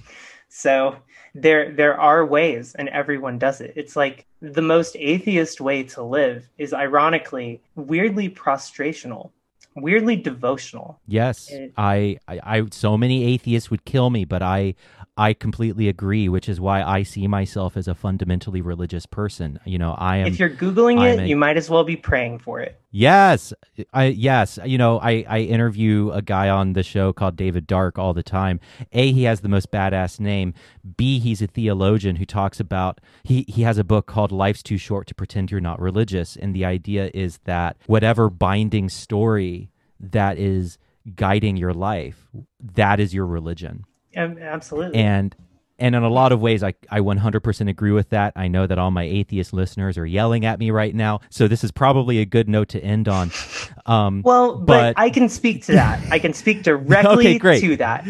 So 0.56 0.96
there 1.34 1.72
there 1.72 2.00
are 2.00 2.24
ways 2.24 2.76
and 2.76 2.88
everyone 2.90 3.40
does 3.40 3.60
it. 3.60 3.72
It's 3.74 3.96
like 3.96 4.24
the 4.40 4.62
most 4.62 4.94
atheist 4.96 5.60
way 5.60 5.82
to 5.82 6.02
live 6.02 6.48
is 6.58 6.72
ironically 6.72 7.60
weirdly 7.74 8.30
prostrational 8.30 9.32
weirdly 9.74 10.14
devotional. 10.14 11.00
Yes 11.08 11.50
it, 11.50 11.72
I, 11.76 12.18
I 12.28 12.40
i 12.44 12.62
so 12.70 12.96
many 12.96 13.24
atheists 13.24 13.68
would 13.70 13.84
kill 13.84 14.10
me 14.10 14.24
but 14.24 14.42
i 14.42 14.74
I 15.16 15.32
completely 15.32 15.88
agree, 15.88 16.28
which 16.28 16.48
is 16.48 16.60
why 16.60 16.82
I 16.82 17.04
see 17.04 17.28
myself 17.28 17.76
as 17.76 17.86
a 17.86 17.94
fundamentally 17.94 18.60
religious 18.60 19.06
person. 19.06 19.60
You 19.64 19.78
know, 19.78 19.94
I 19.96 20.16
am. 20.16 20.26
If 20.26 20.40
you're 20.40 20.50
googling 20.50 20.98
I'm 20.98 21.20
it, 21.20 21.22
a, 21.22 21.28
you 21.28 21.36
might 21.36 21.56
as 21.56 21.70
well 21.70 21.84
be 21.84 21.94
praying 21.94 22.40
for 22.40 22.58
it. 22.58 22.80
Yes, 22.90 23.52
I 23.92 24.06
yes, 24.06 24.58
you 24.64 24.76
know, 24.76 24.98
I 24.98 25.24
I 25.28 25.40
interview 25.40 26.10
a 26.10 26.20
guy 26.20 26.48
on 26.48 26.72
the 26.72 26.82
show 26.82 27.12
called 27.12 27.36
David 27.36 27.68
Dark 27.68 27.96
all 27.96 28.12
the 28.12 28.24
time. 28.24 28.58
A, 28.92 29.12
he 29.12 29.22
has 29.22 29.40
the 29.40 29.48
most 29.48 29.70
badass 29.70 30.18
name. 30.18 30.52
B, 30.96 31.20
he's 31.20 31.40
a 31.40 31.46
theologian 31.46 32.16
who 32.16 32.26
talks 32.26 32.58
about 32.58 33.00
he 33.22 33.44
he 33.46 33.62
has 33.62 33.78
a 33.78 33.84
book 33.84 34.06
called 34.06 34.32
Life's 34.32 34.64
Too 34.64 34.78
Short 34.78 35.06
to 35.06 35.14
Pretend 35.14 35.52
You're 35.52 35.60
Not 35.60 35.80
Religious, 35.80 36.34
and 36.34 36.54
the 36.54 36.64
idea 36.64 37.12
is 37.14 37.38
that 37.44 37.76
whatever 37.86 38.30
binding 38.30 38.88
story 38.88 39.70
that 40.00 40.38
is 40.38 40.76
guiding 41.14 41.56
your 41.56 41.72
life, 41.72 42.28
that 42.60 42.98
is 42.98 43.14
your 43.14 43.26
religion 43.26 43.84
absolutely. 44.16 44.98
And 44.98 45.34
and 45.78 45.94
in 45.96 46.02
a 46.02 46.08
lot 46.08 46.32
of 46.32 46.40
ways 46.40 46.62
I, 46.62 46.74
I 46.88 47.00
100% 47.00 47.68
agree 47.68 47.90
with 47.90 48.10
that. 48.10 48.32
I 48.36 48.46
know 48.46 48.66
that 48.66 48.78
all 48.78 48.90
my 48.90 49.02
atheist 49.02 49.52
listeners 49.52 49.98
are 49.98 50.06
yelling 50.06 50.44
at 50.44 50.60
me 50.60 50.70
right 50.70 50.94
now. 50.94 51.20
So 51.30 51.48
this 51.48 51.64
is 51.64 51.72
probably 51.72 52.20
a 52.20 52.24
good 52.24 52.48
note 52.48 52.68
to 52.70 52.80
end 52.80 53.08
on. 53.08 53.30
Um, 53.86 54.22
well 54.24 54.56
but, 54.56 54.94
but, 54.94 54.98
i 54.98 55.10
can 55.10 55.28
speak 55.28 55.64
to 55.64 55.72
that. 55.72 56.00
I 56.10 56.18
can 56.18 56.32
speak 56.32 56.62
directly 56.62 57.36
okay, 57.36 57.60
to 57.60 57.76
that. 57.76 58.06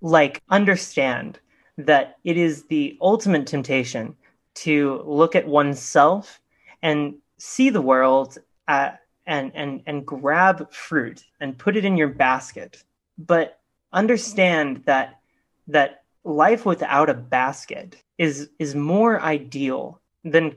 Like 0.00 0.42
understand 0.50 1.38
that 1.78 2.16
it 2.24 2.36
is 2.36 2.64
the 2.64 2.98
ultimate 3.00 3.46
temptation 3.46 4.16
to 4.54 5.02
look 5.04 5.36
at 5.36 5.46
oneself 5.46 6.40
and 6.82 7.14
see 7.38 7.70
the 7.70 7.80
world 7.80 8.38
uh, 8.66 8.90
and 9.26 9.52
and 9.54 9.82
and 9.86 10.06
grab 10.06 10.72
fruit 10.72 11.24
and 11.40 11.56
put 11.56 11.76
it 11.76 11.84
in 11.84 11.96
your 11.96 12.08
basket. 12.08 12.82
But 13.18 13.60
understand 13.92 14.82
that 14.86 15.20
that 15.68 16.02
life 16.24 16.66
without 16.66 17.08
a 17.08 17.14
basket 17.14 18.02
is 18.18 18.50
is 18.58 18.74
more 18.74 19.20
ideal 19.20 20.00
than 20.24 20.56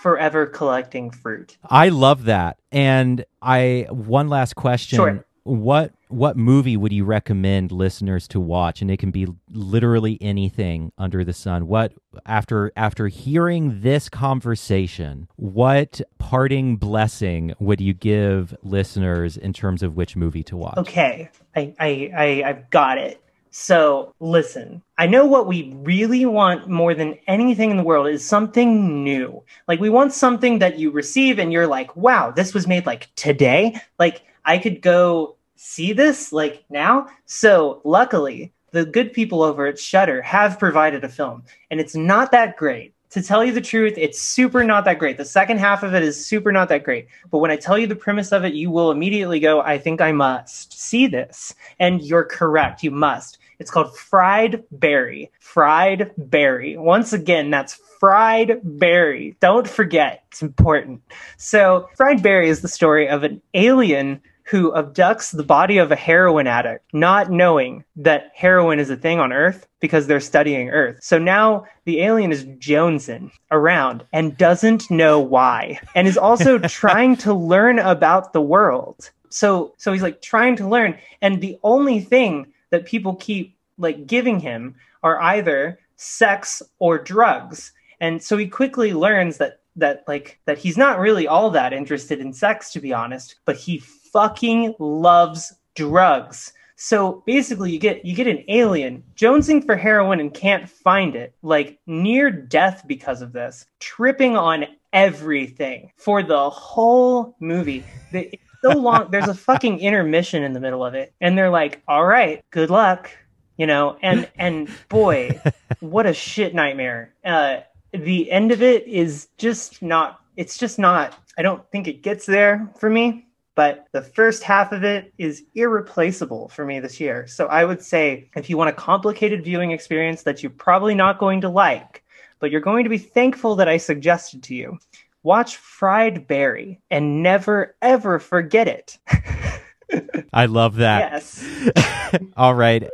forever 0.00 0.46
collecting 0.46 1.10
fruit. 1.10 1.56
I 1.68 1.88
love 1.88 2.24
that. 2.24 2.58
And 2.70 3.24
I 3.42 3.86
one 3.90 4.28
last 4.28 4.54
question. 4.54 4.96
Sure. 4.96 5.24
What 5.44 5.92
what 6.08 6.36
movie 6.36 6.76
would 6.76 6.92
you 6.92 7.04
recommend 7.04 7.72
listeners 7.72 8.28
to 8.28 8.40
watch? 8.40 8.82
And 8.82 8.90
it 8.90 8.98
can 8.98 9.10
be 9.10 9.26
literally 9.50 10.18
anything 10.20 10.92
under 10.98 11.24
the 11.24 11.32
sun. 11.32 11.66
What 11.66 11.94
after 12.26 12.70
after 12.76 13.08
hearing 13.08 13.80
this 13.80 14.10
conversation, 14.10 15.26
what 15.36 16.02
parting 16.18 16.76
blessing 16.76 17.54
would 17.58 17.80
you 17.80 17.94
give 17.94 18.54
listeners 18.62 19.36
in 19.36 19.52
terms 19.54 19.82
of 19.82 19.96
which 19.96 20.16
movie 20.16 20.44
to 20.44 20.56
watch? 20.56 20.76
Okay. 20.76 21.30
I 21.56 21.74
I, 21.80 22.12
I 22.16 22.42
I've 22.46 22.70
got 22.70 22.98
it. 22.98 23.22
So, 23.60 24.14
listen, 24.20 24.82
I 24.98 25.08
know 25.08 25.26
what 25.26 25.48
we 25.48 25.74
really 25.78 26.24
want 26.24 26.68
more 26.68 26.94
than 26.94 27.18
anything 27.26 27.72
in 27.72 27.76
the 27.76 27.82
world 27.82 28.06
is 28.06 28.24
something 28.24 29.02
new. 29.02 29.42
Like, 29.66 29.80
we 29.80 29.90
want 29.90 30.12
something 30.12 30.60
that 30.60 30.78
you 30.78 30.92
receive 30.92 31.40
and 31.40 31.52
you're 31.52 31.66
like, 31.66 31.94
wow, 31.96 32.30
this 32.30 32.54
was 32.54 32.68
made 32.68 32.86
like 32.86 33.12
today. 33.16 33.76
Like, 33.98 34.22
I 34.44 34.58
could 34.58 34.80
go 34.80 35.34
see 35.56 35.92
this 35.92 36.32
like 36.32 36.64
now. 36.70 37.08
So, 37.26 37.80
luckily, 37.84 38.52
the 38.70 38.86
good 38.86 39.12
people 39.12 39.42
over 39.42 39.66
at 39.66 39.78
Shudder 39.78 40.22
have 40.22 40.60
provided 40.60 41.02
a 41.02 41.08
film, 41.08 41.42
and 41.68 41.80
it's 41.80 41.96
not 41.96 42.30
that 42.30 42.56
great. 42.56 42.94
To 43.10 43.22
tell 43.22 43.44
you 43.44 43.52
the 43.52 43.60
truth, 43.60 43.94
it's 43.96 44.20
super 44.22 44.62
not 44.62 44.84
that 44.84 45.00
great. 45.00 45.16
The 45.16 45.24
second 45.24 45.58
half 45.58 45.82
of 45.82 45.94
it 45.94 46.04
is 46.04 46.24
super 46.24 46.52
not 46.52 46.68
that 46.68 46.84
great. 46.84 47.08
But 47.30 47.38
when 47.38 47.50
I 47.50 47.56
tell 47.56 47.76
you 47.76 47.88
the 47.88 47.96
premise 47.96 48.32
of 48.32 48.44
it, 48.44 48.52
you 48.52 48.70
will 48.70 48.92
immediately 48.92 49.40
go, 49.40 49.62
I 49.62 49.78
think 49.78 50.00
I 50.00 50.12
must 50.12 50.78
see 50.78 51.06
this. 51.06 51.54
And 51.80 52.02
you're 52.02 52.24
correct, 52.24 52.82
you 52.82 52.90
must 52.90 53.38
It's 53.58 53.70
called 53.70 53.96
Fried 53.96 54.64
Barry. 54.70 55.30
Fried 55.40 56.12
Barry. 56.16 56.76
Once 56.76 57.12
again, 57.12 57.50
that's 57.50 57.74
Fried 57.98 58.60
Barry. 58.62 59.36
Don't 59.40 59.68
forget, 59.68 60.22
it's 60.28 60.42
important. 60.42 61.02
So, 61.36 61.88
Fried 61.96 62.22
Barry 62.22 62.48
is 62.48 62.60
the 62.60 62.68
story 62.68 63.08
of 63.08 63.24
an 63.24 63.42
alien 63.54 64.20
who 64.48 64.72
abducts 64.72 65.36
the 65.36 65.42
body 65.42 65.76
of 65.76 65.92
a 65.92 65.96
heroin 65.96 66.46
addict, 66.46 66.82
not 66.94 67.30
knowing 67.30 67.84
that 67.96 68.30
heroin 68.34 68.78
is 68.78 68.88
a 68.88 68.96
thing 68.96 69.20
on 69.20 69.30
Earth 69.30 69.66
because 69.80 70.06
they're 70.06 70.20
studying 70.20 70.70
Earth. 70.70 70.98
So 71.02 71.18
now 71.18 71.66
the 71.84 72.00
alien 72.00 72.32
is 72.32 72.44
jonesing 72.44 73.30
around 73.50 74.06
and 74.12 74.38
doesn't 74.38 74.90
know 74.90 75.20
why, 75.20 75.80
and 75.94 76.08
is 76.08 76.16
also 76.16 76.58
trying 76.68 77.16
to 77.16 77.34
learn 77.34 77.78
about 77.78 78.32
the 78.32 78.40
world. 78.40 79.10
So 79.28 79.74
so 79.76 79.92
he's 79.92 80.02
like 80.02 80.22
trying 80.22 80.56
to 80.56 80.68
learn, 80.68 80.98
and 81.20 81.42
the 81.42 81.58
only 81.62 82.00
thing 82.00 82.46
that 82.70 82.86
people 82.86 83.14
keep 83.16 83.56
like 83.78 84.06
giving 84.06 84.40
him 84.40 84.74
are 85.02 85.20
either 85.20 85.78
sex 85.96 86.62
or 86.78 86.98
drugs. 86.98 87.72
And 88.00 88.22
so 88.22 88.36
he 88.36 88.46
quickly 88.48 88.92
learns 88.92 89.38
that 89.38 89.60
that 89.76 90.02
like 90.08 90.40
that 90.46 90.58
he's 90.58 90.76
not 90.76 90.98
really 90.98 91.26
all 91.26 91.50
that 91.50 91.72
interested 91.72 92.20
in 92.20 92.32
sex 92.32 92.72
to 92.72 92.80
be 92.80 92.92
honest, 92.92 93.36
but 93.44 93.56
he 93.56 93.78
fucking 93.78 94.74
loves 94.78 95.52
drugs. 95.74 96.52
So 96.76 97.22
basically 97.26 97.72
you 97.72 97.78
get 97.78 98.04
you 98.04 98.14
get 98.14 98.26
an 98.26 98.44
alien 98.48 99.02
jonesing 99.16 99.64
for 99.64 99.76
heroin 99.76 100.20
and 100.20 100.32
can't 100.32 100.68
find 100.68 101.16
it, 101.16 101.34
like 101.42 101.78
near 101.86 102.30
death 102.30 102.84
because 102.86 103.22
of 103.22 103.32
this, 103.32 103.66
tripping 103.80 104.36
on 104.36 104.66
everything 104.92 105.90
for 105.96 106.22
the 106.22 106.50
whole 106.50 107.36
movie. 107.40 107.84
It's 108.12 108.42
so 108.62 108.70
long 108.70 109.10
there's 109.10 109.28
a 109.28 109.34
fucking 109.34 109.80
intermission 109.80 110.42
in 110.42 110.52
the 110.52 110.60
middle 110.60 110.84
of 110.84 110.94
it 110.94 111.12
and 111.20 111.36
they're 111.36 111.50
like, 111.50 111.82
"All 111.88 112.04
right, 112.04 112.44
good 112.50 112.70
luck." 112.70 113.10
You 113.56 113.66
know, 113.66 113.96
and 114.02 114.28
and 114.38 114.68
boy, 114.88 115.40
what 115.80 116.06
a 116.06 116.14
shit 116.14 116.54
nightmare. 116.54 117.14
Uh 117.24 117.58
the 117.92 118.30
end 118.30 118.52
of 118.52 118.62
it 118.62 118.86
is 118.86 119.28
just 119.38 119.82
not 119.82 120.20
it's 120.36 120.58
just 120.58 120.78
not 120.78 121.18
I 121.36 121.42
don't 121.42 121.68
think 121.70 121.88
it 121.88 122.02
gets 122.02 122.26
there 122.26 122.70
for 122.78 122.90
me 122.90 123.28
but 123.58 123.88
the 123.90 124.02
first 124.02 124.44
half 124.44 124.70
of 124.70 124.84
it 124.84 125.12
is 125.18 125.42
irreplaceable 125.56 126.48
for 126.50 126.64
me 126.64 126.78
this 126.78 127.00
year. 127.00 127.26
So 127.26 127.48
I 127.48 127.64
would 127.64 127.82
say 127.82 128.30
if 128.36 128.48
you 128.48 128.56
want 128.56 128.70
a 128.70 128.72
complicated 128.72 129.42
viewing 129.42 129.72
experience 129.72 130.22
that 130.22 130.44
you're 130.44 130.50
probably 130.50 130.94
not 130.94 131.18
going 131.18 131.40
to 131.40 131.48
like, 131.48 132.04
but 132.38 132.52
you're 132.52 132.60
going 132.60 132.84
to 132.84 132.88
be 132.88 132.98
thankful 132.98 133.56
that 133.56 133.68
I 133.68 133.78
suggested 133.78 134.44
to 134.44 134.54
you, 134.54 134.78
watch 135.22 135.56
Fried 135.56 136.26
Barry 136.26 136.80
and 136.90 137.22
never 137.22 137.74
ever 137.82 138.18
forget 138.18 138.68
it. 138.68 138.98
I 140.32 140.46
love 140.46 140.76
that. 140.76 141.12
Yes. 141.12 142.20
All 142.36 142.54
right. 142.54 142.88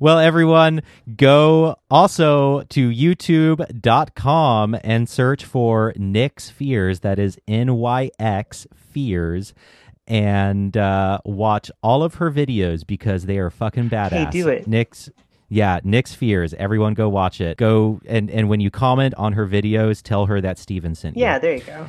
Well, 0.00 0.20
everyone, 0.20 0.82
go 1.16 1.76
also 1.90 2.62
to 2.62 2.90
youtube.com 2.90 4.76
and 4.84 5.08
search 5.08 5.44
for 5.44 5.92
Nyx 5.94 6.52
Fears. 6.52 7.00
That 7.00 7.18
is 7.18 7.36
N 7.48 7.74
Y 7.74 8.10
X 8.20 8.68
Fears 8.74 9.54
and 10.08 10.76
uh, 10.76 11.18
watch 11.24 11.70
all 11.82 12.02
of 12.02 12.14
her 12.14 12.30
videos 12.30 12.86
because 12.86 13.26
they 13.26 13.38
are 13.38 13.50
fucking 13.50 13.90
badass. 13.90 14.10
Hey, 14.10 14.30
do 14.30 14.48
it. 14.48 14.68
Nyx 14.68 15.10
yeah, 15.48 15.80
Nyx 15.80 16.14
Fears. 16.14 16.52
Everyone 16.54 16.94
go 16.94 17.08
watch 17.08 17.40
it. 17.40 17.56
Go 17.56 18.00
and 18.06 18.30
and 18.30 18.48
when 18.48 18.60
you 18.60 18.70
comment 18.70 19.14
on 19.16 19.32
her 19.32 19.46
videos, 19.46 20.02
tell 20.02 20.26
her 20.26 20.40
that 20.40 20.58
Stephen 20.58 20.94
sent 20.94 21.16
you. 21.16 21.22
Yeah, 21.22 21.38
there 21.38 21.54
you 21.54 21.62
go. 21.62 21.88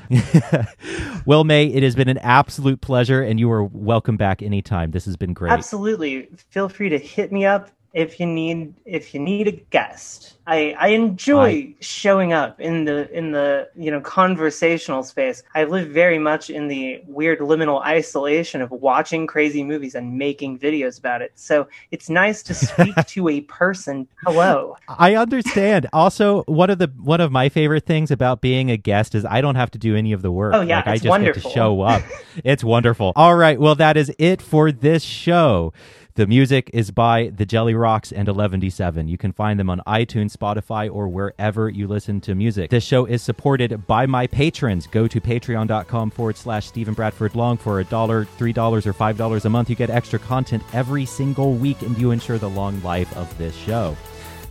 well, 1.25 1.43
May, 1.43 1.65
it 1.65 1.83
has 1.83 1.95
been 1.95 2.07
an 2.07 2.19
absolute 2.19 2.79
pleasure 2.79 3.21
and 3.21 3.39
you 3.39 3.51
are 3.51 3.63
welcome 3.63 4.15
back 4.15 4.41
anytime. 4.41 4.91
This 4.91 5.05
has 5.05 5.17
been 5.17 5.33
great. 5.33 5.51
Absolutely. 5.51 6.29
Feel 6.49 6.69
free 6.69 6.89
to 6.89 6.97
hit 6.97 7.31
me 7.31 7.45
up 7.45 7.69
if 7.93 8.19
you 8.19 8.25
need 8.25 8.73
if 8.85 9.13
you 9.13 9.19
need 9.19 9.47
a 9.47 9.51
guest. 9.51 10.35
I 10.45 10.75
I 10.79 10.87
enjoy 10.89 11.47
I, 11.47 11.75
showing 11.79 12.33
up 12.33 12.59
in 12.59 12.85
the 12.85 13.11
in 13.15 13.31
the 13.31 13.69
you 13.75 13.89
know 13.89 14.01
conversational 14.01 15.03
space. 15.03 15.43
I 15.55 15.63
live 15.63 15.89
very 15.89 16.19
much 16.19 16.49
in 16.49 16.67
the 16.67 17.01
weird 17.07 17.39
liminal 17.39 17.83
isolation 17.83 18.61
of 18.61 18.71
watching 18.71 19.25
crazy 19.25 19.63
movies 19.63 19.95
and 19.95 20.17
making 20.17 20.59
videos 20.59 20.99
about 20.99 21.21
it. 21.21 21.31
So 21.35 21.67
it's 21.91 22.09
nice 22.09 22.43
to 22.43 22.53
speak 22.53 22.95
to 23.07 23.27
a 23.27 23.41
person. 23.41 24.07
Hello. 24.23 24.75
I 24.87 25.15
understand. 25.15 25.87
also, 25.91 26.43
one 26.43 26.69
of 26.69 26.77
the 26.77 26.91
one 26.97 27.21
of 27.21 27.31
my 27.31 27.49
favorite 27.49 27.85
things 27.85 28.11
about 28.11 28.41
being 28.41 28.69
a 28.69 28.77
guest 28.77 29.15
is 29.15 29.25
I 29.25 29.41
don't 29.41 29.55
have 29.55 29.71
to 29.71 29.79
do 29.79 29.95
any 29.95 30.13
of 30.13 30.21
the 30.21 30.31
work. 30.31 30.53
Oh 30.53 30.61
yeah, 30.61 30.77
like, 30.77 30.87
I 30.87 30.95
just 30.97 31.07
wonderful. 31.07 31.41
get 31.41 31.49
to 31.49 31.53
show 31.55 31.81
up. 31.81 32.03
it's 32.43 32.63
wonderful. 32.63 33.13
All 33.15 33.35
right, 33.35 33.59
well 33.59 33.75
that 33.75 33.97
is 33.97 34.11
it 34.19 34.43
for 34.43 34.71
this 34.71 35.03
show. 35.03 35.73
The 36.19 36.27
music 36.27 36.69
is 36.73 36.91
by 36.91 37.31
The 37.33 37.45
Jelly 37.45 37.75
Rocks 37.75 38.11
and 38.11 38.27
11D7. 38.27 39.07
You 39.07 39.17
can 39.17 39.31
find 39.31 39.57
them 39.57 39.69
on 39.69 39.81
iTunes, 39.87 40.35
Spotify, 40.35 40.93
or 40.93 41.07
wherever 41.07 41.69
you 41.69 41.87
listen 41.87 42.19
to 42.19 42.35
music. 42.35 42.71
This 42.71 42.83
show 42.83 43.05
is 43.05 43.21
supported 43.21 43.87
by 43.87 44.05
my 44.05 44.27
patrons. 44.27 44.85
Go 44.85 45.07
to 45.07 45.21
patreon.com 45.21 46.11
forward 46.11 46.35
slash 46.35 46.67
Stephen 46.67 46.93
Bradford 46.93 47.35
Long 47.35 47.55
for 47.55 47.79
a 47.79 47.85
dollar, 47.85 48.25
three 48.25 48.51
dollars, 48.51 48.85
or 48.85 48.91
five 48.91 49.15
dollars 49.15 49.45
a 49.45 49.49
month. 49.49 49.69
You 49.69 49.77
get 49.77 49.89
extra 49.89 50.19
content 50.19 50.61
every 50.73 51.05
single 51.05 51.53
week, 51.53 51.83
and 51.83 51.97
you 51.97 52.11
ensure 52.11 52.37
the 52.37 52.49
long 52.49 52.83
life 52.83 53.15
of 53.15 53.37
this 53.37 53.55
show. 53.55 53.95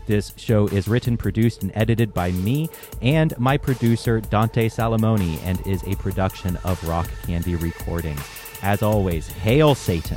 This 0.06 0.32
show 0.38 0.68
is 0.68 0.88
written, 0.88 1.18
produced, 1.18 1.60
and 1.64 1.70
edited 1.74 2.14
by 2.14 2.30
me 2.30 2.70
and 3.02 3.38
my 3.38 3.58
producer, 3.58 4.22
Dante 4.22 4.70
Salamoni, 4.70 5.38
and 5.44 5.60
is 5.66 5.82
a 5.82 5.96
production 5.96 6.56
of 6.64 6.82
Rock 6.88 7.10
Candy 7.26 7.56
Recordings. 7.56 8.22
As 8.62 8.82
always, 8.82 9.28
hail 9.28 9.74
Satan! 9.74 10.16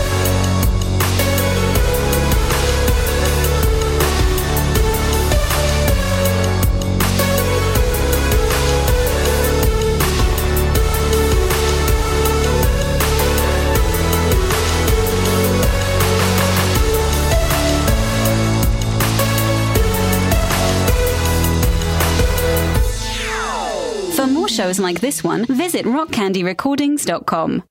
Shows 24.61 24.79
like 24.79 25.01
this 25.01 25.23
one, 25.23 25.45
visit 25.45 25.85
rockcandyrecordings.com. 25.85 27.63